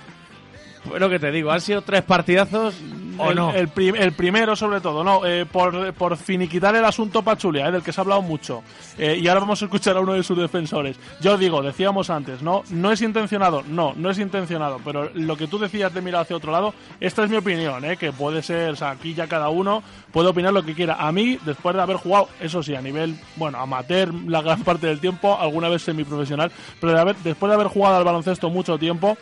Lo 0.99 1.09
que 1.11 1.19
te 1.19 1.31
digo, 1.31 1.51
¿han 1.51 1.61
sido 1.61 1.83
tres 1.83 2.03
partidazos 2.03 2.75
o 3.19 3.31
el, 3.31 3.37
no? 3.37 3.51
el 3.53 3.69
prim- 3.69 3.95
el 3.97 4.13
primero, 4.13 4.55
sobre 4.55 4.81
todo, 4.83 5.03
no, 5.03 5.25
eh, 5.25 5.47
por, 5.51 5.93
por 5.95 6.17
finiquitar 6.19 6.75
el 6.77 6.85
asunto 6.85 7.23
Pachulia, 7.23 7.67
eh, 7.69 7.73
del 7.73 7.83
que 7.83 7.91
se 7.93 8.01
ha 8.01 8.03
hablado 8.03 8.21
mucho. 8.21 8.63
Eh, 8.99 9.19
y 9.21 9.27
ahora 9.29 9.41
vamos 9.41 9.63
a 9.63 9.65
escuchar 9.65 9.97
a 9.97 10.01
uno 10.01 10.13
de 10.13 10.23
sus 10.23 10.37
defensores. 10.37 10.97
Yo 11.23 11.39
digo, 11.39 11.63
decíamos 11.63 12.11
antes, 12.11 12.43
¿no? 12.43 12.63
No 12.71 12.93
es 12.93 13.01
intencionado, 13.01 13.63
no, 13.67 13.95
no 13.97 14.11
es 14.11 14.19
intencionado, 14.19 14.81
pero 14.85 15.11
lo 15.15 15.35
que 15.37 15.47
tú 15.47 15.59
decías 15.59 15.95
de 15.95 16.03
mirar 16.03 16.23
hacia 16.23 16.37
otro 16.37 16.53
lado, 16.53 16.75
esta 17.01 17.25
es 17.25 17.31
mi 17.31 17.37
opinión, 17.39 17.85
¿eh? 17.87 17.97
Que 17.97 18.13
puede 18.13 18.43
ser, 18.43 18.71
o 18.73 18.77
sea, 18.77 18.91
aquí 18.91 19.15
ya 19.15 19.27
cada 19.27 19.49
uno 19.49 19.83
puede 20.13 20.29
opinar 20.29 20.53
lo 20.53 20.63
que 20.63 20.75
quiera. 20.75 20.97
A 20.99 21.11
mí, 21.11 21.39
después 21.47 21.75
de 21.75 21.81
haber 21.83 21.97
jugado, 21.97 22.29
eso 22.41 22.63
sí, 22.63 22.75
a 22.75 22.83
nivel, 22.83 23.17
bueno, 23.37 23.59
amateur 23.59 24.13
la 24.27 24.43
gran 24.43 24.63
parte 24.63 24.89
del 24.89 25.01
tiempo, 25.01 25.39
alguna 25.41 25.69
vez 25.71 25.81
semiprofesional, 25.83 26.53
pero 26.81 26.93
de 26.93 27.01
haber, 27.01 27.17
después 27.17 27.49
de 27.49 27.55
haber 27.55 27.69
jugado 27.69 27.97
al 27.97 28.05
baloncesto 28.05 28.51
mucho 28.51 28.77
tiempo, 28.79 29.17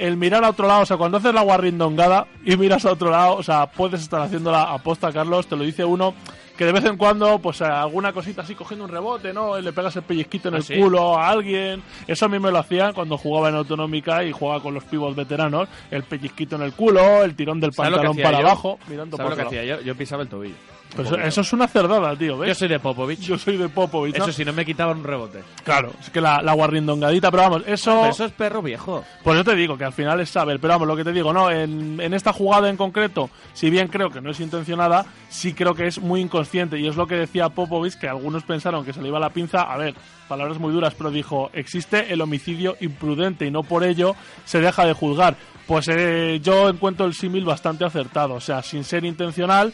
el 0.00 0.16
mirar 0.16 0.44
a 0.44 0.50
otro 0.50 0.66
lado, 0.66 0.82
o 0.82 0.86
sea, 0.86 0.96
cuando 0.96 1.18
haces 1.18 1.32
la 1.34 1.42
guarrindongada 1.42 2.26
y 2.44 2.56
miras 2.56 2.84
a 2.86 2.92
otro 2.92 3.10
lado, 3.10 3.36
o 3.36 3.42
sea, 3.42 3.66
puedes 3.66 4.00
estar 4.00 4.20
haciendo 4.20 4.50
la 4.50 4.72
aposta, 4.72 5.12
Carlos, 5.12 5.46
te 5.46 5.56
lo 5.56 5.62
dice 5.64 5.84
uno 5.84 6.14
que 6.56 6.64
de 6.66 6.72
vez 6.72 6.84
en 6.84 6.96
cuando, 6.98 7.38
pues 7.38 7.60
eh, 7.62 7.64
alguna 7.64 8.12
cosita 8.12 8.42
así 8.42 8.54
cogiendo 8.54 8.84
un 8.84 8.90
rebote, 8.90 9.32
¿no? 9.32 9.58
Le 9.58 9.72
pegas 9.72 9.96
el 9.96 10.02
pellizquito 10.02 10.48
en 10.48 10.54
¿Ah, 10.54 10.56
el 10.58 10.62
sí? 10.62 10.76
culo 10.78 11.16
a 11.18 11.30
alguien. 11.30 11.82
Eso 12.06 12.26
a 12.26 12.28
mí 12.28 12.38
me 12.38 12.50
lo 12.50 12.58
hacían 12.58 12.92
cuando 12.92 13.16
jugaba 13.16 13.48
en 13.48 13.54
autonómica 13.54 14.24
y 14.24 14.32
jugaba 14.32 14.60
con 14.62 14.74
los 14.74 14.84
pibos 14.84 15.16
veteranos. 15.16 15.68
El 15.90 16.02
pellizquito 16.02 16.56
en 16.56 16.62
el 16.62 16.74
culo, 16.74 17.24
el 17.24 17.34
tirón 17.34 17.60
del 17.60 17.72
¿Sabes 17.72 17.92
lo 17.92 17.98
que 18.00 18.06
pantalón 18.08 18.22
para 18.22 18.40
yo? 18.42 18.46
abajo, 18.46 18.78
mirando 18.88 19.16
¿Sabes 19.16 19.30
por 19.30 19.30
lo 19.30 19.36
que 19.42 19.48
otro 19.48 19.58
hacía 19.60 19.76
yo? 19.76 19.82
Yo 19.82 19.96
pisaba 19.96 20.22
el 20.22 20.28
tobillo. 20.28 20.54
Pues 20.94 21.08
eso, 21.08 21.16
eso 21.18 21.40
es 21.40 21.52
una 21.52 21.68
cerdada, 21.68 22.16
tío, 22.16 22.38
¿ves? 22.38 22.48
Yo 22.48 22.54
soy 22.54 22.68
de 22.68 22.80
Popovich. 22.80 23.20
Yo 23.20 23.38
soy 23.38 23.56
de 23.56 23.68
Popovich. 23.68 24.18
¿no? 24.18 24.24
Eso 24.24 24.32
sí, 24.32 24.44
no 24.44 24.52
me 24.52 24.64
quitaban 24.64 24.98
un 24.98 25.04
rebote. 25.04 25.42
Claro, 25.64 25.92
es 26.00 26.10
que 26.10 26.20
la, 26.20 26.42
la 26.42 26.52
guarrindongadita, 26.52 27.30
pero 27.30 27.44
vamos, 27.44 27.62
eso... 27.66 28.00
Pero 28.00 28.12
eso 28.12 28.24
es 28.24 28.32
perro 28.32 28.60
viejo. 28.62 29.04
Pues 29.22 29.36
yo 29.36 29.44
te 29.44 29.54
digo 29.54 29.78
que 29.78 29.84
al 29.84 29.92
final 29.92 30.20
es 30.20 30.30
saber, 30.30 30.58
pero 30.60 30.74
vamos, 30.74 30.88
lo 30.88 30.96
que 30.96 31.04
te 31.04 31.12
digo, 31.12 31.32
no, 31.32 31.50
en, 31.50 32.00
en 32.00 32.14
esta 32.14 32.32
jugada 32.32 32.68
en 32.68 32.76
concreto, 32.76 33.30
si 33.52 33.70
bien 33.70 33.88
creo 33.88 34.10
que 34.10 34.20
no 34.20 34.30
es 34.30 34.40
intencionada, 34.40 35.06
sí 35.28 35.54
creo 35.54 35.74
que 35.74 35.86
es 35.86 36.00
muy 36.00 36.20
inconsciente 36.20 36.78
y 36.78 36.86
es 36.86 36.96
lo 36.96 37.06
que 37.06 37.14
decía 37.14 37.48
Popovich, 37.48 37.98
que 37.98 38.08
algunos 38.08 38.42
pensaron 38.42 38.84
que 38.84 38.92
se 38.92 39.00
le 39.00 39.08
iba 39.08 39.20
la 39.20 39.30
pinza, 39.30 39.62
a 39.62 39.76
ver, 39.76 39.94
palabras 40.28 40.58
muy 40.58 40.72
duras, 40.72 40.94
pero 40.96 41.10
dijo, 41.10 41.50
existe 41.52 42.12
el 42.12 42.20
homicidio 42.20 42.76
imprudente 42.80 43.46
y 43.46 43.50
no 43.50 43.62
por 43.62 43.84
ello 43.84 44.14
se 44.44 44.60
deja 44.60 44.84
de 44.84 44.92
juzgar. 44.92 45.36
Pues 45.66 45.86
eh, 45.88 46.40
yo 46.42 46.68
encuentro 46.68 47.06
el 47.06 47.14
símil 47.14 47.44
bastante 47.44 47.84
acertado, 47.84 48.34
o 48.34 48.40
sea, 48.40 48.60
sin 48.62 48.82
ser 48.82 49.04
intencional, 49.04 49.72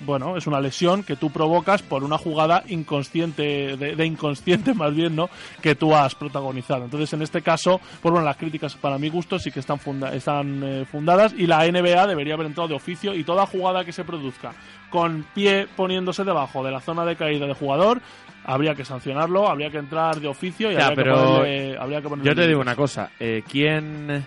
bueno, 0.00 0.36
es 0.36 0.46
una 0.46 0.60
lesión 0.60 1.02
que 1.02 1.16
tú 1.16 1.30
provocas 1.30 1.82
por 1.82 2.04
una 2.04 2.18
jugada 2.18 2.62
inconsciente, 2.68 3.76
de, 3.76 3.96
de 3.96 4.06
inconsciente 4.06 4.74
más 4.74 4.94
bien, 4.94 5.16
¿no? 5.16 5.28
Que 5.62 5.74
tú 5.74 5.94
has 5.94 6.14
protagonizado. 6.14 6.84
Entonces, 6.84 7.12
en 7.12 7.22
este 7.22 7.42
caso, 7.42 7.80
pues 8.00 8.12
bueno, 8.12 8.24
las 8.24 8.36
críticas 8.36 8.74
para 8.76 8.98
mi 8.98 9.08
gusto 9.08 9.38
sí 9.38 9.50
que 9.50 9.60
están, 9.60 9.78
funda- 9.78 10.14
están 10.14 10.62
eh, 10.62 10.84
fundadas 10.90 11.34
y 11.36 11.46
la 11.46 11.66
NBA 11.66 12.06
debería 12.06 12.34
haber 12.34 12.46
entrado 12.46 12.68
de 12.68 12.74
oficio 12.74 13.14
y 13.14 13.24
toda 13.24 13.46
jugada 13.46 13.84
que 13.84 13.92
se 13.92 14.04
produzca 14.04 14.52
con 14.90 15.24
pie 15.34 15.66
poniéndose 15.76 16.24
debajo 16.24 16.64
de 16.64 16.70
la 16.70 16.80
zona 16.80 17.04
de 17.04 17.16
caída 17.16 17.46
de 17.46 17.54
jugador, 17.54 18.00
habría 18.44 18.74
que 18.74 18.84
sancionarlo, 18.84 19.48
habría 19.48 19.70
que 19.70 19.78
entrar 19.78 20.20
de 20.20 20.28
oficio 20.28 20.70
y 20.72 20.74
Ya, 20.76 20.86
habría, 20.86 20.96
pero 21.04 21.16
que 21.16 21.22
ponerle, 21.26 21.78
habría 21.78 22.00
que 22.02 22.08
ponerle 22.08 22.30
Yo 22.30 22.34
te 22.34 22.46
digo 22.48 22.60
una 22.60 22.74
cosa. 22.74 23.10
eh, 23.20 23.42
¿quién, 23.50 24.24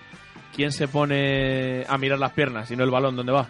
¿Quién 0.55 0.71
se 0.71 0.87
pone 0.87 1.83
a 1.87 1.97
mirar 1.97 2.19
las 2.19 2.31
piernas 2.33 2.69
y 2.69 2.75
no 2.75 2.83
el 2.83 2.91
balón 2.91 3.15
dónde 3.15 3.31
va? 3.31 3.47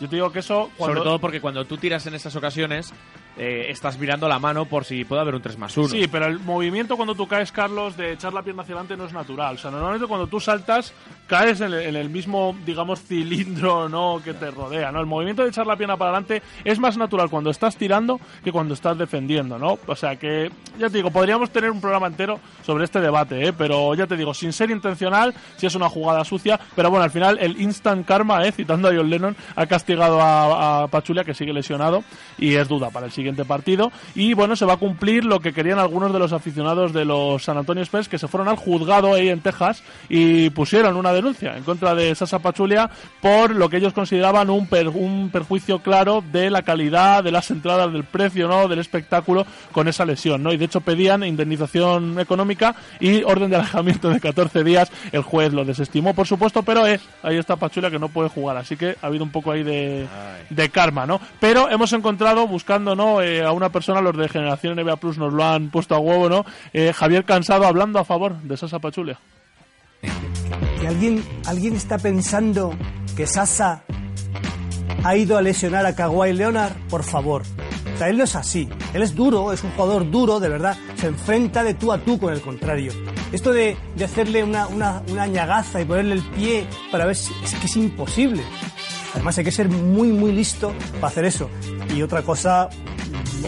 Yo 0.00 0.08
te 0.08 0.16
digo 0.16 0.32
que 0.32 0.40
eso... 0.40 0.70
Cuando... 0.76 0.96
Sobre 0.96 1.08
todo 1.08 1.18
porque 1.18 1.40
cuando 1.40 1.64
tú 1.64 1.76
tiras 1.76 2.06
en 2.06 2.14
esas 2.14 2.34
ocasiones, 2.36 2.92
eh, 3.36 3.66
estás 3.68 3.98
mirando 3.98 4.28
la 4.28 4.38
mano 4.38 4.66
por 4.66 4.84
si 4.84 5.04
puede 5.04 5.22
haber 5.22 5.34
un 5.34 5.42
3 5.42 5.58
más 5.58 5.76
1. 5.76 5.88
Sí, 5.88 6.08
pero 6.10 6.26
el 6.26 6.40
movimiento 6.40 6.96
cuando 6.96 7.14
tú 7.14 7.26
caes, 7.26 7.52
Carlos, 7.52 7.96
de 7.96 8.12
echar 8.12 8.32
la 8.32 8.42
pierna 8.42 8.62
hacia 8.62 8.74
adelante 8.74 8.96
no 8.96 9.04
es 9.04 9.12
natural. 9.12 9.54
O 9.54 9.58
sea, 9.58 9.70
normalmente 9.70 10.06
cuando 10.06 10.26
tú 10.26 10.40
saltas, 10.40 10.92
caes 11.26 11.60
en 11.60 11.72
el, 11.72 12.10
mismo, 12.10 12.54
digamos, 12.66 13.02
cilindro 13.02 13.88
no 13.88 14.20
que 14.22 14.34
te 14.34 14.50
rodea, 14.50 14.92
¿no? 14.92 15.00
El 15.00 15.06
movimiento 15.06 15.42
de 15.42 15.48
echar 15.48 15.66
la 15.66 15.76
pierna 15.76 15.96
para 15.96 16.10
adelante 16.10 16.42
es 16.64 16.78
más 16.78 16.96
natural 16.96 17.30
cuando 17.30 17.50
estás 17.50 17.76
tirando 17.76 18.20
que 18.42 18.52
cuando 18.52 18.74
estás 18.74 18.98
defendiendo, 18.98 19.58
¿no? 19.58 19.78
O 19.86 19.96
sea 19.96 20.16
que, 20.16 20.50
ya 20.78 20.88
te 20.90 20.98
digo, 20.98 21.10
podríamos 21.10 21.50
tener 21.50 21.70
un 21.70 21.80
programa 21.80 22.06
entero 22.06 22.40
sobre 22.62 22.84
este 22.84 23.00
debate, 23.00 23.48
¿eh? 23.48 23.52
Pero 23.52 23.94
ya 23.94 24.06
te 24.06 24.16
digo, 24.16 24.34
sin 24.34 24.52
ser 24.52 24.70
intencional, 24.70 25.34
si 25.56 25.66
es 25.66 25.74
una 25.74 25.88
jugada 25.88 26.24
sucia, 26.24 26.58
pero 26.74 26.90
bueno, 26.90 27.04
al 27.04 27.10
final 27.10 27.38
el 27.40 27.60
instant 27.60 28.06
karma, 28.06 28.46
¿eh? 28.46 28.52
Citando 28.52 28.88
a 28.88 28.94
John 28.94 29.08
Lennon, 29.08 29.36
ha 29.56 29.66
castigado 29.66 29.84
castigado 29.84 30.20
a, 30.22 30.84
a 30.84 30.88
Pachulia, 30.88 31.24
que 31.24 31.34
sigue 31.34 31.52
lesionado 31.52 32.02
y 32.38 32.54
es 32.54 32.68
duda 32.68 32.90
para 32.90 33.04
el 33.04 33.12
siguiente 33.12 33.23
partido. 33.46 33.90
Y 34.14 34.34
bueno, 34.34 34.56
se 34.56 34.64
va 34.66 34.74
a 34.74 34.76
cumplir 34.78 35.24
lo 35.24 35.40
que 35.40 35.52
querían 35.52 35.78
algunos 35.78 36.12
de 36.12 36.18
los 36.18 36.32
aficionados 36.32 36.92
de 36.92 37.04
los 37.04 37.42
San 37.42 37.56
Antonio 37.58 37.82
Spurs, 37.82 38.08
que 38.08 38.18
se 38.18 38.28
fueron 38.28 38.48
al 38.48 38.56
juzgado 38.56 39.14
ahí 39.14 39.28
en 39.28 39.40
Texas 39.40 39.82
y 40.08 40.50
pusieron 40.50 40.96
una 40.96 41.12
denuncia 41.12 41.56
en 41.56 41.62
contra 41.64 41.94
de 41.94 42.14
Sasa 42.14 42.38
Pachulia 42.40 42.90
por 43.20 43.54
lo 43.54 43.68
que 43.68 43.78
ellos 43.78 43.92
consideraban 43.92 44.50
un, 44.50 44.66
per- 44.66 44.88
un 44.88 45.30
perjuicio 45.32 45.78
claro 45.80 46.22
de 46.32 46.50
la 46.50 46.62
calidad 46.62 47.24
de 47.24 47.30
las 47.32 47.50
entradas, 47.50 47.92
del 47.92 48.04
precio, 48.04 48.48
¿no? 48.48 48.68
del 48.68 48.78
espectáculo 48.80 49.46
con 49.72 49.88
esa 49.88 50.04
lesión, 50.04 50.42
¿no? 50.42 50.52
Y 50.52 50.56
de 50.56 50.64
hecho 50.66 50.80
pedían 50.80 51.22
indemnización 51.24 52.18
económica 52.20 52.74
y 53.00 53.22
orden 53.22 53.50
de 53.50 53.56
alejamiento 53.56 54.10
de 54.10 54.20
14 54.20 54.64
días. 54.64 54.90
El 55.12 55.22
juez 55.22 55.52
lo 55.52 55.64
desestimó, 55.64 56.14
por 56.14 56.26
supuesto, 56.26 56.62
pero 56.62 56.86
eh, 56.86 57.00
ahí 57.22 57.36
está 57.36 57.56
Pachulia 57.56 57.90
que 57.90 57.98
no 57.98 58.08
puede 58.08 58.28
jugar, 58.28 58.56
así 58.56 58.76
que 58.76 58.96
ha 59.00 59.06
habido 59.06 59.24
un 59.24 59.30
poco 59.30 59.52
ahí 59.52 59.62
de, 59.62 60.06
de 60.50 60.68
karma, 60.68 61.06
¿no? 61.06 61.20
Pero 61.40 61.70
hemos 61.70 61.92
encontrado, 61.92 62.46
buscando, 62.46 62.94
¿no? 62.96 63.13
Eh, 63.22 63.42
a 63.42 63.52
una 63.52 63.70
persona, 63.70 64.00
los 64.00 64.16
de 64.16 64.28
Generación 64.28 64.76
NBA 64.76 64.96
Plus 64.96 65.18
nos 65.18 65.32
lo 65.32 65.44
han 65.44 65.70
puesto 65.70 65.94
a 65.94 65.98
huevo, 65.98 66.28
¿no? 66.28 66.44
Eh, 66.72 66.92
Javier 66.92 67.24
Cansado 67.24 67.66
hablando 67.66 67.98
a 67.98 68.04
favor 68.04 68.36
de 68.42 68.56
Sasa 68.56 68.78
Pachulia. 68.78 69.18
¿Que 70.80 70.88
alguien, 70.88 71.24
alguien 71.46 71.74
está 71.74 71.98
pensando 71.98 72.74
que 73.16 73.26
Sasa 73.26 73.82
ha 75.02 75.16
ido 75.16 75.36
a 75.36 75.42
lesionar 75.42 75.86
a 75.86 75.94
Kawhi 75.94 76.32
Leonard? 76.32 76.74
Por 76.88 77.02
favor. 77.02 77.42
O 77.94 77.96
sea, 77.96 78.08
él 78.08 78.18
no 78.18 78.24
es 78.24 78.34
así. 78.34 78.68
Él 78.92 79.02
es 79.02 79.14
duro, 79.14 79.52
es 79.52 79.62
un 79.62 79.70
jugador 79.70 80.10
duro, 80.10 80.40
de 80.40 80.48
verdad. 80.48 80.76
Se 80.96 81.06
enfrenta 81.06 81.62
de 81.62 81.74
tú 81.74 81.92
a 81.92 81.98
tú 81.98 82.18
con 82.18 82.32
el 82.32 82.40
contrario. 82.40 82.92
Esto 83.32 83.52
de, 83.52 83.76
de 83.96 84.04
hacerle 84.04 84.42
una, 84.42 84.66
una, 84.66 85.02
una 85.08 85.26
ñagaza 85.26 85.80
y 85.80 85.84
ponerle 85.84 86.16
el 86.16 86.22
pie 86.22 86.66
para 86.90 87.06
ver 87.06 87.16
si... 87.16 87.32
Es 87.44 87.54
que 87.54 87.66
es 87.66 87.76
imposible. 87.76 88.42
Además 89.14 89.38
hay 89.38 89.44
que 89.44 89.52
ser 89.52 89.68
muy, 89.68 90.08
muy 90.08 90.32
listo 90.32 90.72
para 90.94 91.06
hacer 91.06 91.24
eso. 91.24 91.48
Y 91.94 92.02
otra 92.02 92.22
cosa, 92.22 92.68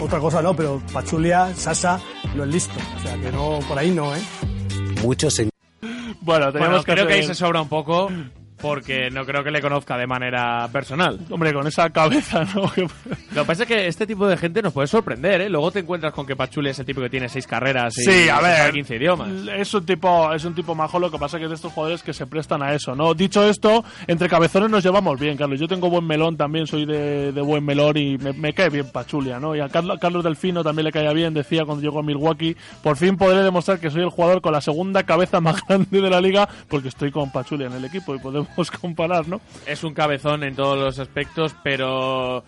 otra 0.01 0.19
cosa 0.19 0.41
no, 0.41 0.55
pero 0.55 0.81
Pachulia, 0.93 1.53
Sasa, 1.55 1.99
no 2.35 2.43
es 2.43 2.49
listo. 2.49 2.73
O 2.97 3.01
sea, 3.01 3.17
que 3.19 3.31
no, 3.31 3.59
por 3.67 3.77
ahí 3.77 3.91
no, 3.91 4.15
¿eh? 4.15 4.21
Muchos 5.01 5.39
en... 5.39 5.49
Bueno, 6.21 6.51
tenemos 6.51 6.69
Bueno, 6.69 6.83
creo 6.83 7.07
que 7.07 7.13
ahí 7.13 7.23
se 7.23 7.35
sobra 7.35 7.61
un 7.61 7.69
poco 7.69 8.09
porque 8.61 9.09
no 9.11 9.25
creo 9.25 9.43
que 9.43 9.51
le 9.51 9.61
conozca 9.61 9.97
de 9.97 10.07
manera 10.07 10.67
personal. 10.71 11.19
Hombre, 11.29 11.53
con 11.53 11.67
esa 11.67 11.89
cabeza, 11.89 12.43
¿no? 12.55 12.63
Lo 13.33 13.41
que 13.41 13.47
pasa 13.47 13.63
es 13.63 13.67
que 13.67 13.87
este 13.87 14.07
tipo 14.07 14.27
de 14.27 14.37
gente 14.37 14.61
nos 14.61 14.73
puede 14.73 14.87
sorprender, 14.87 15.41
¿eh? 15.41 15.49
Luego 15.49 15.71
te 15.71 15.79
encuentras 15.79 16.13
con 16.13 16.25
que 16.25 16.35
Pachuli 16.35 16.69
es 16.69 16.79
el 16.79 16.85
tipo 16.85 17.01
que 17.01 17.09
tiene 17.09 17.29
seis 17.29 17.45
carreras 17.45 17.97
y 17.97 18.03
Sí, 18.03 18.29
a 18.29 18.39
ver. 18.41 18.71
15 18.73 18.95
idiomas. 18.95 19.29
Es 19.55 19.73
un 19.73 19.85
tipo, 19.85 20.33
es 20.33 20.43
un 20.45 20.55
tipo 20.55 20.73
majo, 20.75 20.99
lo 20.99 21.11
que 21.11 21.17
pasa 21.17 21.37
que 21.37 21.43
es 21.45 21.49
de 21.49 21.55
estos 21.55 21.71
jugadores 21.71 22.01
que 22.03 22.13
se 22.13 22.25
prestan 22.25 22.63
a 22.63 22.73
eso, 22.73 22.95
¿no? 22.95 23.13
Dicho 23.13 23.47
esto, 23.47 23.83
entre 24.07 24.27
cabezones 24.29 24.69
nos 24.69 24.83
llevamos 24.83 25.19
bien, 25.19 25.37
Carlos. 25.37 25.59
Yo 25.59 25.67
tengo 25.67 25.89
buen 25.89 26.05
melón 26.05 26.37
también, 26.37 26.67
soy 26.67 26.85
de, 26.85 27.31
de 27.31 27.41
buen 27.41 27.63
melón 27.63 27.97
y 27.97 28.17
me, 28.17 28.33
me 28.33 28.53
cae 28.53 28.69
bien 28.69 28.89
Pachulia, 28.91 29.39
¿no? 29.39 29.55
Y 29.55 29.59
a 29.59 29.69
Carlos, 29.69 29.97
Carlos 29.99 30.23
Delfino 30.23 30.63
también 30.63 30.85
le 30.85 30.91
caía 30.91 31.13
bien, 31.13 31.33
decía 31.33 31.65
cuando 31.65 31.83
llegó 31.83 31.99
a 31.99 32.03
Milwaukee, 32.03 32.55
por 32.81 32.97
fin 32.97 33.17
podré 33.17 33.43
demostrar 33.43 33.79
que 33.79 33.89
soy 33.91 34.01
el 34.01 34.09
jugador 34.09 34.41
con 34.41 34.51
la 34.53 34.61
segunda 34.61 35.03
cabeza 35.03 35.39
más 35.41 35.61
grande 35.67 36.01
de 36.01 36.09
la 36.09 36.21
liga 36.21 36.47
porque 36.67 36.87
estoy 36.87 37.11
con 37.11 37.31
Pachulia 37.31 37.67
en 37.67 37.73
el 37.73 37.85
equipo 37.85 38.15
y 38.15 38.19
podemos 38.19 38.46
comparar, 38.81 39.27
¿no? 39.27 39.41
Es 39.65 39.83
un 39.83 39.93
cabezón 39.93 40.43
en 40.43 40.55
todos 40.55 40.77
los 40.77 40.99
aspectos, 40.99 41.55
pero 41.63 42.43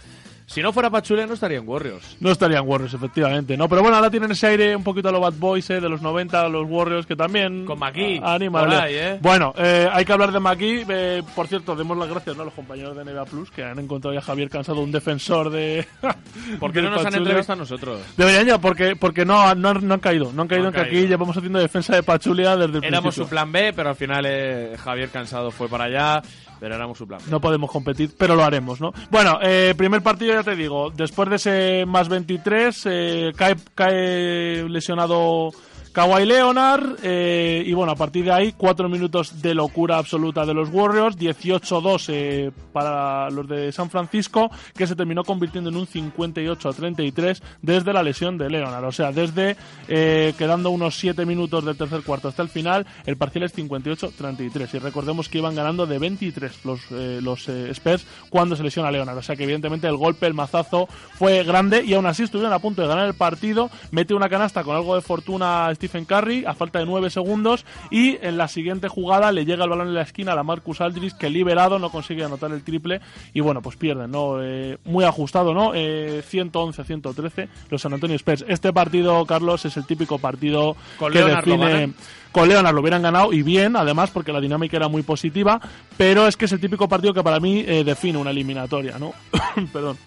si 0.50 0.62
no 0.64 0.74
fuera 0.74 0.89
Pachulia 0.89 1.28
no 1.28 1.34
estaría 1.36 1.60
en 1.60 1.68
Warriors. 1.68 2.18
No 2.20 2.32
estarían 2.32 2.68
Warriors, 2.68 2.93
efectivamente, 2.95 3.56
¿no? 3.56 3.70
Pero 3.70 3.82
bueno, 3.84 3.97
ahora 3.97 4.10
tienen 4.10 4.32
ese 4.32 4.47
aire 4.47 4.76
un 4.76 4.84
poquito 4.84 5.10
a 5.10 5.12
los 5.12 5.22
Bad 5.22 5.34
Boys, 5.38 5.70
¿eh? 5.70 5.80
De 5.80 5.88
los 5.88 6.02
90, 6.02 6.50
los 6.50 6.68
Warriors, 6.68 7.06
que 7.06 7.16
también... 7.16 7.66
Con 7.66 7.78
a- 7.84 7.91
anima. 8.34 8.66
¿eh? 8.89 9.20
Bueno, 9.22 9.54
eh, 9.58 9.88
hay 9.91 10.04
que 10.06 10.12
hablar 10.12 10.32
de 10.32 10.39
McGee. 10.39 10.86
eh, 10.89 11.24
por 11.36 11.47
cierto, 11.47 11.76
demos 11.76 11.95
las 11.97 12.10
gracias 12.10 12.36
¿no? 12.36 12.41
a 12.41 12.45
los 12.45 12.54
compañeros 12.56 12.95
de 12.97 13.06
NBA 13.06 13.26
Plus, 13.26 13.52
que 13.52 13.64
han 13.64 13.78
encontrado 13.80 14.14
ya 14.14 14.20
a 14.20 14.24
Javier 14.24 14.50
Cansado, 14.50 14.82
un 14.82 14.91
defensor 14.91 15.50
de... 15.52 15.86
¿Por 16.60 16.72
qué 16.74 16.82
no 16.82 16.89
nos 16.89 17.06
han 17.06 17.14
entrevistado 17.16 17.54
a 17.60 17.62
nosotros? 17.64 18.02
Deberían 18.18 18.47
ya, 18.47 18.58
porque, 18.58 18.95
porque 18.95 19.26
no, 19.26 19.54
no, 19.56 19.70
han- 19.70 19.88
no 19.88 19.93
han 19.93 20.00
caído. 20.00 20.32
No 20.34 20.41
han 20.41 20.47
caído 20.47 20.64
No 20.64 20.70
en 20.70 20.76
que 20.76 20.82
aquí 20.82 21.08
llevamos 21.08 21.38
haciendo 21.38 21.60
defensa 21.60 21.95
de 21.95 22.02
Pachulia 22.04 22.56
desde 22.58 22.80
el 22.80 22.84
Éramos 22.84 23.02
principio. 23.14 23.24
su 23.26 23.30
plan 23.30 23.52
B, 23.52 23.72
pero 23.76 23.89
al 23.89 23.95
final 23.95 24.26
eh, 24.28 24.76
Javier 24.84 25.10
Cansado 25.10 25.52
fue 25.52 25.68
para 25.70 25.86
allá, 25.86 26.22
pero 26.60 26.76
éramos 26.76 26.97
su 26.97 27.07
plan. 27.07 27.22
No 27.30 27.39
podemos 27.39 27.72
competir, 27.72 28.12
pero 28.18 28.36
lo 28.36 28.43
haremos, 28.43 28.82
¿no? 28.82 28.91
Bueno, 29.10 29.39
eh, 29.41 29.74
primer 29.78 30.01
partido, 30.01 30.34
ya 30.34 30.43
te 30.43 30.55
digo, 30.55 30.89
después 30.91 31.30
de 31.30 31.36
ese 31.38 31.86
más 31.86 32.10
23, 32.10 32.84
eh, 32.86 33.32
cae, 33.36 33.55
cae 33.76 34.68
lesionado 34.70 35.51
Kawhi 35.92 36.26
Leonard, 36.26 36.98
eh, 37.02 37.64
y 37.66 37.74
bueno, 37.74 37.92
a 37.92 37.96
partir 37.96 38.26
de 38.26 38.32
ahí, 38.32 38.54
cuatro 38.56 38.88
minutos 38.88 39.42
de 39.42 39.56
locura 39.56 39.98
absoluta 39.98 40.46
de 40.46 40.54
los 40.54 40.70
Warriors, 40.70 41.18
18-2 41.18 42.06
eh, 42.10 42.52
para 42.72 43.30
los 43.32 43.48
de 43.48 43.72
San 43.72 43.90
Francisco, 43.90 44.52
que 44.76 44.86
se 44.86 44.96
terminó 44.96 45.24
convirtiendo 45.24 45.70
en 45.70 45.78
un 45.78 45.88
58-33 45.88 47.42
desde 47.62 47.94
la 47.94 48.04
lesión 48.04 48.38
de 48.38 48.50
Leonard. 48.50 48.86
O 48.86 48.92
sea, 48.92 49.12
desde 49.12 49.58
eh, 49.88 50.34
quedando 50.38 50.70
unos 50.70 50.96
7 50.98 51.26
minutos 51.26 51.66
del 51.66 51.76
tercer 51.76 52.04
cuarto 52.04 52.28
hasta 52.28 52.44
el 52.44 52.50
final, 52.50 52.86
el 53.06 53.18
parcial 53.18 53.46
es 53.46 53.56
58-33. 53.58 54.76
Y 54.76 54.80
recordemos 54.80 55.28
que 55.28 55.40
iban 55.40 55.56
ganando 55.56 55.88
de 55.88 55.98
23 55.98 56.66
los, 56.66 56.82
eh, 56.92 57.20
los 57.22 57.48
Spurs 57.50 58.06
cuando 58.30 58.56
se 58.56 58.64
lesiona 58.64 58.92
Leonard. 58.92 59.18
O 59.18 59.24
sea 59.24 59.36
que 59.36 59.44
evidentemente 59.44 59.88
el 59.88 59.98
golpe, 59.98 60.28
el 60.28 60.36
mazazo 60.36 60.88
fue 61.14 61.44
grande 61.44 61.84
y 61.84 61.96
aún 61.96 62.06
así 62.06 62.24
estuvieron 62.24 62.54
a 62.54 62.60
punto 62.60 62.84
de 62.84 62.88
ganar 62.88 63.08
el 63.08 63.16
partido. 63.16 63.72
Mete 63.92 64.14
una 64.14 64.30
canasta 64.30 64.64
con 64.64 64.76
algo 64.76 64.96
de 64.96 65.02
fortuna 65.02 65.72
Stephen 65.80 66.04
Curry 66.04 66.44
a 66.46 66.54
falta 66.54 66.80
de 66.80 66.86
9 66.86 67.10
segundos 67.10 67.66
y 67.90 68.18
en 68.22 68.38
la 68.38 68.50
siguiente 68.50 68.90
jugada 68.90 69.32
le 69.32 69.46
llega 69.46 69.64
el 69.64 69.70
balón 69.70 69.88
en 69.88 69.94
la 69.94 70.02
esquina 70.02 70.34
a 70.34 70.36
la 70.36 70.44
Marcus 70.44 70.82
Aldridge 70.82 71.18
que 71.18 71.30
liberado 71.30 71.80
no 71.80 71.90
consigue 71.90 72.26
anotar 72.26 72.52
el 72.52 72.64
triple 72.64 73.00
y 73.34 73.40
bueno, 73.40 73.62
pues 73.62 73.78
pierden, 73.78 74.12
¿no? 74.12 74.44
Eh, 74.44 74.78
muy 74.84 75.06
ajustado, 75.06 75.54
¿no? 75.54 75.72
Eh, 75.74 76.22
111-113 76.30 77.48
los 77.70 77.82
San 77.82 77.94
Antonio 77.94 78.18
Spurs. 78.18 78.44
Este 78.48 78.74
partido, 78.74 79.26
Carlos, 79.26 79.64
es 79.64 79.78
el 79.78 79.86
típico 79.86 80.20
partido 80.20 80.76
Con 80.98 81.14
que 81.14 81.24
define 81.24 81.94
con 82.32 82.48
Leonard 82.48 82.76
lo 82.76 82.82
hubieran 82.82 83.02
ganado 83.02 83.34
y 83.34 83.42
bien, 83.42 83.76
además, 83.76 84.12
porque 84.12 84.32
la 84.32 84.40
dinámica 84.40 84.78
era 84.78 84.88
muy 84.88 85.02
positiva, 85.02 85.60
pero 85.98 86.28
es 86.28 86.38
que 86.38 86.46
es 86.46 86.52
el 86.52 86.60
típico 86.60 86.88
partido 86.88 87.14
que 87.14 87.24
para 87.24 87.40
mí 87.40 87.64
eh, 87.66 87.84
define 87.84 88.20
una 88.20 88.30
eliminatoria, 88.30 89.00
¿no? 89.00 89.14
Perdón. 89.74 89.98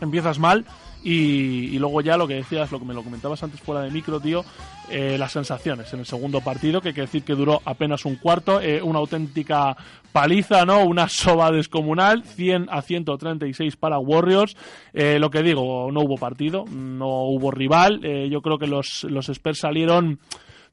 Empiezas 0.00 0.38
mal 0.38 0.66
y, 1.04 1.66
y 1.74 1.78
luego 1.78 2.00
ya 2.00 2.16
lo 2.16 2.26
que 2.26 2.34
decías, 2.34 2.72
lo 2.72 2.78
que 2.78 2.86
me 2.86 2.94
lo 2.94 3.02
comentabas 3.02 3.42
antes 3.42 3.60
fuera 3.60 3.82
de 3.82 3.90
micro, 3.90 4.18
tío, 4.18 4.44
eh, 4.90 5.16
las 5.18 5.32
sensaciones 5.32 5.92
en 5.92 6.00
el 6.00 6.06
segundo 6.06 6.40
partido, 6.40 6.80
que 6.80 6.88
hay 6.88 6.94
que 6.94 7.02
decir 7.02 7.22
que 7.22 7.34
duró 7.34 7.60
apenas 7.64 8.04
un 8.04 8.16
cuarto, 8.16 8.60
eh, 8.60 8.82
una 8.82 8.98
auténtica 8.98 9.76
paliza, 10.12 10.64
¿no? 10.64 10.84
Una 10.84 11.08
soba 11.08 11.50
descomunal, 11.50 12.24
100 12.24 12.68
a 12.70 12.80
136 12.82 13.76
para 13.76 13.98
Warriors. 13.98 14.56
Eh, 14.92 15.18
lo 15.18 15.30
que 15.30 15.42
digo, 15.42 15.90
no 15.92 16.00
hubo 16.00 16.16
partido, 16.16 16.64
no 16.70 17.24
hubo 17.24 17.50
rival. 17.50 18.00
eh, 18.02 18.28
yo 18.30 18.40
creo 18.40 18.58
que 18.58 18.66
los, 18.66 19.04
los 19.04 19.28
Spurs 19.28 19.58
salieron 19.58 20.18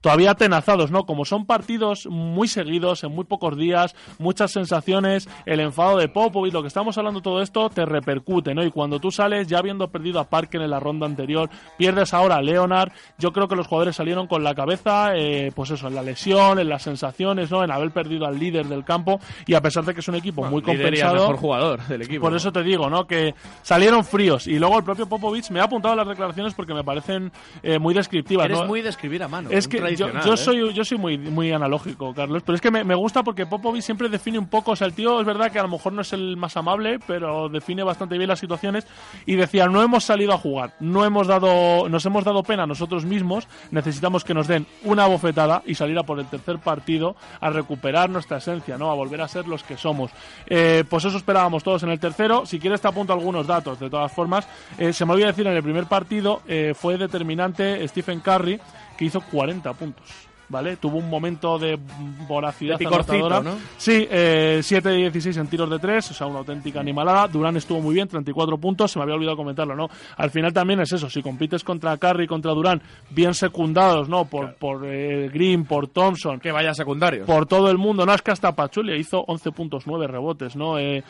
todavía 0.02 0.32
atenazados, 0.32 0.92
¿no? 0.92 1.06
Como 1.06 1.26
son 1.26 1.46
partidos 1.46 2.08
muy 2.08 2.48
seguidos, 2.48 3.04
en 3.04 3.14
muy 3.14 3.26
pocos 3.26 3.56
días, 3.58 3.96
muchas 4.20 4.52
sensaciones, 4.52 5.30
el 5.46 5.60
enfado 5.60 5.98
de 5.98 6.10
Popovich, 6.10 6.54
lo 6.54 6.62
que 6.62 6.68
estamos 6.68 6.98
hablando 6.98 7.22
todo 7.22 7.42
esto 7.42 7.70
te 7.70 7.86
repercute, 7.86 8.54
¿no? 8.54 8.64
Y 8.64 8.72
cuando 8.72 9.00
tú 9.00 9.12
sales 9.12 9.48
ya 9.48 9.60
habiendo 9.60 9.90
perdido 9.90 10.20
a 10.20 10.30
Parker 10.30 10.62
en 10.62 10.72
la 10.72 10.80
ronda 10.80 11.06
anterior, 11.06 11.50
pierdes 11.78 12.14
ahora 12.14 12.36
a 12.36 12.42
Leonard, 12.42 12.92
yo 13.18 13.32
creo 13.32 13.48
que 13.48 13.56
los 13.56 13.68
jugadores 13.68 13.96
salieron 13.96 14.28
con 14.28 14.44
la 14.44 14.56
cabeza, 14.56 15.16
eh, 15.16 15.52
pues 15.56 15.72
eso, 15.72 15.88
en 15.88 15.96
la 15.96 16.04
lesión, 16.04 16.60
en 16.60 16.70
las 16.70 16.84
sensaciones, 16.84 17.52
¿no? 17.52 17.64
En 17.64 17.72
haber 17.72 17.92
perdido 17.92 18.26
al 18.26 18.40
líder 18.40 18.66
del 18.68 18.84
campo 18.84 19.20
y 19.46 19.54
a 19.54 19.62
pesar 19.62 19.86
de 19.86 19.94
que 19.94 20.00
es 20.00 20.08
un 20.08 20.16
equipo 20.16 20.44
muy 20.44 20.62
líder 20.62 20.78
y 20.96 21.02
al 21.02 21.10
compensado. 21.10 21.14
mejor 21.14 21.38
jugador 21.38 21.88
del 21.88 22.02
equipo. 22.02 22.22
Por 22.22 22.36
eso 22.36 22.52
te 22.52 22.64
digo, 22.64 22.90
¿no? 22.90 23.06
Que 23.06 23.36
salieron 23.62 24.04
fríos 24.04 24.48
y 24.48 24.58
luego 24.58 24.78
el 24.78 24.84
propio 24.84 25.08
Popovich 25.08 25.50
me 25.52 25.60
ha 25.60 25.64
apuntado 25.64 25.96
las 25.96 26.08
declaraciones 26.08 26.54
porque 26.54 26.74
me 26.74 26.84
parecen 26.84 27.32
eh, 27.64 27.80
muy 27.80 27.94
descriptivas. 27.94 28.46
Eres 28.46 28.60
¿no? 28.60 28.66
muy 28.66 28.82
de 28.82 28.90
escribir 28.90 29.24
a 29.24 29.28
mano. 29.28 29.50
Es 29.52 29.68
que 29.68 29.91
tradicional, 29.96 30.26
yo 30.26 30.34
¿eh? 30.34 30.38
soy 30.38 30.74
yo 30.74 30.86
soy 30.86 30.98
muy 30.98 31.18
muy 31.18 31.52
analógico, 31.52 32.14
Carlos, 32.14 32.44
pero 32.46 32.56
es 32.56 32.62
que 32.62 32.72
me, 32.72 32.84
me 32.84 32.96
gusta 32.96 33.24
porque 33.24 33.46
Popovich 33.46 33.84
siempre 33.84 34.10
define 34.10 34.40
un 34.40 34.48
poco, 34.48 34.72
o 34.72 34.76
sea, 34.76 34.88
el 34.88 34.94
tío 34.94 35.20
es 35.20 35.26
verdad 35.26 35.52
que 35.52 35.60
a 35.60 35.64
lo 35.64 35.70
mejor 35.70 35.94
no 35.94 36.02
es 36.02 36.14
el 36.14 36.38
más 36.38 36.58
amable, 36.58 37.00
pero 37.06 37.50
define 37.50 37.84
bastante 37.84 38.18
bien 38.18 38.28
las 38.28 38.40
situaciones 38.40 38.86
y 39.26 39.36
decía, 39.36 39.68
no 39.68 39.82
hemos 39.82 40.04
salido 40.04 40.34
a 40.34 40.38
jugar, 40.38 40.74
no 40.80 41.06
hemos 41.06 41.28
dado 41.28 41.90
nos 41.90 42.06
hemos 42.06 42.24
dado 42.24 42.44
pena 42.44 42.64
a 42.64 42.68
nosotros 42.68 43.06
mismos, 43.06 43.48
necesitamos 43.72 44.24
que 44.24 44.34
nos 44.34 44.48
den 44.48 44.66
una 44.84 45.08
bofetada 45.08 45.64
y 45.66 45.76
salir 45.76 45.98
a 45.98 46.04
por 46.04 46.20
el 46.20 46.26
tercer 46.28 46.60
partido 46.60 47.16
a 47.40 47.50
recuperar 47.50 48.10
nuestra 48.10 48.38
esencia, 48.38 48.78
¿no? 48.78 48.92
A 48.92 48.96
volver 48.96 49.22
a 49.22 49.28
ser 49.28 49.48
los 49.48 49.64
que 49.64 49.78
somos. 49.78 50.12
Eh, 50.48 50.84
pues 50.90 51.06
eso 51.06 51.18
esperábamos 51.18 51.64
todos 51.64 51.84
en 51.84 51.90
el 51.90 52.00
tercero. 52.00 52.46
Si 52.46 52.60
quieres 52.60 52.82
te 52.82 52.88
apunto 52.88 53.14
algunos 53.14 53.48
datos, 53.48 53.80
de 53.80 53.90
todas 53.90 54.12
formas. 54.12 54.48
Eh, 54.78 54.94
se 54.94 55.06
me 55.06 55.14
olvidó 55.14 55.28
decir, 55.28 55.48
en 55.48 55.56
el 55.56 55.64
primer 55.64 55.86
partido 55.86 56.42
eh, 56.48 56.74
fue 56.76 56.98
determinante 56.98 57.88
Stephen 57.88 58.20
Curry, 58.20 58.60
que 59.02 59.06
hizo 59.06 59.20
40 59.20 59.74
puntos. 59.74 60.06
¿Vale? 60.48 60.76
Tuvo 60.76 60.98
un 60.98 61.10
momento 61.10 61.58
de 61.58 61.80
voracidad 62.28 62.78
De 62.78 62.86
anotadora. 62.86 63.40
¿no? 63.40 63.56
Sí, 63.78 64.06
eh, 64.12 64.60
7 64.62 64.90
de 64.90 64.98
16 64.98 65.38
en 65.38 65.48
tiros 65.48 65.70
de 65.70 65.80
3, 65.80 66.12
o 66.12 66.14
sea, 66.14 66.28
una 66.28 66.40
auténtica 66.40 66.82
animalada. 66.82 67.28
Durán 67.30 67.56
estuvo 67.56 67.80
muy 67.80 67.96
bien, 67.96 68.08
34 68.08 68.58
puntos, 68.58 68.92
se 68.92 69.00
me 69.00 69.04
había 69.04 69.16
olvidado 69.16 69.38
comentarlo, 69.38 69.76
¿no? 69.76 69.90
Al 70.18 70.30
final 70.30 70.52
también 70.52 70.82
es 70.82 70.92
eso, 70.92 71.10
si 71.10 71.24
compites 71.24 71.64
contra 71.64 71.96
Curry 71.98 72.26
y 72.26 72.28
contra 72.28 72.52
Durán, 72.52 72.82
bien 73.10 73.34
secundados, 73.34 74.10
¿no? 74.10 74.26
Por, 74.26 74.54
por 74.56 74.86
eh, 74.86 75.30
Green, 75.34 75.64
por 75.64 75.88
Thompson. 75.88 76.40
Que 76.42 76.52
vaya 76.52 76.74
secundarios. 76.74 77.26
Por 77.26 77.46
todo 77.46 77.72
el 77.72 77.78
mundo, 77.78 78.06
no 78.06 78.14
es 78.14 78.22
que 78.22 78.32
hasta 78.32 78.52
Pachulia 78.52 78.98
hizo 78.98 79.22
11 79.22 79.52
puntos, 79.54 79.88
9 79.88 80.06
rebotes, 80.06 80.58
¿no? 80.58 80.78
Eh, 80.78 81.02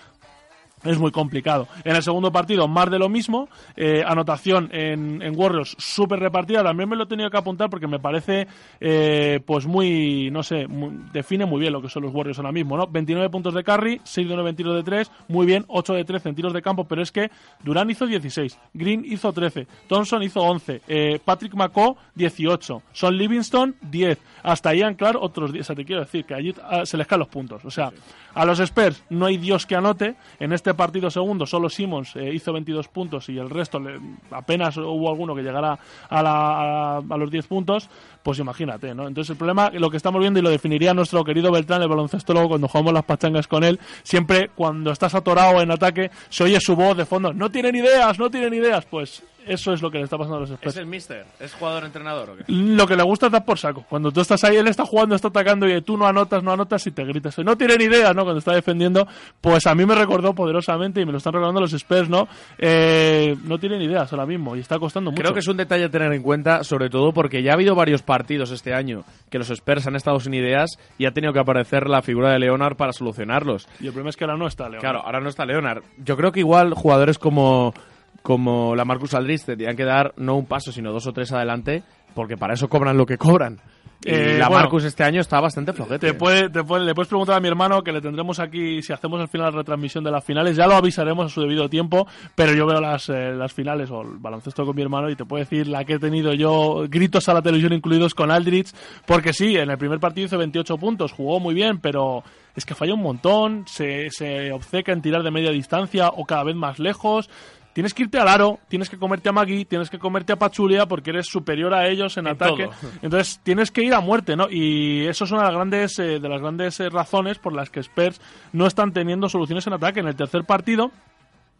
es 0.83 0.97
muy 0.97 1.11
complicado. 1.11 1.67
En 1.83 1.95
el 1.95 2.03
segundo 2.03 2.31
partido, 2.31 2.67
más 2.67 2.89
de 2.89 2.99
lo 2.99 3.09
mismo. 3.09 3.49
eh, 3.75 4.03
anotación 4.05 4.69
en, 4.71 5.21
en 5.21 5.37
Warriors 5.39 5.75
súper 5.79 6.19
repartida. 6.19 6.63
También 6.63 6.89
me 6.89 6.95
lo 6.95 7.03
he 7.03 7.07
tenido 7.07 7.29
que 7.29 7.37
apuntar 7.37 7.69
porque 7.69 7.87
me 7.87 7.99
parece, 7.99 8.47
eh, 8.79 9.39
pues 9.45 9.65
muy, 9.65 10.29
no 10.31 10.43
sé, 10.43 10.67
muy- 10.67 10.91
define 11.13 11.45
muy 11.45 11.59
bien 11.61 11.73
lo 11.73 11.81
que 11.81 11.89
son 11.89 12.03
los 12.03 12.13
Warriors 12.13 12.37
ahora 12.39 12.51
mismo, 12.51 12.77
¿no? 12.77 12.87
29 12.87 13.29
puntos 13.29 13.53
de 13.53 13.63
carry, 13.63 14.01
6 14.03 14.27
de 14.27 14.33
9 14.35 14.49
en 14.49 14.55
tiros 14.55 14.75
de 14.75 14.83
3, 14.83 15.11
muy 15.27 15.45
bien, 15.45 15.65
8 15.67 15.93
de 15.93 16.03
13 16.03 16.29
en 16.29 16.35
tiros 16.35 16.53
de 16.53 16.61
campo, 16.61 16.85
pero 16.85 17.01
es 17.01 17.11
que 17.11 17.29
Durán 17.63 17.89
hizo 17.89 18.05
16, 18.05 18.57
Green 18.73 19.03
hizo 19.05 19.31
13, 19.31 19.67
Thompson 19.87 20.23
hizo 20.23 20.41
11, 20.41 20.81
eh, 20.87 21.19
Patrick 21.23 21.53
McCaw 21.53 21.95
18, 22.15 22.81
Son 22.93 23.17
Livingston 23.17 23.75
10, 23.81 24.17
hasta 24.43 24.73
Ian 24.73 24.95
Clark 24.95 25.17
otros 25.21 25.51
10. 25.51 25.61
O 25.61 25.67
sea, 25.67 25.75
te 25.75 25.85
quiero 25.85 26.01
decir 26.01 26.25
que 26.25 26.33
allí 26.33 26.53
ah, 26.63 26.85
se 26.85 26.97
les 26.97 27.07
caen 27.07 27.19
los 27.19 27.27
puntos. 27.27 27.63
O 27.65 27.71
sea, 27.71 27.91
a 28.33 28.45
los 28.45 28.59
Spurs 28.59 29.03
no 29.09 29.25
hay 29.25 29.37
Dios 29.37 29.65
que 29.65 29.75
anote. 29.75 30.15
En 30.39 30.53
este 30.53 30.73
partido 30.73 31.09
segundo 31.09 31.45
solo 31.45 31.69
Simmons 31.69 32.15
eh, 32.15 32.33
hizo 32.33 32.53
22 32.53 32.87
puntos 32.87 33.29
y 33.29 33.37
el 33.37 33.49
resto 33.49 33.79
le- 33.79 33.99
apenas 34.31 34.77
hubo 34.77 35.09
alguno 35.09 35.35
que 35.35 35.41
llegara 35.41 35.77
a, 36.09 36.23
la- 36.23 36.97
a- 36.97 37.17
los 37.17 37.29
10 37.31 37.47
puntos. 37.47 37.89
Pues 38.23 38.39
imagínate, 38.39 38.93
¿no? 38.93 39.07
Entonces 39.07 39.31
el 39.31 39.37
problema, 39.37 39.71
lo 39.71 39.89
que 39.89 39.97
estamos 39.97 40.21
viendo 40.21 40.39
y 40.39 40.43
lo 40.43 40.49
definiría 40.49 40.93
nuestro 40.93 41.23
querido 41.23 41.51
Beltrán, 41.51 41.81
el 41.81 41.87
baloncestólogo, 41.87 42.49
cuando 42.49 42.67
jugamos 42.67 42.93
las 42.93 43.03
pachangas 43.03 43.47
con 43.47 43.63
él, 43.63 43.79
siempre 44.03 44.49
cuando 44.53 44.91
estás 44.91 45.15
atorado 45.15 45.61
en 45.61 45.71
ataque 45.71 46.11
se 46.29 46.43
oye 46.43 46.59
su 46.59 46.75
voz 46.75 46.95
de 46.97 47.05
fondo, 47.05 47.33
no 47.33 47.49
tienen 47.49 47.75
ideas, 47.75 48.19
no 48.19 48.29
tienen 48.29 48.53
ideas. 48.53 48.85
Pues 48.85 49.23
eso 49.45 49.73
es 49.73 49.81
lo 49.81 49.89
que 49.89 49.97
le 49.97 50.03
está 50.03 50.17
pasando 50.17 50.37
a 50.37 50.39
los 50.41 50.51
Spurs. 50.51 50.75
¿Es 50.75 50.77
el 50.77 50.85
mister? 50.85 51.25
¿Es 51.39 51.53
jugador-entrenador 51.53 52.29
o 52.29 52.37
qué? 52.37 52.43
Lo 52.47 52.85
que 52.85 52.95
le 52.95 53.03
gusta 53.03 53.25
es 53.25 53.31
dar 53.31 53.43
por 53.43 53.57
saco. 53.57 53.85
Cuando 53.89 54.11
tú 54.11 54.21
estás 54.21 54.43
ahí, 54.43 54.55
él 54.55 54.67
está 54.67 54.85
jugando, 54.85 55.15
está 55.15 55.29
atacando 55.29 55.67
y 55.67 55.81
tú 55.81 55.97
no 55.97 56.05
anotas, 56.05 56.43
no 56.43 56.51
anotas 56.51 56.85
y 56.87 56.91
te 56.91 57.03
gritas. 57.03 57.37
No 57.39 57.57
tienen 57.57 57.81
idea, 57.81 58.13
¿no? 58.13 58.23
Cuando 58.23 58.39
está 58.39 58.53
defendiendo, 58.53 59.07
pues 59.39 59.65
a 59.65 59.73
mí 59.73 59.85
me 59.85 59.95
recordó 59.95 60.33
poderosamente 60.33 61.01
y 61.01 61.05
me 61.05 61.11
lo 61.11 61.17
están 61.17 61.33
recordando 61.33 61.61
los 61.61 61.73
Spurs, 61.73 62.09
¿no? 62.09 62.27
Eh, 62.57 63.35
no 63.43 63.59
tienen 63.59 63.81
ideas 63.81 64.11
ahora 64.13 64.25
mismo 64.25 64.55
y 64.55 64.59
está 64.59 64.77
costando 64.77 65.11
mucho. 65.11 65.21
Creo 65.21 65.33
que 65.33 65.39
es 65.39 65.47
un 65.47 65.57
detalle 65.57 65.85
a 65.85 65.89
tener 65.89 66.13
en 66.13 66.21
cuenta, 66.21 66.63
sobre 66.63 66.89
todo 66.89 67.11
porque 67.11 67.41
ya 67.41 67.51
ha 67.51 67.55
habido 67.55 67.73
varios 67.73 68.03
partidos 68.11 68.51
este 68.51 68.73
año 68.73 69.05
que 69.29 69.37
los 69.37 69.49
Spurs 69.49 69.87
han 69.87 69.95
estado 69.95 70.19
sin 70.19 70.33
ideas 70.33 70.71
y 70.97 71.05
ha 71.05 71.13
tenido 71.13 71.31
que 71.31 71.39
aparecer 71.39 71.87
la 71.87 72.01
figura 72.01 72.29
de 72.33 72.39
Leonard 72.39 72.75
para 72.75 72.91
solucionarlos. 72.91 73.69
Y 73.79 73.85
el 73.85 73.93
problema 73.93 74.09
es 74.09 74.17
que 74.17 74.25
ahora 74.25 74.35
no 74.35 74.47
está, 74.47 74.67
León. 74.67 74.81
Claro, 74.81 74.99
ahora 74.99 75.21
no 75.21 75.29
está 75.29 75.45
Leonard. 75.45 75.81
Yo 75.97 76.17
creo 76.17 76.33
que 76.33 76.41
igual 76.41 76.73
jugadores 76.73 77.17
como, 77.17 77.73
como 78.21 78.75
la 78.75 78.83
Marcus 78.83 79.13
Aldridge 79.13 79.45
tendrían 79.45 79.77
que 79.77 79.85
dar 79.85 80.13
no 80.17 80.35
un 80.35 80.45
paso, 80.45 80.73
sino 80.73 80.91
dos 80.91 81.07
o 81.07 81.13
tres 81.13 81.31
adelante, 81.31 81.83
porque 82.13 82.35
para 82.35 82.53
eso 82.53 82.67
cobran 82.67 82.97
lo 82.97 83.05
que 83.05 83.17
cobran. 83.17 83.61
Eh, 84.03 84.37
la 84.39 84.47
bueno, 84.47 84.63
Marcus 84.63 84.83
este 84.85 85.03
año 85.03 85.21
está 85.21 85.39
bastante 85.39 85.73
flojete. 85.73 86.07
Te 86.07 86.13
puede, 86.15 86.49
te 86.49 86.63
puede- 86.63 86.85
le 86.85 86.95
puedes 86.95 87.07
preguntar 87.07 87.35
a 87.37 87.39
mi 87.39 87.47
hermano 87.47 87.83
que 87.83 87.91
le 87.91 88.01
tendremos 88.01 88.39
aquí 88.39 88.81
si 88.81 88.91
hacemos 88.93 89.21
al 89.21 89.27
final 89.27 89.51
la 89.51 89.57
retransmisión 89.59 90.03
de 90.03 90.09
las 90.11 90.23
finales. 90.23 90.55
Ya 90.55 90.65
lo 90.65 90.73
avisaremos 90.75 91.25
a 91.27 91.29
su 91.29 91.41
debido 91.41 91.69
tiempo, 91.69 92.07
pero 92.33 92.53
yo 92.53 92.65
veo 92.65 92.81
las, 92.81 93.09
eh, 93.09 93.33
las 93.33 93.53
finales 93.53 93.91
o 93.91 94.01
el 94.01 94.17
baloncesto 94.17 94.65
con 94.65 94.75
mi 94.75 94.81
hermano 94.81 95.09
y 95.09 95.15
te 95.15 95.25
puedo 95.25 95.43
decir 95.43 95.67
la 95.67 95.85
que 95.85 95.93
he 95.93 95.99
tenido 95.99 96.33
yo, 96.33 96.85
gritos 96.89 97.29
a 97.29 97.33
la 97.35 97.41
televisión 97.41 97.73
incluidos 97.73 98.15
con 98.15 98.31
Aldrich, 98.31 98.71
porque 99.05 99.33
sí, 99.33 99.55
en 99.55 99.69
el 99.69 99.77
primer 99.77 99.99
partido 99.99 100.25
hizo 100.25 100.37
28 100.37 100.77
puntos, 100.77 101.11
jugó 101.11 101.39
muy 101.39 101.53
bien, 101.53 101.79
pero 101.79 102.23
es 102.55 102.65
que 102.65 102.73
falla 102.75 102.93
un 102.95 103.01
montón, 103.01 103.65
se, 103.67 104.09
se 104.09 104.51
obceca 104.51 104.91
en 104.91 105.01
tirar 105.01 105.21
de 105.23 105.31
media 105.31 105.51
distancia 105.51 106.09
o 106.09 106.25
cada 106.25 106.43
vez 106.43 106.55
más 106.55 106.79
lejos. 106.79 107.29
Tienes 107.73 107.93
que 107.93 108.03
irte 108.03 108.19
al 108.19 108.27
aro, 108.27 108.59
tienes 108.67 108.89
que 108.89 108.97
comerte 108.97 109.29
a 109.29 109.31
Magui, 109.31 109.65
tienes 109.65 109.89
que 109.89 109.97
comerte 109.97 110.33
a 110.33 110.35
Pachulia 110.35 110.85
porque 110.87 111.11
eres 111.11 111.27
superior 111.27 111.73
a 111.73 111.87
ellos 111.87 112.17
en, 112.17 112.27
En 112.27 112.33
ataque. 112.33 112.65
todo. 112.65 112.89
Entonces 113.01 113.39
tienes 113.43 113.71
que 113.71 113.83
ir 113.83 113.93
a 113.93 114.01
muerte, 114.01 114.35
¿no? 114.35 114.47
Y 114.49 115.05
eso 115.07 115.23
es 115.23 115.31
una 115.31 115.41
de 115.41 115.47
las 115.47 115.55
grandes, 115.55 115.99
eh, 115.99 116.19
de 116.19 116.29
las 116.29 116.41
grandes 116.41 116.79
eh, 116.79 116.89
razones 116.89 117.37
por 117.37 117.53
las 117.53 117.69
que 117.69 117.79
Spurs 117.79 118.19
no 118.51 118.67
están 118.67 118.91
teniendo 118.91 119.29
soluciones 119.29 119.65
en 119.67 119.73
ataque. 119.73 120.01
En 120.01 120.07
el 120.07 120.15
tercer 120.15 120.43
partido, 120.43 120.91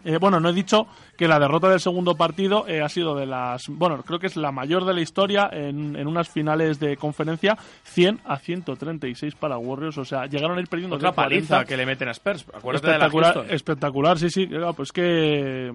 eh, 0.03 0.17
bueno, 0.19 0.39
no 0.39 0.49
he 0.49 0.53
dicho 0.53 0.87
que 1.17 1.27
la 1.27 1.39
derrota 1.39 1.69
del 1.69 1.79
segundo 1.79 2.15
partido 2.15 2.67
eh, 2.67 2.81
ha 2.81 2.89
sido 2.89 3.15
de 3.15 3.25
las, 3.25 3.67
bueno, 3.67 4.01
creo 4.03 4.19
que 4.19 4.27
es 4.27 4.35
la 4.35 4.51
mayor 4.51 4.85
de 4.85 4.93
la 4.93 5.01
historia 5.01 5.49
en, 5.51 5.95
en 5.95 6.07
unas 6.07 6.29
finales 6.29 6.79
de 6.79 6.97
conferencia, 6.97 7.57
100 7.83 8.21
a 8.25 8.37
136 8.37 9.35
para 9.35 9.57
Warriors, 9.57 9.97
o 9.97 10.05
sea, 10.05 10.25
llegaron 10.25 10.57
a 10.57 10.61
ir 10.61 10.67
perdiendo 10.67 10.95
Otra 10.95 11.09
de 11.09 11.15
40. 11.15 11.47
paliza 11.47 11.65
que 11.65 11.77
le 11.77 11.85
meten 11.85 12.07
a 12.07 12.11
Spurs. 12.11 12.45
Acuérdate 12.53 12.87
de 12.87 12.97
la 12.97 13.05
espectacular, 13.05 13.33
Houston. 13.33 13.55
espectacular, 13.55 14.19
sí, 14.19 14.29
sí, 14.29 14.47
claro, 14.47 14.73
pues 14.73 14.91
que 14.91 15.71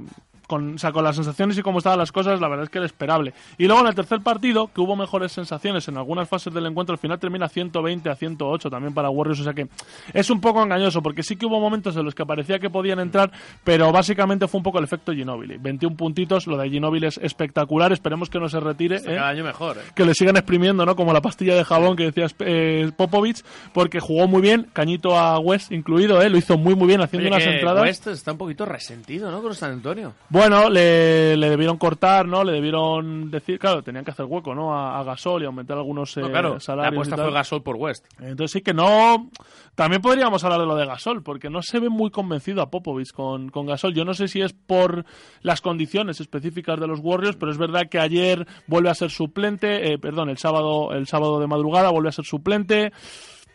con, 0.47 0.75
o 0.75 0.79
sea, 0.79 0.93
con 0.93 1.05
las 1.05 1.17
sensaciones 1.17 1.59
y 1.59 1.63
cómo 1.63 1.79
estaban 1.79 1.99
las 1.99 2.13
cosas, 2.13 2.41
la 2.41 2.49
verdad 2.49 2.65
es 2.65 2.71
que 2.71 2.79
era 2.79 2.87
esperable. 2.87 3.35
Y 3.59 3.67
luego 3.67 3.83
en 3.83 3.89
el 3.89 3.95
tercer 3.95 4.21
partido, 4.21 4.71
que 4.73 4.81
hubo 4.81 4.97
mejores 4.97 5.33
sensaciones 5.33 5.89
en 5.89 5.97
algunas 5.97 6.29
fases 6.29 6.53
del 6.53 6.67
encuentro, 6.67 6.93
al 6.93 6.99
final 6.99 7.19
termina 7.19 7.49
120 7.49 8.09
a 8.11 8.15
108 8.15 8.71
también 8.71 8.95
para 8.95 9.11
Warriors, 9.11 9.41
o 9.41 9.45
sea 9.45 9.55
que 9.55 9.69
es 10.13 10.31
un 10.31 10.41
poco 10.41 10.63
engañoso, 10.63 11.03
porque 11.03 11.23
sí 11.23 11.37
que 11.37 11.47
hubo 11.47 11.61
momentos 11.61 11.97
en 11.97 12.05
los 12.05 12.15
que 12.15 12.25
parecía 12.25 12.59
que 12.59 12.71
podían 12.71 13.01
entrar, 13.01 13.31
pero 13.65 13.93
básicamente 13.93 14.49
fue 14.49 14.59
un 14.59 14.65
poco 14.65 14.79
el 14.79 14.85
efecto 14.85 15.13
Ginobili. 15.13 15.59
21 15.59 15.97
puntitos, 15.97 16.47
lo 16.47 16.57
de 16.57 16.71
Ginobili 16.71 17.07
es 17.07 17.19
espectacular, 17.19 17.93
esperemos 17.93 18.31
que 18.31 18.39
no 18.39 18.49
se 18.49 18.61
retire. 18.61 18.97
¿eh? 18.97 19.03
Cada 19.05 19.29
año 19.29 19.45
mejor, 19.45 19.79
¿eh? 19.79 19.81
que 19.95 20.05
le 20.05 20.15
sigan 20.15 20.37
exprimiendo, 20.37 20.85
¿no? 20.87 20.97
Como 20.97 21.13
la 21.13 21.21
pastilla 21.21 21.55
de 21.55 21.65
jabón 21.65 21.97
que 21.97 22.11
decía 22.11 22.27
eh, 22.41 22.91
Popovich, 22.97 23.43
porque 23.73 24.01
jugó 24.01 24.29
muy 24.29 24.43
bien, 24.43 24.69
cañito 24.73 25.17
a 25.19 25.39
West 25.39 25.73
incluido, 25.73 26.23
¿eh? 26.23 26.31
Lo 26.31 26.39
hizo 26.39 26.57
muy, 26.57 26.75
muy 26.75 26.87
bien 26.87 27.01
haciendo 27.01 27.29
Oye, 27.29 27.37
unas 27.37 27.47
entradas. 27.47 27.83
West 27.83 28.07
está 28.09 28.33
un 28.33 28.39
poquito 28.39 28.65
resentido, 28.65 29.31
¿no? 29.31 29.43
Con 29.43 29.55
San 29.55 29.73
Antonio. 29.73 30.15
Bueno, 30.37 30.69
le, 30.69 31.35
le 31.35 31.49
debieron 31.49 31.79
cortar, 31.79 32.29
¿no? 32.29 32.45
Le 32.45 32.53
debieron 32.53 33.31
decir, 33.31 33.59
claro, 33.59 33.83
tenían 33.83 34.05
que 34.05 34.11
hacer 34.11 34.27
hueco, 34.27 34.55
¿no? 34.55 34.75
A, 34.79 35.01
a 35.01 35.03
Gasol 35.03 35.43
y 35.43 35.47
aumentar 35.47 35.79
algunos 35.79 36.15
No, 36.19 36.27
eh, 36.27 36.31
claro, 36.31 36.55
la 36.55 36.61
salarios. 36.61 36.93
y 36.93 36.95
apuesta 36.95 37.17
fue 37.17 37.33
Gasol 37.33 37.63
por 37.63 37.77
West. 37.77 38.05
Entonces 38.21 38.51
sí 38.51 38.61
que 38.61 38.75
no... 38.75 39.31
También 39.75 40.03
podríamos 40.03 40.45
hablar 40.45 40.61
de 40.61 40.67
lo 40.67 40.77
de 40.77 40.85
Gasol, 40.85 41.23
porque 41.23 41.49
no 41.49 41.63
se 41.63 41.81
ve 41.81 41.89
muy 41.89 42.11
convencido 42.11 42.61
a 42.61 42.71
Popovich 42.71 43.13
con, 43.13 43.49
con 43.49 43.65
Gasol. 43.65 43.95
Yo 43.95 44.05
no 44.05 44.13
sé 44.13 44.29
si 44.29 44.43
es 44.43 44.53
por 44.53 45.07
las 45.41 45.63
condiciones 45.63 46.21
específicas 46.21 46.79
de 46.81 46.87
los 46.87 47.01
Warriors, 47.03 47.37
pero 47.37 47.51
es 47.51 47.57
verdad 47.57 47.89
que 47.91 47.99
ayer 47.99 48.47
vuelve 48.67 48.91
a 48.91 48.95
ser 48.95 49.11
suplente, 49.11 49.91
eh, 49.91 49.99
perdón, 49.99 50.29
el 50.29 50.37
sábado, 50.37 50.93
el 50.93 51.07
sábado 51.07 51.41
de 51.41 51.47
madrugada 51.47 51.91
vuelve 51.91 52.11
a 52.11 52.13
ser 52.13 52.27
suplente. 52.27 52.93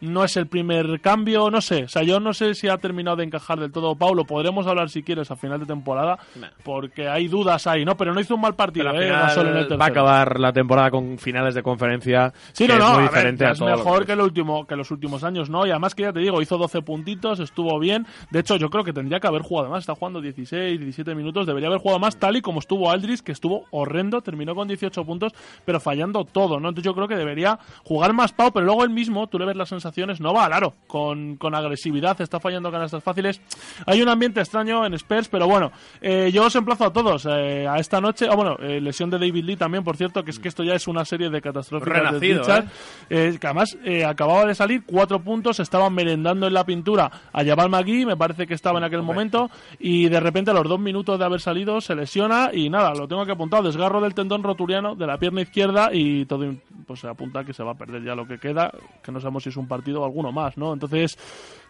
No 0.02 0.24
es 0.24 0.36
el 0.38 0.48
primer 0.48 1.00
cambio, 1.02 1.50
no 1.52 1.62
sé. 1.62 1.84
O 1.84 1.88
sea, 1.88 2.04
yo 2.04 2.20
no 2.20 2.34
sé 2.34 2.54
si 2.56 2.68
ha 2.68 2.78
terminado 2.78 3.18
de 3.18 3.24
encajar 3.24 3.60
del 3.60 3.72
todo 3.72 3.96
Paulo. 3.96 4.26
Podremos 4.26 4.66
hablar 4.68 4.90
si 4.90 5.04
quieres 5.04 5.30
a 5.32 5.36
final 5.36 5.60
de 5.60 5.66
temporada, 5.66 6.18
porque 6.64 7.08
hay 7.08 7.28
dudas 7.28 7.68
ahí, 7.68 7.86
¿no? 7.86 7.96
Pero 7.96 8.14
no 8.14 8.20
hizo 8.20 8.36
un 8.36 8.42
mal 8.42 8.56
partido, 8.56 8.90
¿eh? 8.90 9.08
en 9.08 9.58
el 9.58 9.80
va 9.80 9.86
a 9.86 9.88
acabar 9.88 10.40
la 10.40 10.52
temporada 10.54 10.92
con 10.92 11.18
finales 11.18 11.56
de 11.56 11.64
conferencia. 11.64 12.34
Sí, 12.52 12.68
no, 12.68 12.78
no, 12.78 12.86
es 12.86 12.90
muy 12.92 12.98
a 12.98 13.02
ver, 13.02 13.10
diferente 13.12 13.46
a 13.46 13.52
es 13.52 13.60
todo. 13.60 13.70
lo 13.70 13.78
mejor 13.78 14.00
que- 14.02 14.06
que, 14.08 14.12
el 14.14 14.22
último, 14.22 14.66
que 14.66 14.76
los 14.76 14.92
últimos 14.92 15.24
años, 15.24 15.50
¿no? 15.50 15.66
Y 15.66 15.70
además 15.70 15.96
que 15.96 16.04
ya 16.04 16.12
te 16.14 16.20
digo, 16.20 16.42
hizo 16.42 16.58
12 16.58 16.82
puntitos, 16.82 17.40
estuvo 17.40 17.78
bien. 17.80 18.06
De 18.32 18.40
hecho, 18.40 18.56
yo 18.58 18.70
creo 18.70 18.84
que 18.84 18.94
tendría 18.94 19.20
que 19.20 19.28
haber 19.28 19.42
jugado 19.42 19.70
más. 19.70 19.82
Está 19.84 19.96
jugando 19.96 20.20
16, 20.22 20.80
17 20.80 21.16
minutos. 21.16 21.46
Debería 21.46 21.68
haber 21.70 21.80
jugado 21.80 22.00
más, 22.00 22.18
tal 22.18 22.36
y 22.38 22.42
como 22.42 22.60
estuvo 22.60 22.90
Aldris, 22.90 23.22
que 23.22 23.32
estuvo 23.32 23.66
horrendo, 23.72 24.22
terminó 24.22 24.56
con 24.56 24.68
18 24.68 25.06
puntos, 25.06 25.34
pero 25.66 25.80
fallando 25.80 26.26
todo, 26.26 26.60
¿no? 26.60 26.70
Entonces 26.70 26.86
yo 26.86 26.96
creo 26.96 27.08
que 27.08 27.16
debería 27.16 27.60
jugar 27.84 28.14
más 28.14 28.32
Pau, 28.34 28.52
pero 28.52 28.66
luego 28.66 28.84
él 28.84 28.90
mismo, 28.90 29.28
tú 29.28 29.38
le 29.40 29.46
ves 29.46 29.56
las 29.56 29.72
no 30.20 30.34
va 30.34 30.46
al 30.46 30.54
aro, 30.54 30.74
con, 30.88 31.38
con 31.38 31.56
agresividad, 31.56 32.20
está 32.22 32.40
fallando 32.40 32.72
canastas 32.72 33.04
fáciles. 33.04 33.42
Hay 33.86 34.02
un 34.02 34.10
ambiente 34.10 34.40
extraño 34.40 34.86
en 34.86 34.94
Spurs, 34.94 35.28
pero 35.28 35.48
bueno, 35.48 35.72
eh, 36.02 36.32
yo 36.34 36.46
os 36.46 36.56
emplazo 36.56 36.86
a 36.86 36.94
todos 36.94 37.26
eh, 37.26 37.68
a 37.68 37.78
esta 37.78 38.02
noche. 38.02 38.28
Ah, 38.30 38.36
bueno, 38.36 38.58
eh, 38.60 38.82
lesión 38.82 39.10
de 39.10 39.18
David 39.18 39.44
Lee 39.44 39.56
también, 39.56 39.84
por 39.84 39.98
cierto, 39.98 40.24
que 40.24 40.32
es 40.32 40.40
que 40.40 40.48
esto 40.48 40.64
ya 40.64 40.74
es 40.74 40.88
una 40.88 41.06
serie 41.06 41.30
de 41.30 41.42
catastróficas 41.42 41.98
Renacido, 41.98 42.40
desdichas. 42.40 42.66
¿eh? 43.10 43.38
Que 43.40 43.48
además 43.48 43.78
acababa 44.08 44.46
de 44.46 44.56
salir, 44.56 44.84
cuatro 44.86 45.22
puntos, 45.22 45.60
estaban 45.60 45.94
merendando 45.94 46.48
en 46.48 46.54
la 46.54 46.66
pintura 46.66 47.12
a 47.32 47.44
Jabal 47.44 47.70
Magui, 47.70 48.06
me 48.06 48.18
parece 48.18 48.48
que 48.48 48.54
estaba 48.54 48.80
en 48.80 48.86
aquel 48.86 49.02
momento, 49.02 49.50
y 49.80 50.10
de 50.10 50.20
repente 50.20 50.52
a 50.52 50.54
los 50.54 50.68
dos 50.68 50.80
minutos 50.80 51.18
de 51.20 51.26
haber 51.26 51.42
salido 51.42 51.82
se 51.82 51.96
lesiona 51.96 52.50
y 52.54 52.70
nada, 52.70 52.94
lo 52.94 53.08
tengo 53.08 53.26
que 53.26 53.32
apuntar, 53.32 53.64
desgarro 53.64 54.02
del 54.02 54.14
tendón 54.14 54.44
rotuliano 54.44 54.96
de 54.96 55.08
la 55.08 55.18
pierna 55.18 55.42
izquierda 55.42 55.90
y 55.94 56.26
todo 56.26 56.42
pues 56.86 57.00
se 57.00 57.08
apunta 57.08 57.44
que 57.44 57.54
se 57.54 57.64
va 57.64 57.72
a 57.72 57.76
perder 57.76 58.04
ya 58.04 58.16
lo 58.16 58.28
que 58.28 58.38
queda, 58.38 58.72
que 59.04 59.12
no 59.12 59.20
sabemos 59.20 59.44
si 59.44 59.50
es 59.50 59.58
un 59.58 59.68
partido 59.68 59.81
o 60.02 60.06
alguno 60.06 60.32
más, 60.32 60.58
¿no? 60.58 60.74
Entonces, 60.74 61.18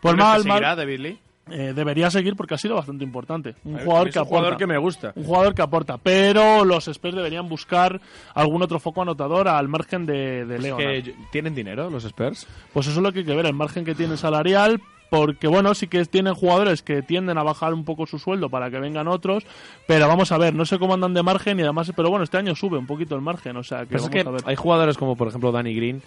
pues 0.01 0.13
¿Crees 0.13 0.17
mal, 0.17 0.37
mal. 0.45 0.57
seguirá 0.57 0.75
David 0.75 0.99
Lee? 0.99 1.19
Eh, 1.49 1.73
debería 1.75 2.09
seguir 2.11 2.35
porque 2.35 2.53
ha 2.53 2.57
sido 2.57 2.75
bastante 2.75 3.03
importante. 3.03 3.55
Un 3.65 3.73
ver, 3.73 3.83
jugador 3.83 4.09
que 4.11 4.19
un 4.19 4.21
aporta. 4.21 4.29
jugador 4.37 4.57
que 4.57 4.67
me 4.67 4.77
gusta. 4.77 5.11
Un 5.15 5.23
jugador 5.25 5.55
que 5.55 5.61
aporta. 5.63 5.97
Pero 5.97 6.63
los 6.63 6.87
Spurs 6.87 7.15
deberían 7.15 7.49
buscar 7.49 7.99
algún 8.35 8.61
otro 8.61 8.79
foco 8.79 9.01
anotador 9.01 9.47
al 9.47 9.67
margen 9.67 10.05
de, 10.05 10.45
de 10.45 10.55
Es 10.55 10.61
Leonard. 10.61 10.85
que 10.87 11.01
yo- 11.01 11.13
tienen 11.31 11.55
dinero 11.55 11.89
los 11.89 12.05
Spurs. 12.05 12.47
Pues 12.71 12.87
eso 12.87 12.99
es 12.99 13.03
lo 13.03 13.11
que 13.11 13.19
hay 13.19 13.25
que 13.25 13.35
ver, 13.35 13.47
el 13.47 13.53
margen 13.55 13.83
que 13.83 13.95
tiene 13.95 14.15
salarial, 14.17 14.79
porque 15.09 15.47
bueno, 15.47 15.73
sí 15.73 15.87
que 15.87 16.05
tienen 16.05 16.35
jugadores 16.35 16.83
que 16.83 17.01
tienden 17.01 17.37
a 17.37 17.43
bajar 17.43 17.73
un 17.73 17.83
poco 17.83 18.05
su 18.05 18.17
sueldo 18.17 18.47
para 18.49 18.69
que 18.69 18.79
vengan 18.79 19.09
otros, 19.09 19.43
pero 19.87 20.07
vamos 20.07 20.31
a 20.31 20.37
ver, 20.37 20.53
no 20.53 20.63
sé 20.63 20.79
cómo 20.79 20.93
andan 20.93 21.13
de 21.13 21.23
margen 21.23 21.59
y 21.59 21.63
además, 21.63 21.91
pero 21.93 22.09
bueno, 22.09 22.23
este 22.23 22.37
año 22.37 22.55
sube 22.55 22.77
un 22.77 22.85
poquito 22.87 23.15
el 23.15 23.21
margen, 23.21 23.57
o 23.57 23.63
sea 23.63 23.79
que 23.79 23.87
Pero 23.87 23.97
es 23.97 24.03
vamos 24.09 24.23
que 24.23 24.29
a 24.29 24.31
ver. 24.31 24.41
hay 24.45 24.55
jugadores 24.55 24.97
como 24.97 25.17
por 25.17 25.27
ejemplo 25.27 25.51
Danny 25.51 25.75
Green, 25.75 26.01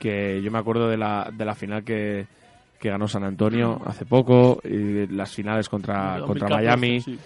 que 0.00 0.42
yo 0.42 0.50
me 0.50 0.58
acuerdo 0.58 0.88
de 0.88 0.96
la, 0.96 1.30
de 1.32 1.44
la 1.44 1.54
final 1.54 1.84
que, 1.84 2.26
que 2.80 2.88
ganó 2.90 3.06
San 3.06 3.22
Antonio 3.22 3.80
hace 3.86 4.04
poco, 4.06 4.60
y 4.64 5.06
las 5.06 5.32
finales 5.32 5.68
contra, 5.68 6.18
contra 6.26 6.48
2014, 6.48 6.56
Miami. 6.56 7.00
sí. 7.00 7.18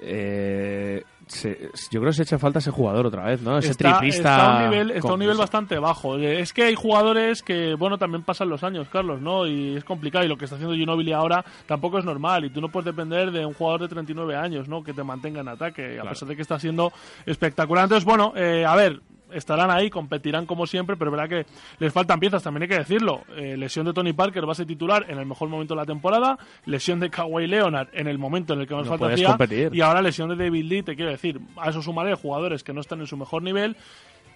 Eh, 0.00 1.02
se- 1.26 1.58
yo 1.90 2.00
creo 2.00 2.10
que 2.10 2.12
se 2.12 2.22
echa 2.22 2.38
falta 2.38 2.60
ese 2.60 2.70
jugador 2.70 3.06
otra 3.06 3.24
vez, 3.24 3.42
¿no? 3.42 3.58
Ese 3.58 3.72
está, 3.72 3.98
triplista. 3.98 4.18
está 4.30 4.46
a 4.46 4.56
un 4.64 4.70
nivel, 4.70 4.90
está 4.92 5.08
a 5.08 5.12
un 5.14 5.18
nivel 5.20 5.36
bastante 5.36 5.78
bajo. 5.78 6.16
Eh, 6.16 6.40
Es 6.40 6.52
que 6.52 6.62
hay 6.62 6.74
jugadores 6.76 7.42
que, 7.42 7.74
bueno, 7.74 7.98
también 7.98 8.22
pasan 8.22 8.48
los 8.48 8.62
años, 8.62 8.88
Carlos, 8.88 9.20
¿no? 9.20 9.46
Y 9.46 9.76
es 9.76 9.84
complicado. 9.84 10.24
Y 10.24 10.28
lo 10.28 10.36
que 10.38 10.44
está 10.44 10.54
haciendo 10.54 10.76
Ginobili 10.76 11.12
ahora 11.12 11.44
tampoco 11.66 11.98
es 11.98 12.04
normal. 12.04 12.44
Y 12.44 12.50
tú 12.50 12.60
no 12.60 12.68
puedes 12.68 12.86
depender 12.86 13.30
de 13.32 13.44
un 13.44 13.54
jugador 13.54 13.80
de 13.82 13.88
39 13.88 14.36
años, 14.36 14.68
¿no? 14.68 14.82
Que 14.84 14.94
te 14.94 15.02
mantenga 15.02 15.40
en 15.40 15.48
ataque, 15.48 15.98
a 15.98 16.08
pesar 16.08 16.28
de 16.28 16.36
que 16.36 16.42
está 16.42 16.58
siendo 16.60 16.92
espectacular. 17.26 17.84
Entonces, 17.84 18.04
bueno, 18.04 18.32
eh, 18.36 18.64
a 18.64 18.74
ver. 18.76 19.00
Estarán 19.32 19.70
ahí, 19.70 19.90
competirán 19.90 20.46
como 20.46 20.66
siempre, 20.66 20.96
pero 20.96 21.10
verdad 21.10 21.28
que 21.28 21.46
les 21.78 21.92
faltan 21.92 22.18
piezas, 22.20 22.42
también 22.42 22.62
hay 22.62 22.68
que 22.68 22.78
decirlo. 22.78 23.22
Eh, 23.36 23.56
lesión 23.56 23.84
de 23.86 23.92
Tony 23.92 24.12
Parker, 24.12 24.46
base 24.46 24.64
titular 24.64 25.04
en 25.08 25.18
el 25.18 25.26
mejor 25.26 25.48
momento 25.48 25.74
de 25.74 25.80
la 25.80 25.86
temporada. 25.86 26.38
Lesión 26.64 27.00
de 27.00 27.10
Kawhi 27.10 27.46
Leonard 27.46 27.88
en 27.92 28.06
el 28.08 28.18
momento 28.18 28.54
en 28.54 28.60
el 28.60 28.66
que 28.66 28.74
más 28.74 28.84
No 28.86 28.90
falta 28.96 29.12
hacía. 29.14 29.28
competir. 29.28 29.70
Y 29.74 29.80
ahora 29.80 30.00
lesión 30.02 30.28
de 30.30 30.36
David 30.36 30.64
Lee, 30.64 30.82
te 30.82 30.96
quiero 30.96 31.10
decir. 31.10 31.40
A 31.56 31.70
eso 31.70 31.82
sumaré 31.82 32.14
jugadores 32.14 32.62
que 32.64 32.72
no 32.72 32.80
están 32.80 33.00
en 33.00 33.06
su 33.06 33.16
mejor 33.16 33.42
nivel. 33.42 33.76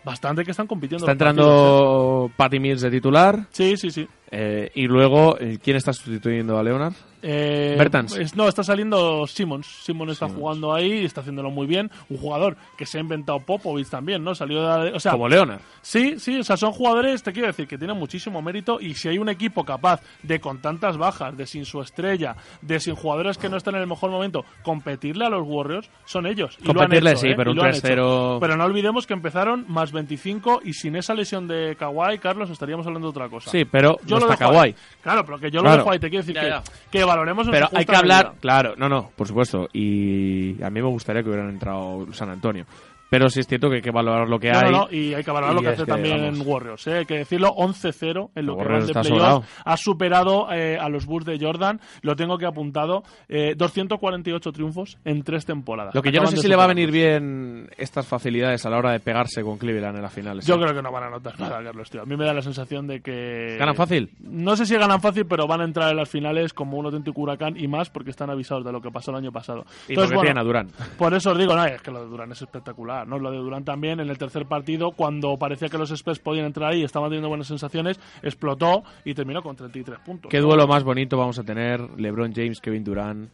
Bastante 0.05 0.45
que 0.45 0.51
están 0.51 0.66
compitiendo. 0.66 1.05
Está 1.07 1.12
entrando 1.12 2.30
Patty 2.36 2.59
Mills 2.59 2.80
de 2.80 2.90
titular. 2.90 3.47
Sí, 3.51 3.76
sí, 3.76 3.90
sí. 3.90 4.09
Eh, 4.35 4.70
y 4.74 4.87
luego, 4.87 5.37
eh, 5.39 5.59
¿quién 5.62 5.76
está 5.76 5.93
sustituyendo 5.93 6.59
a 6.59 6.62
Leonard? 6.62 6.95
Eh, 7.24 7.76
Bertans. 7.78 8.16
es- 8.16 8.35
no, 8.35 8.49
está 8.49 8.64
saliendo 8.64 9.26
Simmons. 9.28 9.66
Simmons 9.85 10.11
está 10.12 10.28
jugando 10.28 10.74
ahí 10.74 11.03
y 11.03 11.05
está 11.05 11.20
haciéndolo 11.20 11.51
muy 11.53 11.66
bien. 11.68 11.89
Un 12.09 12.16
jugador 12.16 12.57
que 12.76 12.85
se 12.85 12.99
ha 12.99 13.01
inventado 13.01 13.39
Popovich 13.39 13.89
también, 13.89 14.24
¿no? 14.24 14.35
Salió 14.35 14.61
de, 14.80 14.91
o 14.93 14.99
sea, 14.99 15.12
Como 15.12 15.28
Leonard. 15.28 15.61
Sí, 15.83 16.18
sí, 16.18 16.41
o 16.41 16.43
sea, 16.43 16.57
son 16.57 16.72
jugadores, 16.72 17.22
te 17.22 17.33
quiero 17.33 17.47
decir, 17.47 17.68
que 17.68 17.78
tienen 17.78 17.97
muchísimo 17.97 18.43
mérito 18.43 18.80
y 18.80 18.95
si 18.95 19.07
hay 19.09 19.18
un 19.18 19.28
equipo 19.28 19.64
capaz 19.64 20.01
de, 20.24 20.41
con 20.41 20.61
tantas 20.61 20.97
bajas, 20.97 21.37
de 21.37 21.47
sin 21.47 21.64
su 21.64 21.80
estrella, 21.80 22.35
de 22.61 22.80
sin 22.80 22.97
jugadores 22.97 23.39
que 23.39 23.49
no 23.49 23.57
están 23.57 23.76
en 23.76 23.83
el 23.83 23.87
mejor 23.87 24.11
momento, 24.11 24.45
competirle 24.64 25.24
a 25.26 25.28
los 25.28 25.47
Warriors, 25.47 25.91
son 26.07 26.26
ellos. 26.26 26.57
Y 26.61 26.64
lo 26.64 26.70
han 26.70 26.76
Competirle, 26.78 27.11
hecho, 27.12 27.20
sí, 27.20 27.28
¿eh? 27.28 27.35
pero 27.37 27.51
Y 27.51 27.53
un 27.53 27.57
lo 27.59 27.62
han 27.64 27.70
hecho. 27.70 27.83
3-0 27.87 28.39
Pero 28.41 28.57
no 28.57 28.64
olvidemos 28.64 29.07
que 29.07 29.12
empezaron 29.14 29.64
más 29.68 29.93
25 29.93 30.62
y 30.64 30.72
sin 30.72 30.97
esa 30.97 31.14
lesión 31.14 31.47
de 31.47 31.76
Kawhi, 31.78 32.18
Carlos, 32.18 32.51
estaríamos 32.51 32.85
hablando 32.87 33.09
de 33.09 33.11
otra 33.11 33.28
cosa. 33.28 33.49
Sí, 33.51 33.64
pero 33.64 33.99
lo 34.27 34.33
está 34.33 34.47
dejo 34.47 34.61
ahí. 34.61 34.73
Kawhi. 34.73 34.85
Claro, 35.03 35.25
pero 35.25 35.39
que 35.39 35.51
yo 35.51 35.61
Claro. 35.61 35.77
lo 35.77 35.79
dejo 35.79 35.91
ahí, 35.93 35.99
te 35.99 36.09
quiero 36.11 36.23
decir 36.23 36.35
Ya, 36.35 36.41
que, 36.43 36.49
ya. 36.49 36.62
que 36.91 37.05
valoremos 37.05 37.49
Pero 37.51 37.68
hay 37.75 37.85
que 37.85 37.97
hablar, 37.97 38.25
medida. 38.27 38.41
claro, 38.41 38.75
no, 38.77 38.89
no, 38.89 39.11
por 39.16 39.27
supuesto. 39.27 39.68
Y 39.73 40.62
a 40.62 40.70
mí 40.70 40.81
me 40.81 40.89
gustaría 40.89 41.23
que 41.23 41.29
hubieran 41.29 41.49
entrado 41.51 42.07
San 42.12 42.31
Antonio. 42.31 42.64
Pero 43.13 43.29
sí 43.29 43.41
es 43.41 43.47
cierto 43.47 43.69
que 43.69 43.77
hay 43.77 43.83
que 43.83 43.91
valorar 43.91 44.27
lo 44.27 44.39
que 44.39 44.51
No, 44.51 44.59
hay. 44.59 44.73
no, 44.73 44.79
no, 44.79 44.89
y 44.91 45.13
hay 45.13 45.23
que 45.23 45.31
valorar 45.31 45.55
lo 45.55 45.61
que 45.61 45.69
hace 45.69 45.85
también 45.85 46.33
vamos, 46.33 46.47
Warriors. 46.47 46.87
¿eh? 46.87 47.01
Hay 47.01 47.05
que 47.05 47.19
decirlo, 47.19 47.49
11-0 47.55 48.31
en 48.35 48.47
lo 48.47 48.57
que 48.57 48.65
van 48.65 48.87
de 48.87 48.95
playoff. 48.95 49.45
Ha 49.67 49.77
superado 49.77 50.51
eh, 50.51 50.79
a 50.81 50.89
los 50.89 51.05
Bulls 51.05 51.27
de 51.27 51.39
Jordan, 51.39 51.79
lo 52.01 52.17
tengo 52.17 52.39
que 52.39 52.47
apuntado, 52.47 53.03
eh, 53.29 53.53
248 53.55 54.53
triunfos 54.53 54.97
en 55.05 55.25
tres 55.25 55.45
temporadas. 55.45 55.95
Lo 55.95 56.01
que 56.01 56.11
yo 56.11 56.23
no 56.23 56.29
sé 56.29 56.39
si 56.39 56.49
le 56.49 56.57
va 56.57 56.65
a 56.65 56.69
venir 56.69 56.91
bien 56.91 57.69
estas 57.77 58.07
facilidades 58.07 58.65
a 58.65 58.71
la 58.71 58.79
hora 58.79 58.93
de 58.93 59.01
pegarse 59.01 59.43
con 59.43 59.59
Cleveland 59.59 59.97
en 59.97 60.03
la 60.03 60.09
final. 60.09 60.41
Yo 60.41 60.59
creo 60.59 60.75
que 60.75 60.81
no 60.81 60.91
van 60.91 61.05
a 61.05 61.11
notar 61.11 61.39
nada, 61.39 61.63
Carlos, 61.63 61.91
tío. 61.91 62.01
A 62.01 62.07
mí 62.07 62.17
me 62.17 62.25
da 62.25 62.33
la 62.33 62.41
sensación 62.41 62.87
de 62.87 63.03
que... 63.03 63.57
¿Ganan 63.59 63.75
fácil? 63.75 64.11
No 64.21 64.57
sé 64.57 64.65
si 64.65 64.75
ganan 64.75 65.03
fácil, 65.03 65.27
pero 65.27 65.47
van 65.47 65.61
a 65.61 65.65
entrar 65.65 65.91
en 65.91 65.99
las 65.99 66.09
finales 66.09 66.55
como 66.55 66.79
un 66.79 66.87
auténtico 66.87 67.21
huracán 67.21 67.59
y 67.59 67.69
más 67.69 67.91
porque 67.91 68.09
están 68.09 68.31
avisados 68.31 68.65
de 68.65 68.73
lo 68.73 68.81
que 68.81 68.91
pasó 68.91 69.11
el 69.11 69.19
año 69.19 69.33
pasado. 69.33 69.67
Y 69.87 69.97
porque 69.97 70.15
tienen 70.15 70.39
a 70.39 70.43
Durán. 70.43 70.69
Por 70.97 71.13
eso 71.13 71.33
os 71.33 71.39
digo, 71.39 71.55
no, 71.55 71.67
es 71.67 71.83
que 71.83 71.91
lo 71.91 72.05
de 72.05 72.09
Durán 72.09 72.33
es 72.33 72.41
espectacular, 72.41 73.01
¿no? 73.05 73.18
Lo 73.18 73.30
de 73.30 73.38
Durán 73.38 73.64
también 73.64 74.00
en 74.00 74.09
el 74.11 74.18
tercer 74.18 74.46
partido, 74.46 74.92
cuando 74.92 75.36
parecía 75.38 75.68
que 75.68 75.78
los 75.78 75.90
Spurs 75.90 76.18
podían 76.18 76.46
entrar 76.46 76.72
ahí 76.72 76.80
y 76.80 76.84
estaban 76.84 77.11
teniendo 77.11 77.28
buenas 77.28 77.46
sensaciones, 77.46 78.00
explotó 78.22 78.84
y 79.05 79.14
terminó 79.14 79.42
con 79.42 79.57
33 79.57 79.98
puntos. 80.00 80.30
¿Qué 80.30 80.38
duelo 80.38 80.66
más 80.66 80.84
bonito 80.84 81.16
vamos 81.16 81.38
a 81.38 81.44
tener? 81.44 81.80
LeBron 81.98 82.32
James, 82.34 82.61
Kevin 82.61 82.84
Durant. 82.84 83.30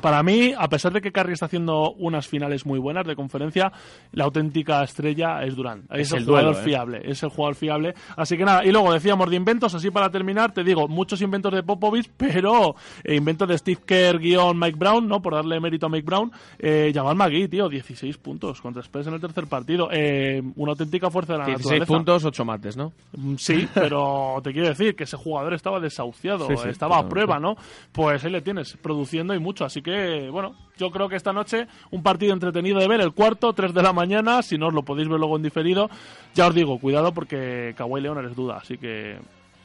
Para 0.00 0.22
mí, 0.22 0.52
a 0.56 0.68
pesar 0.68 0.92
de 0.92 1.00
que 1.00 1.12
Curry 1.12 1.32
está 1.32 1.46
haciendo 1.46 1.92
unas 1.92 2.26
finales 2.28 2.66
muy 2.66 2.78
buenas 2.78 3.06
de 3.06 3.16
conferencia, 3.16 3.72
la 4.12 4.24
auténtica 4.24 4.82
estrella 4.82 5.42
es 5.42 5.56
Durán. 5.56 5.84
Es, 5.90 6.08
Es 6.08 6.12
el, 6.12 6.18
el 6.18 6.24
jugador 6.26 6.54
duelo, 6.54 6.60
¿eh? 6.60 6.64
fiable, 6.64 7.00
es 7.04 7.22
el 7.22 7.28
jugador 7.30 7.54
fiable. 7.54 7.94
Así 8.16 8.36
que 8.36 8.44
nada, 8.44 8.64
y 8.64 8.72
luego 8.72 8.92
decíamos 8.92 9.28
de 9.30 9.36
inventos, 9.36 9.74
así 9.74 9.90
para 9.90 10.10
terminar, 10.10 10.52
te 10.52 10.62
digo, 10.64 10.88
muchos 10.88 11.20
inventos 11.22 11.52
de 11.52 11.62
Popovich, 11.62 12.10
pero 12.16 12.74
eh, 13.04 13.16
inventos 13.16 13.48
de 13.48 13.58
Steve 13.58 13.80
Kerr 13.84 14.18
guion 14.18 14.58
Mike 14.58 14.76
Brown, 14.78 15.08
¿no? 15.08 15.22
Por 15.22 15.34
darle 15.34 15.60
mérito 15.60 15.86
a 15.86 15.88
Mike 15.88 16.04
Brown. 16.06 16.30
Eh, 16.58 16.92
Jamal 16.94 17.16
McGee, 17.16 17.48
tío, 17.48 17.68
16 17.68 18.18
puntos 18.18 18.60
contra 18.60 18.82
Spurs 18.82 19.06
en 19.06 19.14
el 19.14 19.20
tercer 19.20 19.46
partido. 19.46 19.88
Eh, 19.90 20.42
una 20.56 20.72
auténtica 20.72 21.10
fuerza 21.10 21.34
de 21.34 21.38
la 21.38 21.46
16 21.46 21.80
naturaleza. 21.80 21.94
puntos, 21.94 22.24
8 22.24 22.44
mates, 22.44 22.76
¿no? 22.76 22.92
Mm, 23.16 23.34
Sí, 23.36 23.68
pero 23.74 24.40
te 24.42 24.52
quiero 24.52 24.68
decir 24.68 24.94
que 24.94 25.04
ese 25.04 25.16
jugador 25.16 25.54
estaba 25.54 25.80
desahuciado, 25.80 26.46
Sí, 26.48 26.54
sí, 26.62 26.68
estaba 26.68 26.98
a 26.98 27.08
prueba, 27.08 27.38
¿no? 27.38 27.56
Pues 27.92 28.24
ahí 28.24 28.30
le 28.30 28.42
tienes, 28.42 28.76
produciendo 28.76 29.34
y 29.34 29.38
mucho. 29.38 29.64
Así 29.70 29.82
que, 29.82 30.28
bueno, 30.30 30.56
yo 30.76 30.90
creo 30.90 31.08
que 31.08 31.14
esta 31.14 31.32
noche 31.32 31.68
un 31.92 32.02
partido 32.02 32.32
entretenido 32.32 32.80
de 32.80 32.88
ver, 32.88 33.00
el 33.00 33.12
cuarto, 33.12 33.52
3 33.52 33.72
de 33.72 33.82
la 33.84 33.92
mañana, 33.92 34.42
si 34.42 34.58
no 34.58 34.66
os 34.66 34.74
lo 34.74 34.82
podéis 34.82 35.08
ver 35.08 35.20
luego 35.20 35.36
en 35.36 35.44
diferido. 35.44 35.88
Ya 36.34 36.48
os 36.48 36.54
digo, 36.56 36.80
cuidado 36.80 37.14
porque 37.14 37.72
Kawhi 37.76 38.00
Leonard 38.00 38.26
es 38.30 38.34
duda, 38.34 38.56
así 38.56 38.76
que 38.78 39.16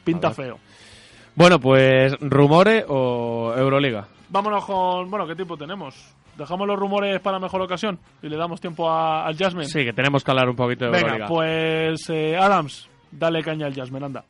pinta 0.04 0.30
feo. 0.30 0.60
Bueno, 1.34 1.58
pues, 1.58 2.14
¿rumore 2.20 2.84
o 2.88 3.52
Euroliga? 3.56 4.06
Vámonos 4.28 4.64
con, 4.64 5.10
bueno, 5.10 5.26
¿qué 5.26 5.34
tiempo 5.34 5.56
tenemos? 5.56 6.14
¿Dejamos 6.38 6.68
los 6.68 6.78
rumores 6.78 7.18
para 7.20 7.40
mejor 7.40 7.62
ocasión? 7.62 7.98
Y 8.22 8.28
le 8.28 8.36
damos 8.36 8.60
tiempo 8.60 8.88
a- 8.88 9.26
al 9.26 9.36
Jasmine. 9.36 9.66
Sí, 9.66 9.84
que 9.84 9.92
tenemos 9.92 10.22
que 10.22 10.30
hablar 10.30 10.48
un 10.48 10.54
poquito 10.54 10.84
de 10.84 10.92
Venga, 10.92 11.00
Euroliga. 11.16 11.26
pues 11.26 12.08
eh, 12.10 12.36
Adams, 12.36 12.88
dale 13.10 13.42
caña 13.42 13.66
al 13.66 13.74
Jasmine, 13.74 14.06
anda. 14.06 14.24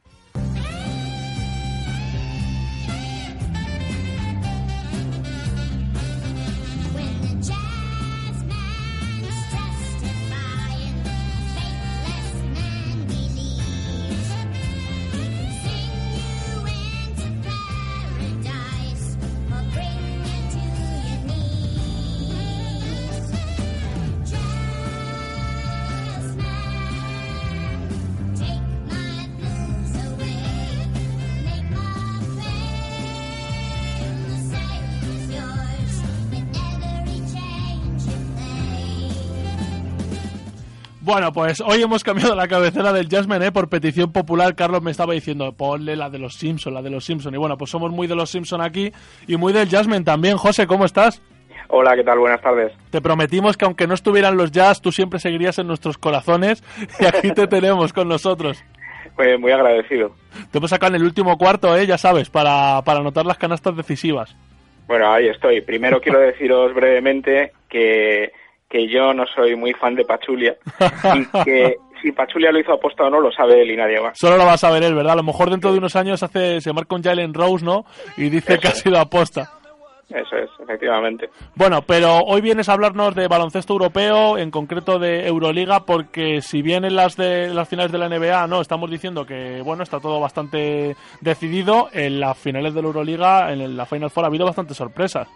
Bueno, 41.07 41.33
pues 41.33 41.61
hoy 41.61 41.81
hemos 41.81 42.03
cambiado 42.03 42.35
la 42.35 42.49
cabecera 42.49 42.93
del 42.93 43.09
Jasmine, 43.09 43.47
¿eh? 43.47 43.53
Por 43.53 43.69
petición 43.69 44.13
popular, 44.13 44.57
Carlos 44.57 44.83
me 44.83 44.91
estaba 44.91 45.15
diciendo, 45.15 45.53
ponle 45.53 45.95
la 45.95 46.11
de 46.11 46.19
los 46.19 46.35
Simpson, 46.35 46.75
la 46.75 46.83
de 46.83 46.91
los 46.91 47.05
Simpson. 47.05 47.33
Y 47.33 47.37
bueno, 47.39 47.57
pues 47.57 47.71
somos 47.71 47.93
muy 47.93 48.09
de 48.09 48.17
los 48.17 48.29
Simpson 48.29 48.61
aquí 48.61 48.91
y 49.29 49.37
muy 49.37 49.53
del 49.53 49.69
Jasmine 49.69 50.03
también. 50.03 50.37
José, 50.37 50.67
¿cómo 50.67 50.85
estás? 50.85 51.23
Hola, 51.69 51.95
¿qué 51.95 52.03
tal? 52.03 52.19
Buenas 52.19 52.41
tardes. 52.41 52.73
Te 52.91 53.01
prometimos 53.01 53.57
que 53.57 53.67
aunque 53.67 53.87
no 53.87 53.95
estuvieran 53.95 54.37
los 54.37 54.51
jazz, 54.51 54.83
tú 54.83 54.91
siempre 54.91 55.21
seguirías 55.21 55.61
en 55.61 55.69
nuestros 55.69 55.97
corazones 55.97 56.65
y 56.99 57.05
aquí 57.05 57.31
te 57.31 57.47
tenemos 57.47 57.93
con 57.93 58.09
nosotros. 58.09 58.65
Pues 59.15 59.39
muy 59.39 59.53
agradecido. 59.53 60.11
Te 60.51 60.59
hemos 60.59 60.71
sacado 60.71 60.97
en 60.97 61.03
el 61.03 61.07
último 61.07 61.39
cuarto, 61.39 61.77
¿eh? 61.77 61.87
ya 61.87 61.99
sabes, 61.99 62.31
para, 62.31 62.83
para 62.83 62.99
anotar 62.99 63.25
las 63.27 63.39
canastas 63.39 63.77
decisivas. 63.77 64.37
Bueno, 64.89 65.13
ahí 65.13 65.29
estoy. 65.29 65.61
Primero 65.61 66.01
quiero 66.01 66.19
deciros 66.19 66.75
brevemente 66.75 67.53
que, 67.69 68.33
que 68.69 68.89
yo 68.89 69.14
no 69.14 69.25
soy 69.27 69.57
muy 69.57 69.73
fan 69.75 69.95
de 69.95 70.05
Pachulia 70.05 70.57
y 71.14 71.45
que 71.45 71.77
si 72.03 72.12
Pachulia 72.12 72.53
lo 72.53 72.61
hizo 72.61 72.73
aposta 72.73 73.05
o 73.05 73.11
no 73.11 73.21
lo 73.21 73.31
sabe 73.33 73.62
él 73.62 73.71
y 73.71 73.77
nadie 73.77 74.01
más. 74.01 74.19
Solo 74.19 74.37
lo 74.37 74.45
vas 74.45 74.64
a 74.64 74.71
ver 74.71 74.83
él, 74.83 74.95
¿verdad? 74.95 75.12
A 75.12 75.17
lo 75.17 75.23
mejor 75.23 75.51
dentro 75.51 75.73
de 75.73 75.79
unos 75.79 75.97
años 75.97 76.23
hace 76.23 76.61
se 76.61 76.73
marca 76.73 76.97
un 76.97 77.03
Jalen 77.03 77.35
Rose, 77.35 77.64
¿no? 77.64 77.85
Y 78.17 78.29
dice 78.29 78.59
que 78.59 78.69
ha 78.69 78.73
sido 78.73 78.99
aposta. 78.99 79.53
Eso 80.09 80.37
es, 80.37 80.49
efectivamente. 80.61 81.31
Bueno, 81.57 81.83
pero 81.83 82.21
hoy 82.21 82.41
vienes 82.41 82.69
a 82.69 82.75
hablarnos 82.75 83.17
de 83.17 83.27
baloncesto 83.27 83.73
europeo, 83.73 84.39
en 84.39 84.53
concreto 84.53 85.01
de 85.01 85.27
Euroliga, 85.27 85.81
porque 85.81 86.43
si 86.43 86.62
bien 86.62 86.85
en 86.85 86.95
las 86.95 87.17
de 87.17 87.53
las 87.53 87.69
finales 87.69 87.91
de 87.91 87.99
la 87.99 88.09
NBA, 88.09 88.47
no, 88.47 88.61
estamos 88.61 88.89
diciendo 88.89 89.27
que 89.27 89.62
bueno 89.62 89.83
está 89.83 89.99
todo 89.99 90.21
bastante 90.21 90.95
decidido, 91.21 91.89
en 91.93 92.21
las 92.21 92.39
finales 92.39 92.73
de 92.73 92.83
la 92.83 92.87
Euroliga, 92.87 93.53
en 93.53 93.77
la 93.77 93.87
Final 93.87 94.11
Four 94.11 94.25
ha 94.25 94.29
habido 94.29 94.47
bastantes 94.47 94.77
sorpresas. 94.77 95.29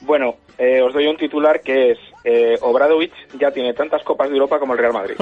Bueno, 0.00 0.36
eh, 0.58 0.80
os 0.82 0.92
doy 0.92 1.06
un 1.06 1.16
titular 1.16 1.60
que 1.60 1.92
es 1.92 1.98
eh, 2.24 2.56
Obradovic 2.60 3.12
ya 3.38 3.50
tiene 3.50 3.72
tantas 3.72 4.02
copas 4.02 4.28
de 4.28 4.34
Europa 4.34 4.58
como 4.58 4.72
el 4.72 4.78
Real 4.78 4.92
Madrid. 4.92 5.16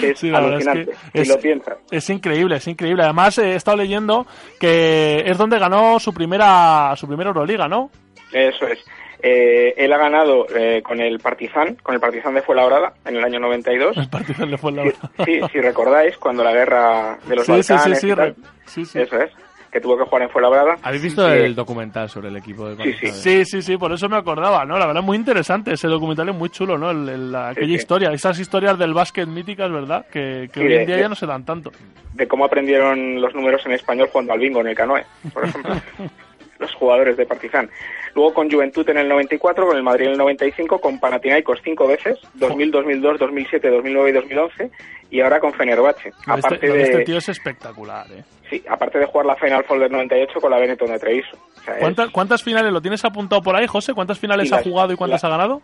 Que 0.00 0.10
es 0.10 0.18
Sí, 0.18 0.28
es 0.28 0.34
alucinante, 0.34 0.92
que 1.12 1.24
si 1.24 1.30
lo 1.30 1.38
piensas. 1.38 1.78
Es 1.90 2.08
increíble, 2.10 2.56
es 2.56 2.66
increíble. 2.66 3.02
Además, 3.02 3.38
eh, 3.38 3.52
he 3.52 3.56
estado 3.56 3.76
leyendo 3.76 4.26
que 4.58 5.22
es 5.26 5.36
donde 5.38 5.58
ganó 5.58 5.98
su 6.00 6.12
primera 6.12 6.94
su 6.96 7.06
primera 7.06 7.28
Euroliga, 7.28 7.68
¿no? 7.68 7.90
Eso 8.32 8.66
es. 8.66 8.78
Eh, 9.22 9.74
él 9.76 9.92
ha 9.92 9.98
ganado 9.98 10.46
eh, 10.54 10.82
con 10.82 11.00
el 11.00 11.18
Partizan, 11.18 11.76
con 11.82 11.94
el 11.94 12.00
Partizan 12.00 12.34
de 12.34 12.42
Fuenlabrada 12.42 12.92
en 13.04 13.16
el 13.16 13.24
año 13.24 13.40
92. 13.40 13.96
El 13.96 14.08
partido 14.08 14.46
le 14.46 14.58
fue 14.58 14.72
la 14.72 14.84
Sí, 15.24 15.40
si 15.52 15.60
recordáis, 15.60 16.16
cuando 16.18 16.44
la 16.44 16.52
guerra 16.52 17.18
de 17.26 17.36
los 17.36 17.46
Sí, 17.46 17.62
sí, 17.62 17.72
Balcanes 17.72 18.00
sí, 18.00 18.10
sí, 18.10 18.14
sí, 18.66 18.84
sí. 18.84 19.00
Eso 19.00 19.18
es. 19.18 19.32
Que 19.76 19.80
tuvo 19.82 19.98
que 19.98 20.04
jugar 20.04 20.22
en 20.22 20.30
Fuenlabrada. 20.30 20.76
¿Habéis 20.82 21.02
visto 21.02 21.30
Eh, 21.30 21.44
el 21.44 21.54
documental 21.54 22.08
sobre 22.08 22.28
el 22.28 22.36
equipo 22.36 22.66
de 22.68 22.82
Sí, 22.82 22.92
sí. 22.94 23.08
Sí, 23.12 23.44
sí, 23.44 23.62
sí, 23.62 23.76
por 23.76 23.92
eso 23.92 24.08
me 24.08 24.16
acordaba, 24.16 24.64
¿no? 24.64 24.78
La 24.78 24.86
verdad, 24.86 25.02
muy 25.02 25.16
interesante. 25.18 25.72
Ese 25.74 25.86
documental 25.88 26.30
es 26.30 26.34
muy 26.34 26.48
chulo, 26.48 26.78
¿no? 26.78 26.90
El- 26.90 27.08
el- 27.08 27.32
la- 27.32 27.48
aquella 27.50 27.66
sí. 27.66 27.74
historia, 27.74 28.10
esas 28.12 28.38
historias 28.38 28.78
del 28.78 28.94
básquet 28.94 29.28
míticas, 29.28 29.70
¿verdad? 29.70 30.06
Que, 30.10 30.48
que 30.52 30.60
Sí, 30.60 30.66
hoy 30.66 30.72
en 30.72 30.78
de- 30.80 30.86
día 30.86 30.96
de- 30.96 31.02
ya 31.02 31.08
no 31.10 31.14
se 31.14 31.26
dan 31.26 31.44
tanto. 31.44 31.70
de 32.14 32.26
cómo 32.26 32.46
aprendieron 32.46 33.20
los 33.20 33.34
números 33.34 33.60
en 33.66 33.72
español 33.72 34.08
jugando 34.10 34.32
al 34.32 34.38
bingo 34.40 34.60
en 34.62 34.68
el 34.68 34.74
canoe, 34.74 35.04
por 35.34 35.44
ejemplo. 35.44 35.74
los 36.58 36.74
jugadores 36.74 37.18
de 37.18 37.26
Partizan. 37.26 37.68
Luego 38.14 38.32
con 38.32 38.50
Juventud 38.50 38.88
en 38.88 38.96
el 38.96 39.08
94, 39.10 39.66
con 39.66 39.76
el 39.76 39.82
Madrid 39.82 40.06
en 40.06 40.12
el 40.12 40.16
95, 40.18 40.80
con 40.80 40.98
Panathinaikos 40.98 41.60
cinco 41.62 41.86
veces, 41.86 42.18
2000, 42.32 42.70
2002, 42.70 43.18
2007, 43.18 43.68
2009 43.68 44.08
y 44.08 44.12
2011, 44.14 44.70
y 45.10 45.20
ahora 45.20 45.38
con 45.38 45.52
Fenerbahce. 45.52 46.08
De 46.08 46.14
Aparte 46.32 46.54
este, 46.54 46.72
de, 46.72 46.82
este 46.82 47.04
tío 47.04 47.18
es 47.18 47.28
espectacular, 47.28 48.06
¿eh? 48.10 48.24
Sí, 48.50 48.62
aparte 48.68 48.98
de 48.98 49.06
jugar 49.06 49.26
la 49.26 49.36
Final 49.36 49.64
Four 49.64 49.80
del 49.80 49.92
98 49.92 50.40
con 50.40 50.50
la 50.50 50.58
Benetton 50.58 50.88
de 50.90 50.98
Treviso. 50.98 51.36
O 51.56 51.60
sea, 51.62 51.74
es- 51.74 51.80
¿Cuántas, 51.80 52.10
¿Cuántas 52.10 52.42
finales 52.42 52.72
lo 52.72 52.80
tienes 52.80 53.04
apuntado 53.04 53.42
por 53.42 53.56
ahí, 53.56 53.66
José? 53.66 53.92
¿Cuántas 53.94 54.18
finales 54.18 54.52
ha 54.52 54.62
jugado 54.62 54.92
y 54.92 54.96
cuántas 54.96 55.22
ha 55.24 55.28
ganado? 55.28 55.60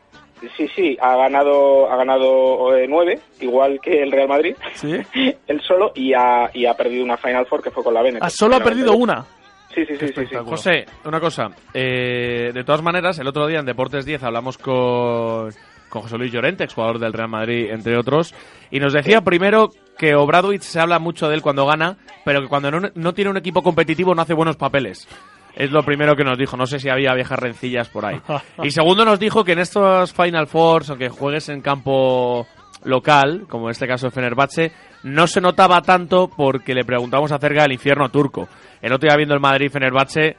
Sí, 0.56 0.66
sí, 0.74 0.98
ha 1.00 1.14
ganado, 1.16 1.88
ha 1.90 1.96
ganado 1.96 2.76
eh, 2.76 2.86
nueve, 2.88 3.20
igual 3.40 3.78
que 3.80 4.02
el 4.02 4.10
Real 4.10 4.26
Madrid, 4.28 4.56
Sí. 4.74 4.96
él 5.46 5.60
solo, 5.60 5.92
y 5.94 6.12
ha, 6.14 6.50
y 6.52 6.66
ha 6.66 6.74
perdido 6.74 7.04
una 7.04 7.16
Final 7.16 7.46
Four 7.46 7.62
que 7.62 7.70
fue 7.70 7.84
con 7.84 7.94
la 7.94 8.02
Benetton. 8.02 8.26
Ah, 8.26 8.30
solo 8.30 8.56
ha 8.56 8.60
perdido 8.60 8.92
98. 8.92 9.02
una. 9.02 9.24
Sí, 9.72 9.86
sí, 9.86 9.96
sí, 9.96 10.08
sí, 10.14 10.26
sí. 10.28 10.36
José, 10.44 10.84
una 11.06 11.18
cosa. 11.20 11.48
eh, 11.72 12.50
de 12.52 12.64
todas 12.64 12.82
maneras, 12.82 13.18
el 13.20 13.26
otro 13.28 13.46
día 13.46 13.60
en 13.60 13.64
Deportes 13.66 14.04
10 14.04 14.22
hablamos 14.24 14.58
con, 14.58 15.50
con 15.92 16.00
José 16.00 16.16
Luis 16.16 16.32
Llorente, 16.32 16.64
exjugador 16.64 16.98
del 16.98 17.12
Real 17.12 17.28
Madrid, 17.28 17.68
entre 17.70 17.98
otros, 17.98 18.34
y 18.70 18.80
nos 18.80 18.94
decía 18.94 19.20
primero 19.20 19.68
que 19.98 20.14
Obradovic 20.14 20.62
se 20.62 20.80
habla 20.80 20.98
mucho 20.98 21.28
de 21.28 21.34
él 21.34 21.42
cuando 21.42 21.66
gana, 21.66 21.98
pero 22.24 22.40
que 22.40 22.48
cuando 22.48 22.70
no, 22.70 22.88
no 22.94 23.12
tiene 23.12 23.30
un 23.30 23.36
equipo 23.36 23.62
competitivo 23.62 24.14
no 24.14 24.22
hace 24.22 24.32
buenos 24.32 24.56
papeles. 24.56 25.06
Es 25.54 25.70
lo 25.70 25.82
primero 25.82 26.16
que 26.16 26.24
nos 26.24 26.38
dijo. 26.38 26.56
No 26.56 26.66
sé 26.66 26.78
si 26.78 26.88
había 26.88 27.12
viejas 27.12 27.38
rencillas 27.38 27.90
por 27.90 28.06
ahí. 28.06 28.18
Y 28.62 28.70
segundo 28.70 29.04
nos 29.04 29.20
dijo 29.20 29.44
que 29.44 29.52
en 29.52 29.58
estos 29.58 30.14
Final 30.14 30.46
Fours, 30.46 30.88
aunque 30.88 31.10
juegues 31.10 31.50
en 31.50 31.60
campo 31.60 32.46
local, 32.84 33.44
como 33.46 33.66
en 33.66 33.72
este 33.72 33.86
caso 33.86 34.06
de 34.06 34.12
Fenerbahce, 34.12 34.72
no 35.02 35.26
se 35.26 35.42
notaba 35.42 35.82
tanto 35.82 36.30
porque 36.34 36.74
le 36.74 36.86
preguntamos 36.86 37.32
acerca 37.32 37.64
del 37.64 37.72
infierno 37.72 38.08
turco. 38.08 38.48
El 38.80 38.94
otro 38.94 39.08
día 39.08 39.16
viendo 39.18 39.34
el 39.34 39.40
Madrid-Fenerbahce, 39.40 40.36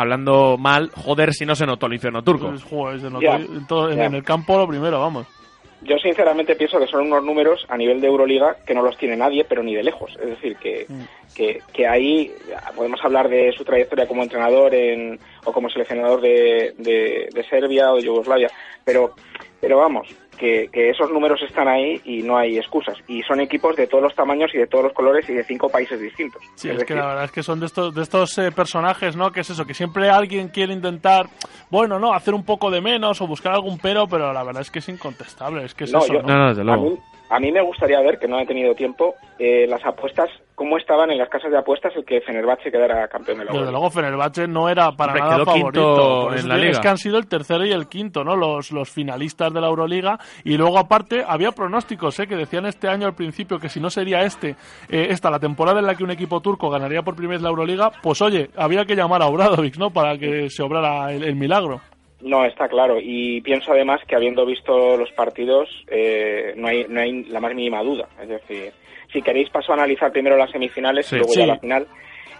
hablando 0.00 0.56
mal, 0.58 0.90
joder 0.94 1.32
si 1.34 1.44
no 1.44 1.54
se 1.56 1.66
notó 1.66 1.86
el 1.86 1.94
infierno 1.94 2.22
turco. 2.22 2.48
Pues, 2.48 2.62
joder, 2.62 3.00
se 3.00 3.10
notó 3.10 3.20
Ya, 3.20 3.36
en, 3.36 3.66
todo- 3.66 3.90
el 3.90 4.22
campo 4.24 4.56
lo 4.56 4.66
primero, 4.68 5.00
vamos. 5.00 5.26
Yo 5.82 5.96
sinceramente 5.98 6.56
pienso 6.56 6.78
que 6.80 6.88
son 6.88 7.06
unos 7.06 7.22
números 7.22 7.64
a 7.68 7.76
nivel 7.76 8.00
de 8.00 8.08
Euroliga 8.08 8.56
que 8.66 8.74
no 8.74 8.82
los 8.82 8.96
tiene 8.96 9.16
nadie, 9.16 9.44
pero 9.44 9.62
ni 9.62 9.76
de 9.76 9.84
lejos. 9.84 10.10
Es 10.20 10.26
decir, 10.30 10.56
que, 10.56 10.86
que, 11.36 11.60
que 11.72 11.86
ahí 11.86 12.32
podemos 12.74 12.98
hablar 13.04 13.28
de 13.28 13.52
su 13.52 13.64
trayectoria 13.64 14.08
como 14.08 14.24
entrenador 14.24 14.74
en, 14.74 15.20
o 15.44 15.52
como 15.52 15.70
seleccionador 15.70 16.20
de, 16.20 16.74
de, 16.78 17.28
de 17.32 17.44
Serbia 17.48 17.92
o 17.92 17.96
de 17.96 18.02
Yugoslavia, 18.02 18.50
pero, 18.84 19.14
pero 19.60 19.76
vamos, 19.78 20.08
que, 20.38 20.68
que 20.72 20.90
esos 20.90 21.10
números 21.10 21.40
están 21.42 21.68
ahí 21.68 22.00
y 22.04 22.22
no 22.22 22.36
hay 22.38 22.56
excusas. 22.56 22.96
Y 23.08 23.22
son 23.22 23.40
equipos 23.40 23.76
de 23.76 23.86
todos 23.86 24.02
los 24.04 24.14
tamaños 24.14 24.50
y 24.54 24.58
de 24.58 24.66
todos 24.66 24.84
los 24.84 24.92
colores 24.94 25.28
y 25.28 25.34
de 25.34 25.44
cinco 25.44 25.68
países 25.68 26.00
distintos. 26.00 26.40
Sí, 26.54 26.68
Es 26.68 26.76
es, 26.76 26.84
que 26.84 26.94
decir, 26.94 26.96
la 26.96 27.06
verdad 27.08 27.24
es 27.24 27.32
que 27.32 27.42
son 27.42 27.60
de 27.60 27.66
estos, 27.66 27.94
de 27.94 28.02
estos 28.02 28.38
eh, 28.38 28.50
personajes, 28.52 29.16
¿no? 29.16 29.30
Que 29.32 29.40
es 29.40 29.50
eso, 29.50 29.64
que 29.66 29.74
siempre 29.74 30.08
alguien 30.08 30.48
quiere 30.48 30.72
intentar, 30.72 31.26
bueno, 31.70 31.98
¿no? 31.98 32.12
Hacer 32.14 32.32
un 32.34 32.44
poco 32.44 32.70
de 32.70 32.80
menos 32.80 33.20
o 33.20 33.26
buscar 33.26 33.52
algún 33.52 33.78
pero, 33.78 34.06
pero 34.08 34.32
la 34.32 34.42
verdad 34.44 34.62
es 34.62 34.70
que 34.70 34.78
es 34.78 34.88
incontestable, 34.88 35.64
es 35.64 35.74
que 35.74 35.84
es 35.84 35.92
No, 35.92 35.98
eso, 35.98 36.14
yo- 36.14 36.22
¿no? 36.22 36.48
desde 36.54 36.62
A 36.62 36.76
mí, 36.76 36.96
a 37.30 37.38
mí 37.40 37.52
me 37.52 37.60
gustaría 37.62 38.00
ver, 38.00 38.18
que 38.18 38.28
no 38.28 38.38
he 38.40 38.46
tenido 38.46 38.74
tiempo, 38.74 39.14
eh, 39.38 39.66
las 39.68 39.84
apuestas, 39.84 40.28
cómo 40.54 40.76
estaban 40.78 41.10
en 41.10 41.18
las 41.18 41.28
casas 41.28 41.50
de 41.50 41.58
apuestas 41.58 41.94
el 41.94 42.04
que 42.04 42.20
Fenerbahce 42.20 42.70
quedara 42.70 43.06
campeón 43.08 43.38
de 43.38 43.44
la 43.44 43.52
Desde 43.52 43.70
luego 43.70 43.90
Fenerbahce 43.90 44.48
no 44.48 44.68
era 44.68 44.90
para 44.92 45.12
Hombre, 45.12 45.20
nada 45.22 45.34
quedó 45.36 45.44
favorito. 45.44 46.22
Por 46.28 46.38
en 46.38 46.48
la 46.48 46.54
te- 46.56 46.60
Es 46.62 46.66
liga. 46.68 46.80
que 46.80 46.88
han 46.88 46.98
sido 46.98 47.18
el 47.18 47.28
tercero 47.28 47.64
y 47.66 47.70
el 47.72 47.88
quinto, 47.88 48.24
¿no? 48.24 48.34
Los, 48.34 48.72
los 48.72 48.90
finalistas 48.90 49.52
de 49.52 49.60
la 49.60 49.68
Euroliga. 49.68 50.18
Y 50.44 50.56
luego, 50.56 50.78
aparte, 50.78 51.22
había 51.26 51.52
pronósticos, 51.52 52.18
¿eh? 52.20 52.26
Que 52.26 52.36
decían 52.36 52.66
este 52.66 52.88
año 52.88 53.06
al 53.06 53.14
principio 53.14 53.58
que 53.58 53.68
si 53.68 53.78
no 53.80 53.90
sería 53.90 54.22
este, 54.22 54.56
eh, 54.88 55.06
esta 55.10 55.30
la 55.30 55.38
temporada 55.38 55.78
en 55.80 55.86
la 55.86 55.94
que 55.94 56.04
un 56.04 56.10
equipo 56.10 56.40
turco 56.40 56.70
ganaría 56.70 57.02
por 57.02 57.14
primera 57.14 57.36
vez 57.36 57.42
la 57.42 57.50
Euroliga, 57.50 57.92
pues 58.02 58.20
oye, 58.22 58.50
había 58.56 58.84
que 58.84 58.96
llamar 58.96 59.22
a 59.22 59.26
Obradovic, 59.26 59.76
¿no? 59.76 59.90
Para 59.90 60.16
que 60.18 60.50
se 60.50 60.62
obrara 60.62 61.12
el, 61.12 61.22
el 61.22 61.36
milagro. 61.36 61.80
No, 62.20 62.44
está 62.44 62.68
claro. 62.68 62.98
Y 63.00 63.40
pienso 63.42 63.72
además 63.72 64.00
que 64.06 64.16
habiendo 64.16 64.44
visto 64.44 64.96
los 64.96 65.10
partidos, 65.12 65.68
eh, 65.88 66.52
no, 66.56 66.68
hay, 66.68 66.84
no 66.88 67.00
hay 67.00 67.24
la 67.24 67.40
más 67.40 67.54
mínima 67.54 67.82
duda. 67.82 68.08
Es 68.20 68.28
decir, 68.28 68.72
si 69.12 69.22
queréis 69.22 69.48
paso 69.50 69.72
a 69.72 69.76
analizar 69.76 70.10
primero 70.10 70.36
las 70.36 70.50
semifinales 70.50 71.06
Sí. 71.06 71.14
y 71.14 71.18
luego 71.18 71.32
Sí. 71.32 71.40
ya 71.40 71.46
la 71.46 71.58
final. 71.58 71.86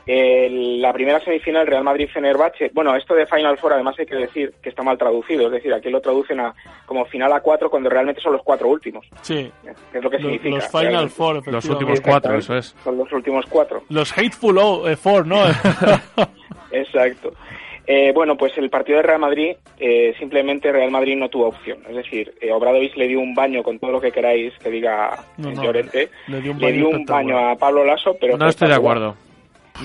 El- 0.05 0.81
la 0.81 0.91
primera 0.95 1.21
semifinal, 1.21 1.67
Real 1.67 1.85
Madrid-Fenerbahce. 1.85 2.71
Bueno, 2.73 2.97
esto 2.97 3.15
de 3.15 3.27
Final 3.27 3.59
Four 3.59 3.75
además 3.75 3.95
hay 3.99 4.07
que 4.07 4.15
decir 4.17 4.55
que 4.63 4.71
está 4.71 4.83
mal 4.83 4.97
traducido. 4.97 5.47
Es 5.47 5.53
decir, 5.53 5.73
aquí 5.75 5.91
lo 5.91 6.01
traducen 6.01 6.41
a, 6.41 6.55
como 6.87 7.05
final 7.05 7.31
a 7.35 7.41
cuatro 7.41 7.69
cuando 7.69 7.91
realmente 7.91 8.23
son 8.23 8.33
los 8.33 8.43
cuatro 8.43 8.69
últimos. 8.69 9.07
Sí. 9.21 9.53
Que 9.93 9.99
es 9.99 10.03
lo 10.05 10.09
que 10.11 10.17
Los, 10.17 10.23
significa. 10.25 10.55
los 10.57 10.67
Final 10.69 10.83
realmente. 10.87 11.15
Four, 11.15 11.49
Los 11.53 11.65
últimos 11.67 12.01
cuatro, 12.01 12.39
eso 12.39 12.57
es. 12.57 12.75
Son 12.83 12.97
los 12.97 13.13
últimos 13.13 13.45
cuatro. 13.51 13.83
Los 13.91 14.11
Hateful 14.17 14.57
O- 14.59 14.89
eh, 14.89 14.97
Four, 14.97 15.27
¿no? 15.27 15.43
Exacto. 16.73 17.33
Eh, 17.91 18.13
bueno, 18.15 18.37
pues 18.37 18.53
el 18.59 18.69
partido 18.69 18.99
de 18.99 19.03
Real 19.05 19.19
Madrid, 19.19 19.57
eh, 19.79 20.15
simplemente 20.19 20.71
Real 20.71 20.91
Madrid 20.91 21.17
no 21.17 21.31
tuvo 21.31 21.47
opción. 21.49 21.79
Es 21.89 21.97
decir, 21.97 22.35
eh, 22.39 22.53
Obradovic 22.53 22.95
le 22.97 23.09
dio 23.09 23.19
un 23.19 23.35
baño 23.35 23.63
con 23.63 23.79
todo 23.79 23.93
lo 23.93 24.01
que 24.01 24.13
queráis 24.13 24.53
que 24.63 24.69
diga 24.71 25.25
No, 25.39 25.51
Llorente. 25.55 26.11
le 26.27 26.43
dio 26.43 26.53
un 26.53 26.59
Le 26.59 26.67
baño 26.67 26.77
dio 26.77 26.89
un 26.89 26.93
espectacular. 26.97 27.35
baño 27.35 27.49
a 27.51 27.57
Pablo 27.57 27.85
Lasso, 27.87 28.15
pero... 28.21 28.37
No 28.37 28.47
estoy 28.47 28.69
de 28.69 28.75
acuerdo. 28.75 29.17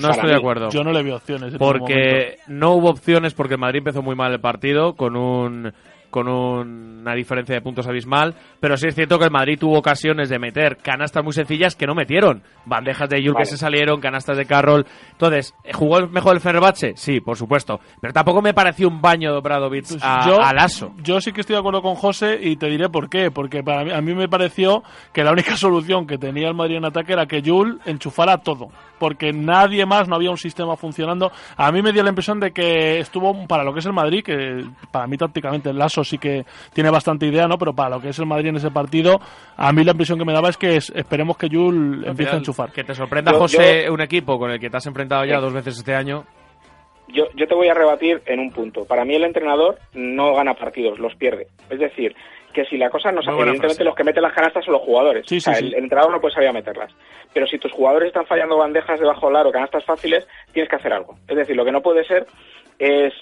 No 0.02 0.10
estoy 0.10 0.28
de 0.28 0.36
acuerdo. 0.36 0.68
Yo 0.70 0.84
no 0.84 0.92
le 0.92 1.02
vi 1.02 1.12
opciones. 1.12 1.52
en. 1.54 1.58
Porque 1.58 2.36
no 2.46 2.74
hubo 2.74 2.90
opciones 2.90 3.32
porque 3.32 3.54
el 3.54 3.60
Madrid 3.60 3.78
empezó 3.78 4.02
muy 4.02 4.14
mal 4.16 4.32
el 4.32 4.40
partido 4.40 4.96
con 4.96 5.16
un 5.16 5.72
con 6.14 6.28
un- 6.28 7.00
una 7.00 7.12
diferencia 7.14 7.56
de 7.56 7.60
puntos 7.60 7.88
abismal, 7.88 8.36
pero 8.60 8.76
sí 8.76 8.86
es 8.86 8.94
cierto 8.94 9.18
que 9.18 9.24
el 9.24 9.32
Madrid 9.32 9.58
tuvo 9.58 9.76
ocasiones 9.78 10.28
de 10.28 10.38
meter 10.38 10.76
canastas 10.76 11.24
muy 11.24 11.32
sencillas 11.32 11.74
que 11.74 11.86
no 11.88 11.94
metieron. 11.96 12.44
Bandejas 12.66 13.08
de 13.10 13.20
Yul 13.20 13.34
Vale. 13.34 13.42
que 13.44 13.50
se 13.50 13.58
salieron, 13.58 14.00
canastas 14.00 14.36
de 14.36 14.46
Carroll. 14.46 14.86
Entonces, 15.10 15.54
¿jugó 15.72 15.98
el 15.98 16.08
mejor 16.10 16.34
el 16.36 16.40
Fenerbahce? 16.40 16.92
Sí, 16.96 17.20
por 17.20 17.36
supuesto. 17.36 17.80
Pero 18.00 18.12
tampoco 18.14 18.40
me 18.40 18.54
pareció 18.54 18.86
un 18.88 19.02
baño 19.02 19.32
de 19.32 19.38
Obradovic 19.38 19.88
Pues 19.88 20.02
a, 20.04 20.24
yo, 20.26 20.40
a 20.40 20.52
Lasso. 20.54 20.92
yo 21.02 21.20
sí 21.20 21.32
que 21.32 21.40
estoy 21.40 21.54
de 21.54 21.60
acuerdo 21.60 21.82
con 21.82 21.96
José 21.96 22.38
y 22.40 22.56
te 22.56 22.68
diré 22.68 22.88
por 22.88 23.10
qué. 23.10 23.32
Porque 23.32 23.62
para 23.64 23.84
mí, 23.84 23.90
a 23.90 24.00
mí 24.00 24.14
me 24.14 24.28
pareció 24.28 24.84
que 25.12 25.24
la 25.24 25.32
única 25.32 25.56
solución 25.56 26.06
que 26.06 26.16
tenía 26.16 26.46
el 26.48 26.54
Madrid 26.54 26.76
en 26.76 26.84
ataque 26.84 27.12
era 27.12 27.26
que 27.26 27.42
Jul 27.44 27.80
enchufara 27.86 28.38
todo. 28.38 28.68
Porque 29.00 29.32
nadie 29.32 29.84
más, 29.84 30.08
no 30.08 30.14
había 30.14 30.30
un 30.30 30.38
sistema 30.38 30.76
funcionando. 30.76 31.32
A 31.56 31.72
mí 31.72 31.82
me 31.82 31.92
dio 31.92 32.02
la 32.04 32.10
impresión 32.10 32.38
de 32.40 32.52
que 32.52 33.00
estuvo 33.00 33.46
para 33.48 33.64
lo 33.64 33.72
que 33.74 33.80
es 33.80 33.86
el 33.86 33.92
Madrid, 33.92 34.22
que 34.24 34.64
para 34.92 35.06
mí 35.08 35.16
tácticamente 35.18 35.68
el 35.70 35.76
Lasso 35.78 36.03
sí 36.04 36.18
que 36.18 36.44
tiene 36.72 36.90
bastante 36.90 37.26
idea, 37.26 37.46
¿no? 37.48 37.58
Pero 37.58 37.72
para 37.74 37.90
lo 37.96 38.00
que 38.00 38.10
es 38.10 38.18
el 38.18 38.26
Madrid 38.26 38.48
en 38.48 38.56
ese 38.56 38.70
partido, 38.70 39.20
a 39.56 39.72
mí 39.72 39.84
la 39.84 39.92
impresión 39.92 40.18
que 40.18 40.24
me 40.24 40.32
daba 40.32 40.48
es 40.50 40.56
que 40.56 40.76
es- 40.76 40.90
esperemos 40.94 41.36
que 41.36 41.48
Jul 41.48 42.04
empiece 42.06 42.32
a 42.34 42.38
enchufar. 42.38 42.72
Que 42.72 42.84
te 42.84 42.94
sorprenda, 42.94 43.32
Yo- 43.32 43.38
José, 43.38 43.88
un 43.90 44.00
equipo 44.00 44.38
con 44.38 44.50
el 44.50 44.60
que 44.60 44.70
te 44.70 44.76
has 44.76 44.86
enfrentado 44.86 45.24
ya 45.24 45.36
Sí. 45.36 45.40
dos 45.42 45.52
veces 45.52 45.76
este 45.78 45.94
año. 45.94 46.24
Yo, 47.08 47.24
yo 47.36 47.46
te 47.46 47.54
voy 47.54 47.68
a 47.68 47.74
rebatir 47.74 48.22
en 48.26 48.40
un 48.40 48.50
punto. 48.50 48.84
Para 48.86 49.04
mí 49.04 49.14
el 49.14 49.24
entrenador 49.24 49.78
no 49.92 50.34
gana 50.34 50.54
partidos, 50.54 50.98
los 50.98 51.14
pierde. 51.16 51.46
Es 51.68 51.78
decir, 51.78 52.14
que 52.52 52.64
si 52.66 52.76
la 52.78 52.88
cosa 52.88 53.10
no 53.12 53.20
sale, 53.20 53.36
evidentemente 53.36 53.74
frase. 53.74 53.84
los 53.84 53.94
que 53.94 54.04
meten 54.04 54.22
las 54.22 54.32
canastas 54.32 54.64
son 54.64 54.72
los 54.74 54.82
jugadores. 54.82 55.24
Sí, 55.26 55.36
O 55.36 55.40
sea, 55.40 55.54
sí, 55.54 55.66
el, 55.66 55.74
el 55.74 55.82
entrenador 55.84 56.12
no 56.12 56.20
puede 56.20 56.34
saber 56.34 56.48
a 56.48 56.52
meterlas. 56.52 56.90
Pero 57.32 57.46
si 57.46 57.58
tus 57.58 57.72
jugadores 57.72 58.08
están 58.08 58.26
fallando 58.26 58.56
bandejas 58.56 58.98
debajo 58.98 59.26
del 59.26 59.36
aro, 59.36 59.50
canastas 59.52 59.84
fáciles, 59.84 60.24
tienes 60.52 60.70
que 60.70 60.76
hacer 60.76 60.92
algo. 60.92 61.16
Es 61.28 61.36
decir, 61.36 61.54
lo 61.56 61.64
que 61.64 61.72
no 61.72 61.82
puede 61.82 62.04
ser 62.04 62.26
es 62.78 63.12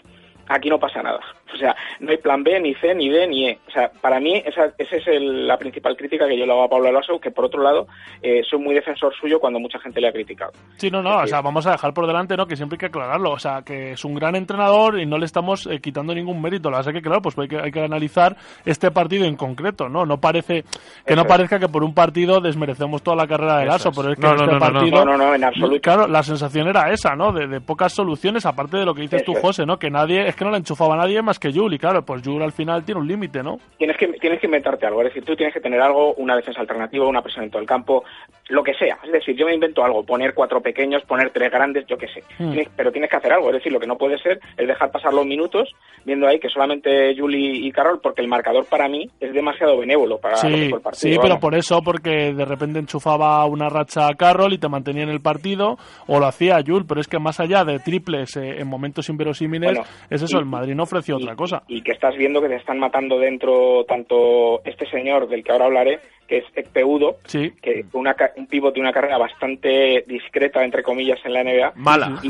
aquí 0.48 0.68
no 0.68 0.78
pasa 0.78 1.02
nada. 1.02 1.20
O 1.54 1.56
sea, 1.58 1.74
no 2.00 2.10
hay 2.10 2.16
plan 2.18 2.42
B, 2.42 2.58
ni 2.60 2.74
C, 2.74 2.94
ni 2.94 3.08
D, 3.08 3.26
ni 3.26 3.48
E. 3.48 3.58
O 3.68 3.70
sea, 3.70 3.90
para 4.00 4.18
mí 4.20 4.42
esa, 4.44 4.72
esa 4.78 4.96
es 4.96 5.06
el- 5.06 5.46
la 5.46 5.56
principal 5.58 5.96
crítica 5.96 6.26
que 6.26 6.38
yo 6.38 6.46
le 6.46 6.52
hago 6.52 6.64
a 6.64 6.68
Pablo 6.68 6.88
Alonso, 6.88 7.20
que 7.20 7.30
por 7.30 7.44
otro 7.44 7.62
lado 7.62 7.86
eh, 8.22 8.42
soy 8.48 8.58
muy 8.58 8.74
defensor 8.74 9.14
suyo 9.14 9.40
cuando 9.40 9.58
mucha 9.58 9.78
gente 9.80 10.00
le 10.00 10.08
ha 10.08 10.12
criticado. 10.12 10.52
Sí, 10.76 10.90
no, 10.90 11.02
no, 11.02 11.18
o 11.18 11.26
sea, 11.26 11.40
vamos 11.40 11.66
a 11.66 11.72
dejar 11.72 11.92
por 11.94 12.06
delante, 12.06 12.36
¿no? 12.36 12.46
Que 12.46 12.56
siempre 12.56 12.76
hay 12.76 12.80
que 12.80 12.86
aclararlo. 12.86 13.30
O 13.32 13.38
sea, 13.38 13.62
que 13.62 13.92
es 13.92 14.04
un 14.04 14.14
gran 14.14 14.36
entrenador 14.36 15.00
y 15.00 15.06
no 15.06 15.18
le 15.18 15.24
estamos 15.26 15.66
eh, 15.66 15.80
quitando 15.80 16.14
ningún 16.14 16.40
mérito. 16.42 16.70
Lo 16.70 16.76
que 16.76 16.80
pasa 16.80 16.90
es 16.90 16.96
que, 16.96 17.02
claro, 17.02 17.22
pues 17.22 17.38
hay 17.38 17.48
que, 17.48 17.58
hay 17.58 17.70
que 17.72 17.80
analizar 17.84 18.36
este 18.64 18.90
partido 18.90 19.24
en 19.24 19.36
concreto, 19.36 19.88
¿no? 19.88 20.04
No 20.04 20.18
parece, 20.20 20.64
que 21.06 21.16
no 21.16 21.22
es. 21.22 21.28
parezca 21.28 21.58
que 21.58 21.68
por 21.68 21.82
un 21.82 21.94
partido 21.94 22.40
desmerecemos 22.40 23.02
toda 23.02 23.16
la 23.16 23.26
carrera 23.26 23.58
de 23.58 23.66
Lasso, 23.66 23.90
pero 23.94 24.12
es 24.12 24.16
que 24.18 24.22
No, 24.26 24.30
en 24.32 24.36
no, 24.36 24.42
este 24.44 24.54
no, 24.54 24.58
no, 24.60 24.66
no. 24.68 24.72
partido. 24.74 25.04
No, 25.04 25.12
no, 25.16 25.24
no, 25.24 25.34
en 25.34 25.44
absoluto. 25.44 25.80
Claro, 25.80 26.06
la 26.08 26.22
sensación 26.22 26.68
era 26.68 26.90
esa, 26.92 27.16
¿no? 27.16 27.32
De, 27.32 27.46
de 27.46 27.60
pocas 27.60 27.92
soluciones, 27.94 28.44
aparte 28.46 28.76
de 28.76 28.84
lo 28.84 28.94
que 28.94 29.02
dices 29.02 29.22
Eso 29.22 29.32
tú. 29.32 29.40
José, 29.40 29.64
¿no? 29.64 29.78
Que 29.78 29.90
nadie, 29.90 30.28
es 30.28 30.34
que 30.36 30.42
que 30.42 30.46
no 30.46 30.50
la 30.50 30.56
enchufaba 30.58 30.96
nadie 30.96 31.22
más 31.22 31.38
que 31.42 31.52
Jul, 31.52 31.76
claro, 31.76 32.04
pues 32.04 32.22
Jul 32.22 32.40
al 32.40 32.52
final 32.52 32.84
tiene 32.84 33.00
un 33.00 33.08
límite, 33.08 33.42
¿no? 33.42 33.58
Tienes 33.76 33.96
que, 33.96 34.06
tienes 34.06 34.38
que 34.38 34.46
inventarte 34.46 34.86
algo, 34.86 35.00
es 35.02 35.08
decir, 35.08 35.24
tú 35.24 35.34
tienes 35.34 35.52
que 35.52 35.60
tener 35.60 35.80
algo, 35.80 36.14
una 36.14 36.36
defensa 36.36 36.60
alternativa, 36.60 37.04
una 37.04 37.20
presión 37.20 37.44
en 37.44 37.50
todo 37.50 37.60
el 37.60 37.66
campo, 37.66 38.04
lo 38.48 38.62
que 38.62 38.74
sea. 38.74 38.98
Es 39.04 39.12
decir, 39.12 39.36
yo 39.36 39.46
me 39.46 39.54
invento 39.54 39.84
algo, 39.84 40.04
poner 40.04 40.34
cuatro 40.34 40.60
pequeños, 40.60 41.02
poner 41.04 41.30
tres 41.30 41.50
grandes, 41.50 41.86
yo 41.86 41.96
qué 41.96 42.08
sé. 42.08 42.22
Mm. 42.38 42.50
Tienes- 42.52 42.68
pero 42.76 42.90
tienes 42.92 43.08
que 43.10 43.16
hacer 43.16 43.32
algo, 43.32 43.48
es 43.48 43.54
decir, 43.54 43.72
lo 43.72 43.80
que 43.80 43.86
no 43.86 43.96
puede 43.96 44.18
ser 44.18 44.40
es 44.56 44.66
dejar 44.66 44.90
pasar 44.90 45.14
los 45.14 45.24
minutos 45.24 45.72
viendo 46.04 46.26
ahí 46.26 46.38
que 46.40 46.48
solamente 46.48 47.14
Juli 47.16 47.66
y 47.66 47.70
Carroll, 47.72 48.00
porque 48.02 48.20
el 48.20 48.28
marcador 48.28 48.66
para 48.66 48.88
mí 48.88 49.08
es 49.20 49.32
demasiado 49.32 49.78
benévolo 49.78 50.18
para 50.18 50.36
lo 50.36 50.42
que 50.42 50.48
Sí, 50.64 50.68
fue 50.68 50.78
el 50.78 50.82
partido. 50.82 51.12
sí, 51.14 51.18
pero 51.22 51.38
por 51.38 51.54
eso, 51.54 51.80
porque 51.84 52.34
de 52.34 52.44
repente 52.44 52.78
enchufaba 52.80 53.44
una 53.46 53.68
racha 53.68 54.08
a 54.08 54.14
Carroll 54.14 54.52
y 54.52 54.58
te 54.58 54.68
mantenía 54.68 55.04
en 55.04 55.10
el 55.10 55.20
partido, 55.20 55.76
o 56.08 56.18
lo 56.18 56.26
hacía 56.26 56.58
Jul, 56.66 56.84
pero 56.86 57.00
es 57.00 57.06
que 57.08 57.18
más 57.20 57.38
allá 57.40 57.64
de 57.64 57.78
triples 57.78 58.36
eh, 58.36 58.56
en 58.60 58.66
momentos 58.68 59.08
inverosímiles, 59.08 59.70
Bueno, 59.72 59.84
es 60.10 60.20
eso, 60.22 60.36
y- 60.36 60.40
el 60.40 60.46
Madrid 60.46 60.74
no 60.74 60.82
ofreció 60.82 61.16
otra 61.16 61.36
cosa. 61.36 61.62
y 61.68 61.80
que 61.82 61.92
estás 61.92 62.16
viendo 62.16 62.40
que 62.42 62.48
te 62.48 62.56
están 62.56 62.78
matando 62.80 63.18
dentro 63.18 63.84
tanto 63.86 64.62
este 64.64 64.86
señor 64.90 65.28
del 65.28 65.44
que 65.44 65.52
ahora 65.52 65.66
hablaré, 65.66 66.00
que 66.26 66.38
es 66.38 66.44
Ekpeudo, 66.54 67.16
Sí. 67.24 67.52
que 67.62 67.84
una, 67.92 68.14
un 68.36 68.46
pívot 68.46 68.74
de 68.74 68.80
una 68.80 68.92
carrera 68.92 69.18
bastante 69.18 70.04
discreta, 70.06 70.64
entre 70.64 70.82
comillas, 70.82 71.18
en 71.24 71.32
la 71.32 71.42
NBA. 71.44 71.72
Mala. 71.76 72.20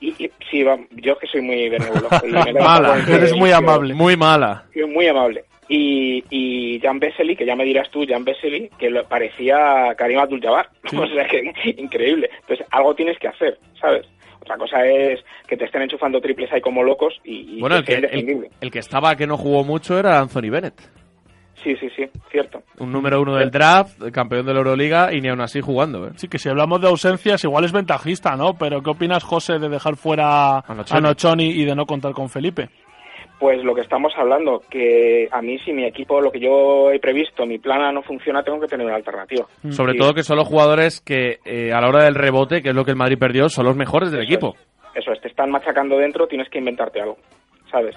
Y, 0.00 0.24
y- 0.24 0.30
sí, 0.50 0.62
va, 0.62 0.78
yo 0.92 1.14
es 1.14 1.18
que 1.18 1.26
soy 1.26 1.40
muy 1.42 1.68
benévolo. 1.68 2.08
y 2.24 2.52
Mala. 2.52 3.04
Eres 3.08 3.34
muy 3.36 3.50
amable. 3.52 3.94
Muy 3.94 4.16
mala. 4.16 4.64
Sí, 4.72 4.82
muy 4.84 5.06
amable. 5.06 5.44
Y, 5.68 6.24
y 6.30 6.80
Jan 6.80 6.98
Vesely, 6.98 7.36
que 7.36 7.44
ya 7.44 7.54
me 7.54 7.64
dirás 7.64 7.90
tú, 7.90 8.06
Jan 8.08 8.24
Vesely, 8.24 8.70
que 8.78 8.88
lo- 8.90 9.04
parecía 9.06 9.94
Karim 9.98 10.18
Abdul-Jabbar. 10.18 10.70
o 10.96 11.06
sea, 11.08 11.26
que 11.26 11.52
increíble. 11.76 12.30
Entonces, 12.40 12.66
algo 12.70 12.94
tienes 12.94 13.18
que 13.18 13.28
hacer, 13.28 13.58
¿sabes? 13.80 14.06
Otra 14.40 14.56
cosa 14.56 14.86
es 14.86 15.20
que 15.46 15.56
te 15.58 15.66
estén 15.66 15.82
enchufando 15.82 16.20
triples 16.22 16.50
ahí 16.52 16.60
como 16.62 16.82
locos 16.82 17.20
y, 17.24 17.56
y 17.56 17.60
Bueno, 17.60 17.76
el 17.76 17.84
que 17.84 18.48
el 18.60 18.70
que 18.70 18.78
estaba 18.78 19.14
que 19.14 19.26
no 19.26 19.36
jugó 19.36 19.62
mucho 19.62 19.98
era 19.98 20.20
Anthony 20.20 20.48
Bennett. 20.48 20.80
Sí, 21.62 21.74
sí, 21.76 21.88
sí, 21.96 22.04
cierto. 22.30 22.62
Un 22.78 22.92
número 22.92 23.20
uno 23.20 23.34
del 23.34 23.50
draft, 23.50 24.00
campeón 24.12 24.46
de 24.46 24.52
la 24.52 24.58
Euroliga 24.60 25.12
y 25.12 25.20
ni 25.20 25.28
aún 25.28 25.40
así 25.40 25.60
jugando. 25.60 26.06
¿eh? 26.06 26.10
Sí, 26.16 26.28
que 26.28 26.38
si 26.38 26.48
hablamos 26.48 26.80
de 26.80 26.88
ausencias, 26.88 27.42
igual 27.44 27.64
es 27.64 27.72
ventajista, 27.72 28.36
¿no? 28.36 28.54
Pero 28.54 28.80
¿qué 28.82 28.90
opinas, 28.90 29.24
José, 29.24 29.58
de 29.58 29.68
dejar 29.68 29.96
fuera 29.96 30.58
a. 30.58 31.00
Nocioni 31.00 31.50
y 31.50 31.64
de 31.64 31.74
no 31.74 31.84
contar 31.86 32.12
con 32.12 32.28
Felipe? 32.28 32.68
Pues 33.38 33.62
lo 33.62 33.72
que 33.72 33.82
estamos 33.82 34.12
hablando, 34.16 34.62
que 34.68 35.28
a 35.30 35.40
mí 35.40 35.58
si 35.60 35.72
mi 35.72 35.84
equipo, 35.84 36.20
lo 36.20 36.32
que 36.32 36.40
yo 36.40 36.90
he 36.90 36.98
previsto, 36.98 37.46
mi 37.46 37.58
plan 37.58 37.94
no 37.94 38.02
funciona, 38.02 38.42
tengo 38.42 38.60
que 38.60 38.66
tener 38.66 38.84
una 38.84 38.96
alternativa. 38.96 39.46
Sobre 39.70 39.92
Sí, 39.92 39.98
todo 39.98 40.12
que 40.12 40.24
son 40.24 40.38
los 40.38 40.48
jugadores 40.48 41.00
que 41.00 41.38
eh, 41.44 41.72
a 41.72 41.80
la 41.80 41.88
hora 41.88 42.04
del 42.04 42.16
rebote, 42.16 42.62
que 42.62 42.70
es 42.70 42.74
lo 42.74 42.84
que 42.84 42.90
el 42.90 42.96
Madrid 42.96 43.18
perdió, 43.18 43.48
son 43.48 43.66
los 43.66 43.76
mejores 43.76 44.10
del 44.10 44.22
Eso 44.22 44.32
equipo. 44.32 44.56
Eso 44.92 45.12
es, 45.12 45.20
te 45.20 45.28
están 45.28 45.52
machacando 45.52 45.96
dentro, 45.96 46.26
tienes 46.26 46.48
que 46.48 46.58
inventarte 46.58 47.00
algo, 47.00 47.16
¿sabes? 47.70 47.94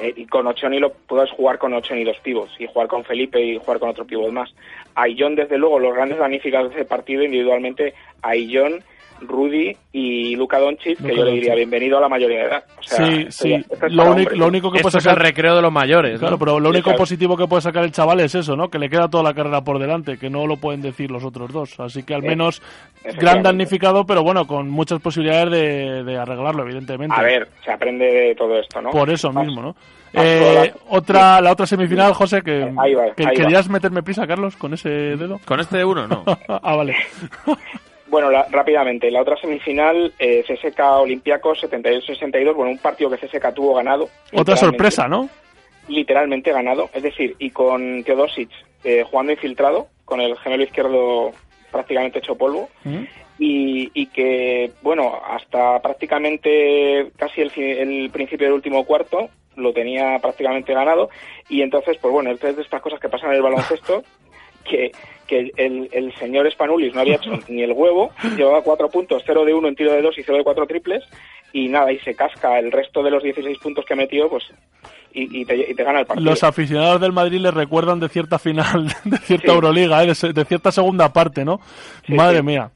Eh, 0.00 0.14
y 0.16 0.26
con 0.26 0.46
Ochoni 0.46 0.78
lo 0.78 0.92
puedes 0.92 1.30
jugar 1.30 1.58
con 1.58 1.74
Ochoni 1.74 2.04
dos 2.04 2.18
pivos 2.20 2.50
y 2.58 2.66
jugar 2.66 2.88
con 2.88 3.04
Felipe 3.04 3.40
y 3.40 3.58
jugar 3.58 3.78
con 3.78 3.90
otro 3.90 4.06
pivot 4.06 4.32
más. 4.32 4.54
Aillón, 4.94 5.36
desde 5.36 5.58
luego, 5.58 5.78
los 5.78 5.94
grandes 5.94 6.18
damnificados 6.18 6.70
de 6.70 6.80
ese 6.80 6.84
partido 6.86 7.22
individualmente, 7.22 7.94
Aillón, 8.22 8.82
Rudy 9.20 9.76
y 9.92 10.34
Luka 10.36 10.58
Doncic, 10.58 10.96
que 10.98 11.02
Luka 11.08 11.14
yo 11.16 11.24
le 11.24 11.32
diría 11.32 11.54
bienvenido 11.54 11.98
a 11.98 12.00
la 12.00 12.08
mayoría 12.08 12.38
de 12.40 12.44
edad. 12.46 12.64
O 12.78 12.82
sea, 12.82 13.06
sí, 13.06 13.26
sí. 13.30 13.52
es 13.54 13.66
Lo, 13.92 14.02
único- 14.04 14.10
hombres. 14.10 14.38
lo 14.38 14.46
único 14.46 14.70
que 14.72 14.78
Esto 14.78 14.88
puede 14.90 14.98
es 14.98 15.04
el 15.06 15.10
sacar... 15.12 15.22
recreo 15.26 15.56
de 15.56 15.62
los 15.62 15.72
mayores. 15.72 16.12
¿no? 16.14 16.18
Claro, 16.20 16.38
pero 16.38 16.58
lo 16.60 16.68
Sí, 16.68 16.70
único 16.76 16.84
claro. 16.84 16.98
positivo 16.98 17.36
que 17.36 17.46
puede 17.46 17.62
sacar 17.62 17.84
el 17.84 17.92
chaval 17.92 18.20
es 18.20 18.34
eso, 18.34 18.56
¿no? 18.56 18.68
Que 18.68 18.78
le 18.78 18.88
queda 18.88 19.08
toda 19.08 19.22
la 19.24 19.34
carrera 19.34 19.62
por 19.62 19.78
delante, 19.78 20.18
que 20.18 20.30
no 20.30 20.46
lo 20.46 20.56
pueden 20.56 20.82
decir 20.82 21.10
los 21.10 21.24
otros 21.24 21.52
dos. 21.52 21.78
Así 21.80 22.02
que 22.02 22.14
al 22.14 22.24
Eh, 22.24 22.28
menos 22.28 22.62
gran 23.18 23.42
damnificado, 23.42 24.04
pero 24.06 24.22
bueno, 24.22 24.46
con 24.46 24.68
muchas 24.70 25.00
posibilidades 25.00 25.50
de, 25.50 26.04
de 26.04 26.16
arreglarlo, 26.18 26.62
evidentemente. 26.62 27.14
A 27.18 27.22
ver, 27.22 27.48
se 27.64 27.70
aprende 27.72 28.04
de 28.06 28.34
todo 28.34 28.58
esto, 28.58 28.80
¿no? 28.80 28.90
Por 28.90 29.10
eso 29.10 29.30
Vas- 29.32 29.46
mismo, 29.46 29.62
¿no? 29.62 29.76
Eh, 30.12 30.72
otra, 30.88 31.40
la 31.40 31.52
otra 31.52 31.66
semifinal, 31.66 32.12
José, 32.14 32.42
que, 32.42 32.64
Ahí 32.78 32.94
va, 32.94 33.14
que 33.14 33.22
ahí 33.22 33.26
va. 33.26 33.32
querías 33.32 33.68
meterme 33.68 34.02
prisa, 34.02 34.26
Carlos, 34.26 34.56
con 34.56 34.74
ese 34.74 34.88
dedo. 34.88 35.38
Con 35.44 35.60
este 35.60 35.84
uno, 35.84 36.08
no. 36.08 36.24
ah, 36.48 36.74
vale. 36.74 36.96
Bueno, 38.10 38.30
la- 38.30 38.46
rápidamente, 38.50 39.10
la 39.10 39.22
otra 39.22 39.36
semifinal, 39.36 40.12
eh, 40.18 40.44
CSK 40.46 40.80
Olympiacos 41.00 41.62
78-62, 41.62 42.54
bueno, 42.54 42.72
un 42.72 42.78
partido 42.78 43.08
que 43.10 43.16
CSK 43.18 43.54
tuvo 43.54 43.74
ganado. 43.74 44.08
Otra 44.32 44.56
sorpresa, 44.56 45.08
¿no? 45.08 45.28
literalmente 45.88 46.52
ganado, 46.52 46.88
es 46.94 47.02
decir, 47.02 47.34
y 47.40 47.50
con 47.50 48.04
Teodosic 48.04 48.48
eh, 48.84 49.02
jugando 49.10 49.32
infiltrado, 49.32 49.88
con 50.04 50.20
el 50.20 50.36
gemelo 50.38 50.62
izquierdo 50.62 51.32
prácticamente 51.72 52.20
hecho 52.20 52.36
polvo, 52.36 52.68
y, 53.38 53.90
y 53.94 54.06
que, 54.06 54.70
bueno, 54.82 55.18
hasta 55.26 55.80
prácticamente 55.80 57.10
casi 57.16 57.40
el, 57.40 57.50
el 57.56 58.10
principio 58.10 58.46
del 58.46 58.54
último 58.54 58.84
cuarto 58.84 59.30
lo 59.56 59.72
tenía 59.72 60.18
prácticamente 60.20 60.72
ganado, 60.74 61.10
y 61.48 61.62
entonces, 61.62 61.96
pues 62.00 62.12
bueno, 62.12 62.30
es 62.30 62.40
de 62.40 62.62
estas 62.62 62.80
cosas 62.82 63.00
que 63.00 63.08
pasan 63.08 63.30
en 63.30 63.36
el 63.36 63.42
baloncesto, 63.42 64.04
que, 64.64 64.92
que 65.26 65.52
el, 65.56 65.88
el 65.92 66.12
señor 66.14 66.50
Spanulis 66.50 66.94
no 66.94 67.00
había 67.00 67.16
hecho 67.16 67.32
ni 67.48 67.62
el 67.62 67.72
huevo, 67.72 68.10
llevaba 68.36 68.62
cuatro 68.62 68.88
puntos, 68.88 69.22
0 69.26 69.44
de 69.44 69.54
1 69.54 69.68
en 69.68 69.76
tiro 69.76 69.92
de 69.92 70.02
2 70.02 70.18
y 70.18 70.22
0 70.22 70.38
de 70.38 70.44
4 70.44 70.66
triples, 70.66 71.04
y 71.52 71.68
nada, 71.68 71.92
y 71.92 71.98
se 72.00 72.14
casca 72.14 72.58
el 72.58 72.70
resto 72.70 73.02
de 73.02 73.10
los 73.10 73.22
16 73.22 73.58
puntos 73.58 73.84
que 73.84 73.96
metió, 73.96 74.28
pues, 74.28 74.44
y, 75.12 75.40
y 75.40 75.44
te, 75.44 75.56
y 75.70 75.74
te 75.74 75.82
gana 75.82 76.00
el 76.00 76.06
partido. 76.06 76.30
Los 76.30 76.44
aficionados 76.44 77.00
del 77.00 77.12
Madrid 77.12 77.40
le 77.40 77.50
recuerdan 77.50 77.98
de 77.98 78.08
cierta 78.08 78.38
final, 78.38 78.86
de 79.04 79.18
cierta 79.18 79.48
Sí. 79.48 79.52
Euroliga, 79.52 80.02
¿eh? 80.04 80.06
de, 80.14 80.32
de 80.32 80.44
cierta 80.44 80.70
segunda 80.70 81.12
parte, 81.12 81.44
¿no? 81.44 81.60
Sí, 82.06 82.14
Madre 82.14 82.38
sí. 82.38 82.42
mía. 82.44 82.70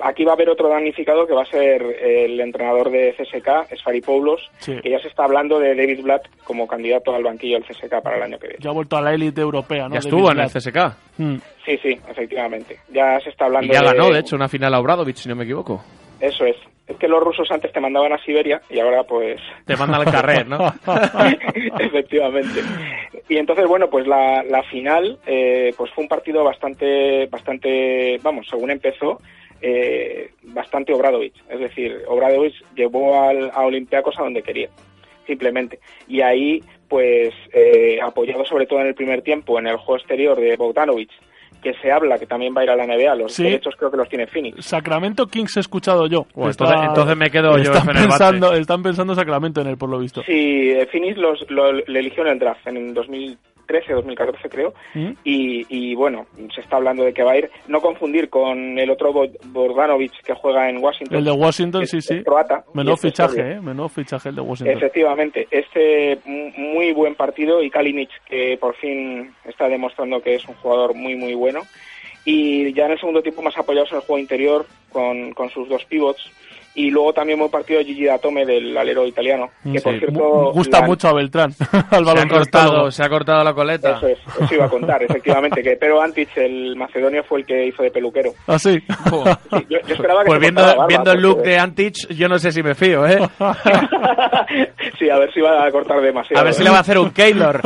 Aquí 0.00 0.24
va 0.24 0.32
a 0.32 0.34
haber 0.34 0.48
otro 0.48 0.68
damnificado 0.68 1.26
que 1.26 1.34
va 1.34 1.42
a 1.42 1.46
ser 1.46 1.82
el 1.82 2.38
entrenador 2.40 2.90
de 2.90 3.14
CSK, 3.18 3.74
Sfaripoulos, 3.78 4.48
Sí. 4.58 4.76
que 4.80 4.90
ya 4.90 4.98
se 5.00 5.08
está 5.08 5.24
hablando 5.24 5.58
de 5.58 5.74
David 5.74 6.02
Blatt 6.02 6.28
como 6.44 6.66
candidato 6.68 7.14
al 7.14 7.24
banquillo 7.24 7.58
del 7.58 7.64
CSK 7.66 8.00
para 8.02 8.16
el 8.16 8.22
año 8.22 8.38
que 8.38 8.46
viene. 8.48 8.62
Ya 8.62 8.70
ha 8.70 8.74
vuelto 8.74 8.96
a 8.96 9.02
la 9.02 9.12
élite 9.14 9.40
europea, 9.40 9.88
¿no? 9.88 9.94
Ya 9.94 9.98
estuvo 10.00 10.30
en 10.30 10.38
el. 10.40 10.48
CSK. 10.48 10.76
Mm. 11.18 11.36
Sí, 11.64 11.78
sí, 11.82 11.98
efectivamente. 12.08 12.78
Ya 12.92 13.18
se 13.20 13.30
está 13.30 13.46
hablando 13.46 13.72
Y 13.72 13.74
ya 13.74 13.80
de... 13.80 13.86
ganó, 13.86 14.10
de 14.10 14.20
hecho, 14.20 14.36
una 14.36 14.48
final 14.48 14.72
a 14.74 14.80
Obradovic, 14.80 15.16
si 15.16 15.28
no 15.28 15.34
me 15.34 15.44
equivoco. 15.44 15.82
Eso 16.20 16.44
es. 16.44 16.56
Es 16.86 16.96
que 16.96 17.06
los 17.06 17.22
rusos 17.22 17.46
antes 17.50 17.70
te 17.70 17.80
mandaban 17.80 18.12
a 18.14 18.18
Siberia 18.24 18.62
y 18.70 18.78
ahora 18.80 19.02
pues... 19.04 19.38
Te 19.66 19.76
mandan 19.76 20.00
al 20.06 20.10
carrer, 20.12 20.46
¿no? 20.48 20.58
Efectivamente. 21.78 22.60
Y 23.28 23.36
entonces, 23.36 23.66
bueno, 23.66 23.88
pues 23.90 24.06
la, 24.06 24.42
la 24.44 24.62
final 24.64 25.18
eh, 25.26 25.72
pues 25.76 25.90
fue 25.92 26.04
un 26.04 26.08
partido 26.08 26.44
bastante, 26.44 27.26
bastante, 27.26 28.18
vamos, 28.22 28.46
según 28.48 28.70
empezó, 28.70 29.20
eh, 29.60 30.30
bastante 30.42 30.92
Obradovic. 30.92 31.34
Es 31.48 31.60
decir, 31.60 32.02
Obradovic 32.08 32.54
llevó 32.74 33.20
al, 33.22 33.50
a 33.52 33.60
Olympiacos 33.66 34.18
a 34.18 34.22
donde 34.22 34.42
quería, 34.42 34.68
simplemente. 35.26 35.78
Y 36.06 36.20
ahí, 36.20 36.62
pues, 36.88 37.32
eh, 37.52 37.98
apoyado 38.02 38.44
sobre 38.44 38.66
todo 38.66 38.80
en 38.80 38.86
el 38.88 38.94
primer 38.94 39.22
tiempo 39.22 39.58
en 39.58 39.66
el 39.66 39.76
juego 39.76 39.96
exterior 39.98 40.38
de 40.40 40.56
Bogdanovic, 40.56 41.10
que 41.62 41.74
se 41.82 41.90
habla 41.90 42.18
que 42.20 42.26
también 42.26 42.54
va 42.56 42.60
a 42.60 42.64
ir 42.64 42.70
a 42.70 42.76
la 42.76 42.86
NBA, 42.86 43.16
los 43.16 43.32
Sí. 43.34 43.42
derechos 43.42 43.74
creo 43.76 43.90
que 43.90 43.96
los 43.96 44.08
tiene 44.08 44.28
Phoenix. 44.28 44.64
Sacramento 44.64 45.26
Kings 45.26 45.56
he 45.56 45.60
escuchado 45.60 46.06
yo. 46.06 46.24
Pues 46.32 46.50
Está- 46.50 46.66
entonces- 46.66 46.88
entonces 46.90 47.16
me 47.16 47.30
quedo 47.30 47.56
yo 47.58 47.72
están 47.72 47.96
en 47.96 48.02
pensando, 48.04 48.52
están 48.54 48.82
pensando 48.84 49.14
Sacramento 49.16 49.60
en 49.62 49.66
él, 49.66 49.76
por 49.76 49.88
lo 49.90 49.98
visto. 49.98 50.22
Sí, 50.22 50.70
eh, 50.70 50.86
Phoenix 50.92 51.16
los, 51.18 51.50
lo- 51.50 51.72
le 51.72 51.98
eligió 51.98 52.22
en 52.22 52.28
el 52.28 52.38
draft 52.38 52.64
en 52.68 52.94
2013, 53.68 53.92
2014 53.92 54.48
creo, 54.48 54.72
¿Mm? 54.94 55.10
y, 55.24 55.66
y 55.68 55.94
bueno, 55.94 56.26
se 56.54 56.60
está 56.62 56.76
hablando 56.76 57.04
de 57.04 57.12
que 57.12 57.22
va 57.22 57.32
a 57.32 57.38
ir, 57.38 57.50
no 57.68 57.80
confundir 57.80 58.28
con 58.30 58.78
el 58.78 58.90
otro 58.90 59.12
Bo- 59.12 59.28
Bogdanovic 59.46 60.12
que 60.24 60.32
juega 60.34 60.68
en 60.70 60.82
Washington. 60.82 61.18
El 61.18 61.24
de 61.24 61.30
Washington, 61.32 61.82
Es- 61.82 61.90
sí, 61.90 62.00
sí. 62.00 62.22
croata. 62.24 62.64
Menudo 62.72 62.92
y 62.92 62.94
este 62.94 63.08
es 63.08 63.12
fichaje. 63.14 63.52
¿eh? 63.52 63.60
Menudo 63.60 63.88
fichaje 63.88 64.28
el 64.30 64.34
de 64.36 64.40
Washington. 64.40 64.76
Efectivamente, 64.76 65.46
este 65.50 66.18
muy 66.24 66.92
buen 66.92 67.14
partido 67.14 67.62
y 67.62 67.70
Kalinic 67.70 68.10
que 68.26 68.56
por 68.58 68.74
fin 68.76 69.34
está 69.44 69.68
demostrando 69.68 70.20
que 70.22 70.34
es 70.36 70.48
un 70.48 70.54
jugador 70.56 70.94
muy 70.94 71.14
muy 71.16 71.34
bueno 71.34 71.60
y 72.24 72.72
ya 72.72 72.86
en 72.86 72.92
el 72.92 72.98
segundo 73.00 73.22
tiempo 73.22 73.42
más 73.42 73.56
apoyados 73.56 73.90
en 73.92 73.96
el 73.98 74.02
juego 74.02 74.18
interior 74.18 74.66
con, 74.92 75.32
con 75.32 75.50
sus 75.50 75.68
dos 75.68 75.84
pivots 75.84 76.30
y 76.78 76.90
luego 76.90 77.12
también 77.12 77.38
buen 77.38 77.50
partido 77.50 77.80
de 77.80 77.84
Gigi 77.86 78.04
Datome 78.04 78.46
del 78.46 78.76
alero 78.76 79.04
italiano 79.06 79.50
que 79.64 79.80
por 79.80 79.92
Sí, 79.94 79.98
cierto 79.98 80.20
mu- 80.20 80.52
gusta 80.52 80.80
la- 80.80 80.86
mucho 80.86 81.08
a 81.08 81.12
Beltrán, 81.14 81.52
al 81.72 81.80
Se 81.90 81.96
ha, 81.96 82.00
baloncesto. 82.00 82.34
cortado, 82.36 82.90
se 82.92 83.02
ha 83.04 83.08
cortado 83.08 83.42
la 83.44 83.52
coleta. 83.54 83.96
Eso 83.96 84.06
es, 84.08 84.18
eso 84.40 84.54
iba 84.54 84.66
a 84.66 84.68
contar, 84.68 85.02
efectivamente, 85.02 85.62
que 85.62 85.76
Pero 85.76 86.00
Antic, 86.00 86.28
el 86.36 86.76
macedonio, 86.76 87.24
fue 87.24 87.40
el 87.40 87.46
que 87.46 87.66
hizo 87.66 87.82
de 87.82 87.90
peluquero. 87.90 88.30
¿Ah, 88.46 88.58
sí? 88.58 88.78
Sí, 89.50 89.66
yo, 89.68 89.78
yo 89.86 89.94
esperaba 89.94 90.20
que 90.22 90.26
Pues 90.28 90.36
se 90.38 90.40
viendo, 90.40 90.62
barba, 90.62 90.86
viendo 90.86 91.12
el 91.12 91.20
look 91.20 91.42
de 91.42 91.58
Antich, 91.58 92.08
yo 92.14 92.28
no 92.28 92.38
sé 92.38 92.52
si 92.52 92.62
me 92.62 92.74
fío, 92.74 93.06
¿eh? 93.06 93.18
sí, 94.98 95.10
a 95.10 95.18
ver 95.18 95.32
si 95.32 95.40
va 95.40 95.66
a 95.66 95.70
cortar 95.72 96.00
demasiado. 96.00 96.40
A 96.40 96.44
ver 96.44 96.54
si 96.54 96.62
le 96.62 96.70
va 96.70 96.76
a 96.76 96.80
hacer 96.80 96.98
un 96.98 97.10
Keylor. 97.10 97.60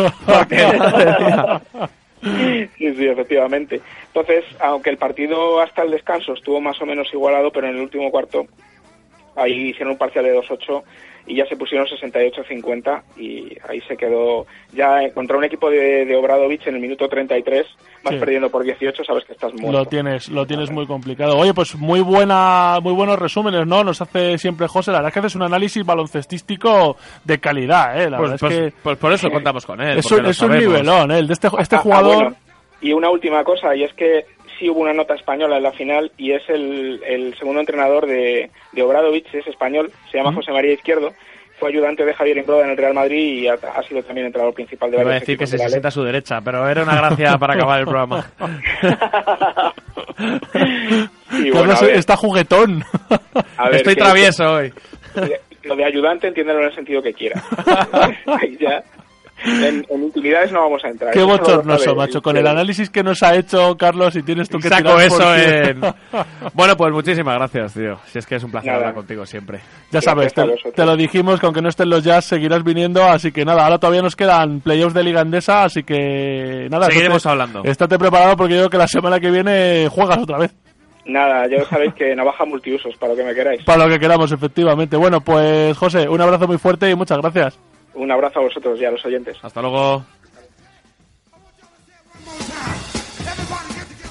Sí, 2.78 2.94
sí, 2.94 3.06
efectivamente. 3.08 3.80
Entonces, 4.06 4.44
aunque 4.60 4.90
el 4.90 4.96
partido 4.96 5.60
hasta 5.60 5.82
el 5.82 5.90
descanso 5.90 6.34
estuvo 6.34 6.60
más 6.60 6.80
o 6.80 6.86
menos 6.86 7.08
igualado, 7.12 7.50
pero 7.50 7.66
en 7.66 7.74
el 7.76 7.82
último 7.82 8.10
cuarto 8.12 8.46
ahí 9.37 9.70
hicieron 9.70 9.93
un 9.93 9.99
parcial 9.99 10.24
de 10.24 10.35
2-8 10.37 10.83
y 11.26 11.37
ya 11.37 11.47
se 11.47 11.57
pusieron 11.57 11.87
68-50 11.87 13.03
y 13.16 13.57
ahí 13.68 13.80
se 13.87 13.97
quedó 13.97 14.45
ya 14.72 15.09
contra 15.14 15.37
un 15.37 15.45
equipo 15.45 15.70
de, 15.70 16.05
de 16.05 16.16
Obradovic 16.16 16.66
en 16.66 16.74
el 16.74 16.80
minuto 16.80 17.09
33, 17.09 17.64
vas 18.03 18.14
Sí. 18.14 18.18
perdiendo 18.18 18.51
por 18.51 18.64
18, 18.64 19.05
sabes 19.05 19.24
que 19.24 19.33
estás 19.35 19.53
muerto. 19.55 19.78
Lo 19.78 19.85
tienes, 19.87 20.28
lo 20.28 20.45
tienes 20.47 20.70
muy 20.72 20.85
complicado. 20.87 21.37
Oye, 21.37 21.55
pues 21.55 21.76
muy 21.76 22.01
buena, 22.01 22.78
muy 22.83 22.93
buenos 22.93 23.18
resúmenes, 23.20 23.66
¿no? 23.68 23.85
Nos 23.85 24.01
hace 24.03 24.37
siempre 24.39 24.66
José. 24.66 24.91
La 24.91 24.99
verdad 24.99 25.11
es 25.11 25.14
que 25.14 25.20
haces 25.20 25.37
un 25.37 25.43
análisis 25.43 25.85
baloncestístico 25.87 26.97
de 27.24 27.39
calidad, 27.39 28.01
¿eh? 28.03 28.11
La 28.11 28.18
Pues, 28.18 28.30
verdad 28.33 28.41
pues- 28.41 28.53
es 28.53 28.72
que 28.72 28.78
pues 28.83 28.99
por 28.99 29.12
eso 29.12 29.30
contamos 29.30 29.64
con 29.64 29.80
él. 29.80 29.99
es 29.99 30.11
un, 30.11 30.26
es 30.26 30.41
un 30.43 30.59
nivelón, 30.59 31.11
¿eh? 31.12 31.18
El 31.20 31.26
de 31.28 31.35
este, 31.35 31.49
este 31.59 31.76
Ah, 31.76 31.78
ah, 31.78 31.83
jugador. 31.83 32.14
bueno, 32.24 32.37
Y 32.80 32.93
una 32.93 33.11
última 33.11 33.45
cosa, 33.45 33.76
y 33.76 33.85
es 33.85 33.95
que 33.95 34.24
sí 34.62 34.70
hubo 34.70 34.80
una 34.80 34.94
nota 34.94 35.14
española 35.14 35.56
en 35.56 35.64
la 35.64 35.72
final 35.72 36.12
y 36.16 36.32
es 36.32 36.48
el, 36.48 37.02
el 37.04 37.36
segundo 37.36 37.58
entrenador 37.60 38.06
de, 38.06 38.48
de 38.70 38.82
Obradovic, 38.82 39.26
es 39.34 39.46
español, 39.48 39.90
se 40.10 40.18
llama. 40.18 40.32
José 40.32 40.52
María 40.52 40.72
Izquierdo, 40.72 41.12
fue 41.58 41.70
ayudante 41.70 42.04
de 42.04 42.14
Javier 42.14 42.38
Imbroda 42.38 42.64
en 42.64 42.70
el 42.70 42.76
Real 42.76 42.94
Madrid 42.94 43.42
y 43.42 43.48
ha, 43.48 43.54
ha 43.54 43.82
sido 43.82 44.02
también 44.04 44.28
entrenador 44.28 44.54
principal 44.54 44.90
de 44.90 44.96
Iba 44.98 45.02
a 45.02 45.06
varios 45.06 45.20
decir 45.22 45.38
que 45.38 45.46
se 45.46 45.58
sienta 45.58 45.88
a 45.88 45.90
su 45.90 46.04
derecha, 46.04 46.40
pero 46.40 46.68
era 46.68 46.84
una 46.84 46.96
gracia 46.96 47.36
para 47.40 47.54
acabar 47.54 47.80
el 47.80 47.86
programa. 47.86 48.24
Y 51.32 51.50
bueno, 51.50 51.60
Carlos 51.60 51.82
a 51.82 51.86
ver. 51.86 51.96
está 51.96 52.14
juguetón. 52.14 52.84
A 53.56 53.64
ver, 53.66 53.76
Estoy 53.76 53.96
travieso 53.96 54.44
hoy. 54.44 54.72
Lo 55.64 55.74
de 55.74 55.84
ayudante 55.84 56.28
entiéndelo 56.28 56.60
en 56.60 56.66
el 56.66 56.74
sentido 56.74 57.00
que 57.00 57.14
quiera. 57.14 57.42
Ahí 58.26 58.56
ya. 58.60 58.82
En, 59.45 59.84
en 59.88 60.03
intimidades 60.05 60.53
no 60.53 60.61
vamos 60.61 60.84
a 60.84 60.88
entrar. 60.88 61.12
Qué 61.12 61.22
bochornoso, 61.22 61.95
macho. 61.95 62.22
Con 62.22 62.36
el 62.36 62.47
análisis 62.47 62.90
que 62.90 63.03
nos 63.03 63.22
ha 63.22 63.34
hecho 63.34 63.76
Carlos 63.76 64.14
y 64.16 64.22
tienes 64.22 64.49
tú 64.49 64.59
que 64.59 64.68
Saco 64.68 64.82
tirar 64.95 65.01
eso 65.07 65.34
en... 65.36 65.80
Bueno, 66.55 66.76
pues 66.76 66.93
muchísimas 66.93 67.34
gracias, 67.36 67.74
tío. 67.74 67.99
Si 68.07 68.18
es 68.18 68.26
que 68.26 68.36
es 68.36 68.45
un 68.45 68.51
placer 68.51 68.68
Nada. 68.68 68.78
hablar 68.78 68.95
contigo 68.95 69.26
siempre. 69.26 69.61
Ya 69.90 70.01
sabes, 70.01 70.32
te, 70.32 70.43
te 70.74 70.86
lo 70.86 70.97
dijimos, 70.97 71.40
que 71.40 71.47
aunque 71.47 71.62
no 71.62 71.68
estén 71.68 71.90
los 71.90 72.05
jazz, 72.05 72.24
seguirás 72.24 72.62
viniendo, 72.62 73.03
así 73.05 73.32
que 73.32 73.45
nada, 73.45 73.64
ahora 73.64 73.78
todavía 73.78 74.03
nos 74.03 74.14
quedan 74.16 74.61
playoffs 74.61 74.95
de 74.95 75.03
Liga 75.03 75.20
Andesa, 75.22 75.64
así 75.64 75.82
que 75.82 76.68
nada. 76.70 76.86
Seguiremos 76.86 77.18
estate- 77.18 77.30
hablando. 77.32 77.62
Estate 77.64 77.99
preparado 77.99 78.36
porque 78.36 78.55
yo 78.55 78.61
creo 78.61 78.70
que 78.70 78.78
la 78.78 78.88
semana 78.88 79.18
que 79.18 79.30
viene 79.30 79.88
juegas 79.90 80.18
otra 80.18 80.38
vez. 80.38 80.55
Nada, 81.05 81.49
ya 81.49 81.64
sabéis 81.64 81.95
que 81.95 82.14
navaja 82.14 82.45
multiusos, 82.45 82.95
para 82.97 83.12
lo 83.12 83.18
que 83.18 83.24
me 83.24 83.34
queráis. 83.34 83.64
Para 83.64 83.84
lo 83.86 83.90
que 83.93 83.99
queramos, 83.99 84.30
efectivamente. 84.30 84.97
Bueno, 84.97 85.20
pues 85.20 85.76
José, 85.76 86.09
un 86.09 86.20
abrazo 86.20 86.47
muy 86.47 86.59
fuerte 86.59 86.88
y 86.90 86.95
muchas 86.95 87.18
gracias. 87.18 87.59
Un 87.95 88.11
abrazo 88.11 88.40
a 88.40 88.43
vosotros 88.43 88.80
y 88.80 88.84
a 88.84 88.90
los 88.90 89.05
oyentes. 89.05 89.38
Hasta 89.43 89.61
luego. 89.61 90.05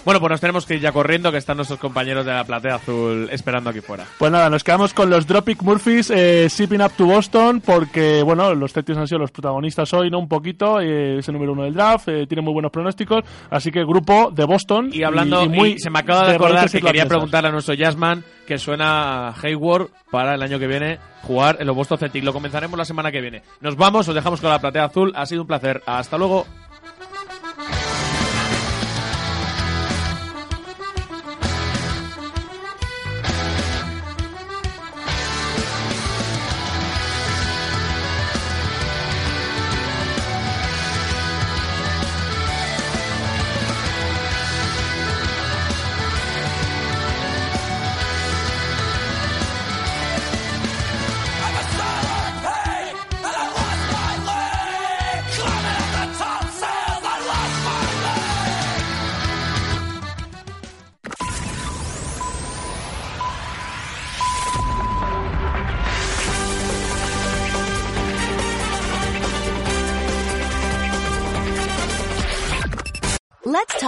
Bueno, 0.03 0.19
pues 0.19 0.31
nos 0.31 0.41
tenemos 0.41 0.65
que 0.65 0.75
ir 0.75 0.81
ya 0.81 0.91
corriendo, 0.91 1.31
que 1.31 1.37
están 1.37 1.57
nuestros 1.57 1.79
compañeros 1.79 2.25
de 2.25 2.33
la 2.33 2.43
platea 2.43 2.75
azul 2.75 3.29
esperando 3.31 3.69
aquí 3.69 3.81
fuera. 3.81 4.05
Pues 4.17 4.31
nada, 4.31 4.49
nos 4.49 4.63
quedamos 4.63 4.93
con 4.93 5.09
los 5.09 5.27
Dropic 5.27 5.61
Murphys 5.61 6.09
eh, 6.09 6.47
Shipping 6.49 6.81
Up 6.81 6.93
to 6.97 7.05
Boston 7.05 7.61
porque, 7.61 8.23
bueno, 8.23 8.55
los 8.55 8.73
Celtics 8.73 8.97
han 8.97 9.07
sido 9.07 9.19
los 9.19 9.31
protagonistas 9.31 9.93
hoy, 9.93 10.09
¿no? 10.09 10.19
Un 10.19 10.27
poquito, 10.27 10.79
eh, 10.79 11.19
es 11.19 11.27
el 11.27 11.33
número 11.33 11.53
uno 11.53 11.63
del 11.63 11.73
draft, 11.73 12.07
eh, 12.07 12.25
tiene 12.27 12.41
muy 12.41 12.53
buenos 12.53 12.71
pronósticos, 12.71 13.23
así 13.49 13.71
que 13.71 13.83
grupo 13.83 14.31
de 14.31 14.45
Boston. 14.45 14.89
Y 14.91 15.03
hablando, 15.03 15.43
y 15.43 15.49
muy 15.49 15.69
y 15.73 15.79
se 15.79 15.89
me 15.89 15.99
acaba 15.99 16.23
de 16.23 16.29
de 16.29 16.35
acordar 16.35 16.69
que 16.69 16.81
quería 16.81 17.05
preguntarle 17.05 17.49
a 17.49 17.51
nuestro 17.51 17.73
Jazzman 17.73 18.23
que 18.47 18.57
suena 18.57 19.33
Hayward 19.41 19.89
para 20.09 20.33
el 20.33 20.41
año 20.41 20.59
que 20.59 20.67
viene 20.67 20.99
jugar 21.21 21.57
en 21.59 21.67
los 21.67 21.75
Boston 21.75 21.99
Celtics. 21.99 22.25
Lo 22.25 22.33
comenzaremos 22.33 22.77
la 22.77 22.85
semana 22.85 23.11
que 23.11 23.21
viene. 23.21 23.43
Nos 23.61 23.75
vamos, 23.75 24.07
os 24.07 24.15
dejamos 24.15 24.41
con 24.41 24.49
la 24.49 24.59
platea 24.59 24.85
azul. 24.85 25.13
Ha 25.15 25.25
sido 25.25 25.41
un 25.41 25.47
placer. 25.47 25.81
Hasta 25.85 26.17
luego. 26.17 26.45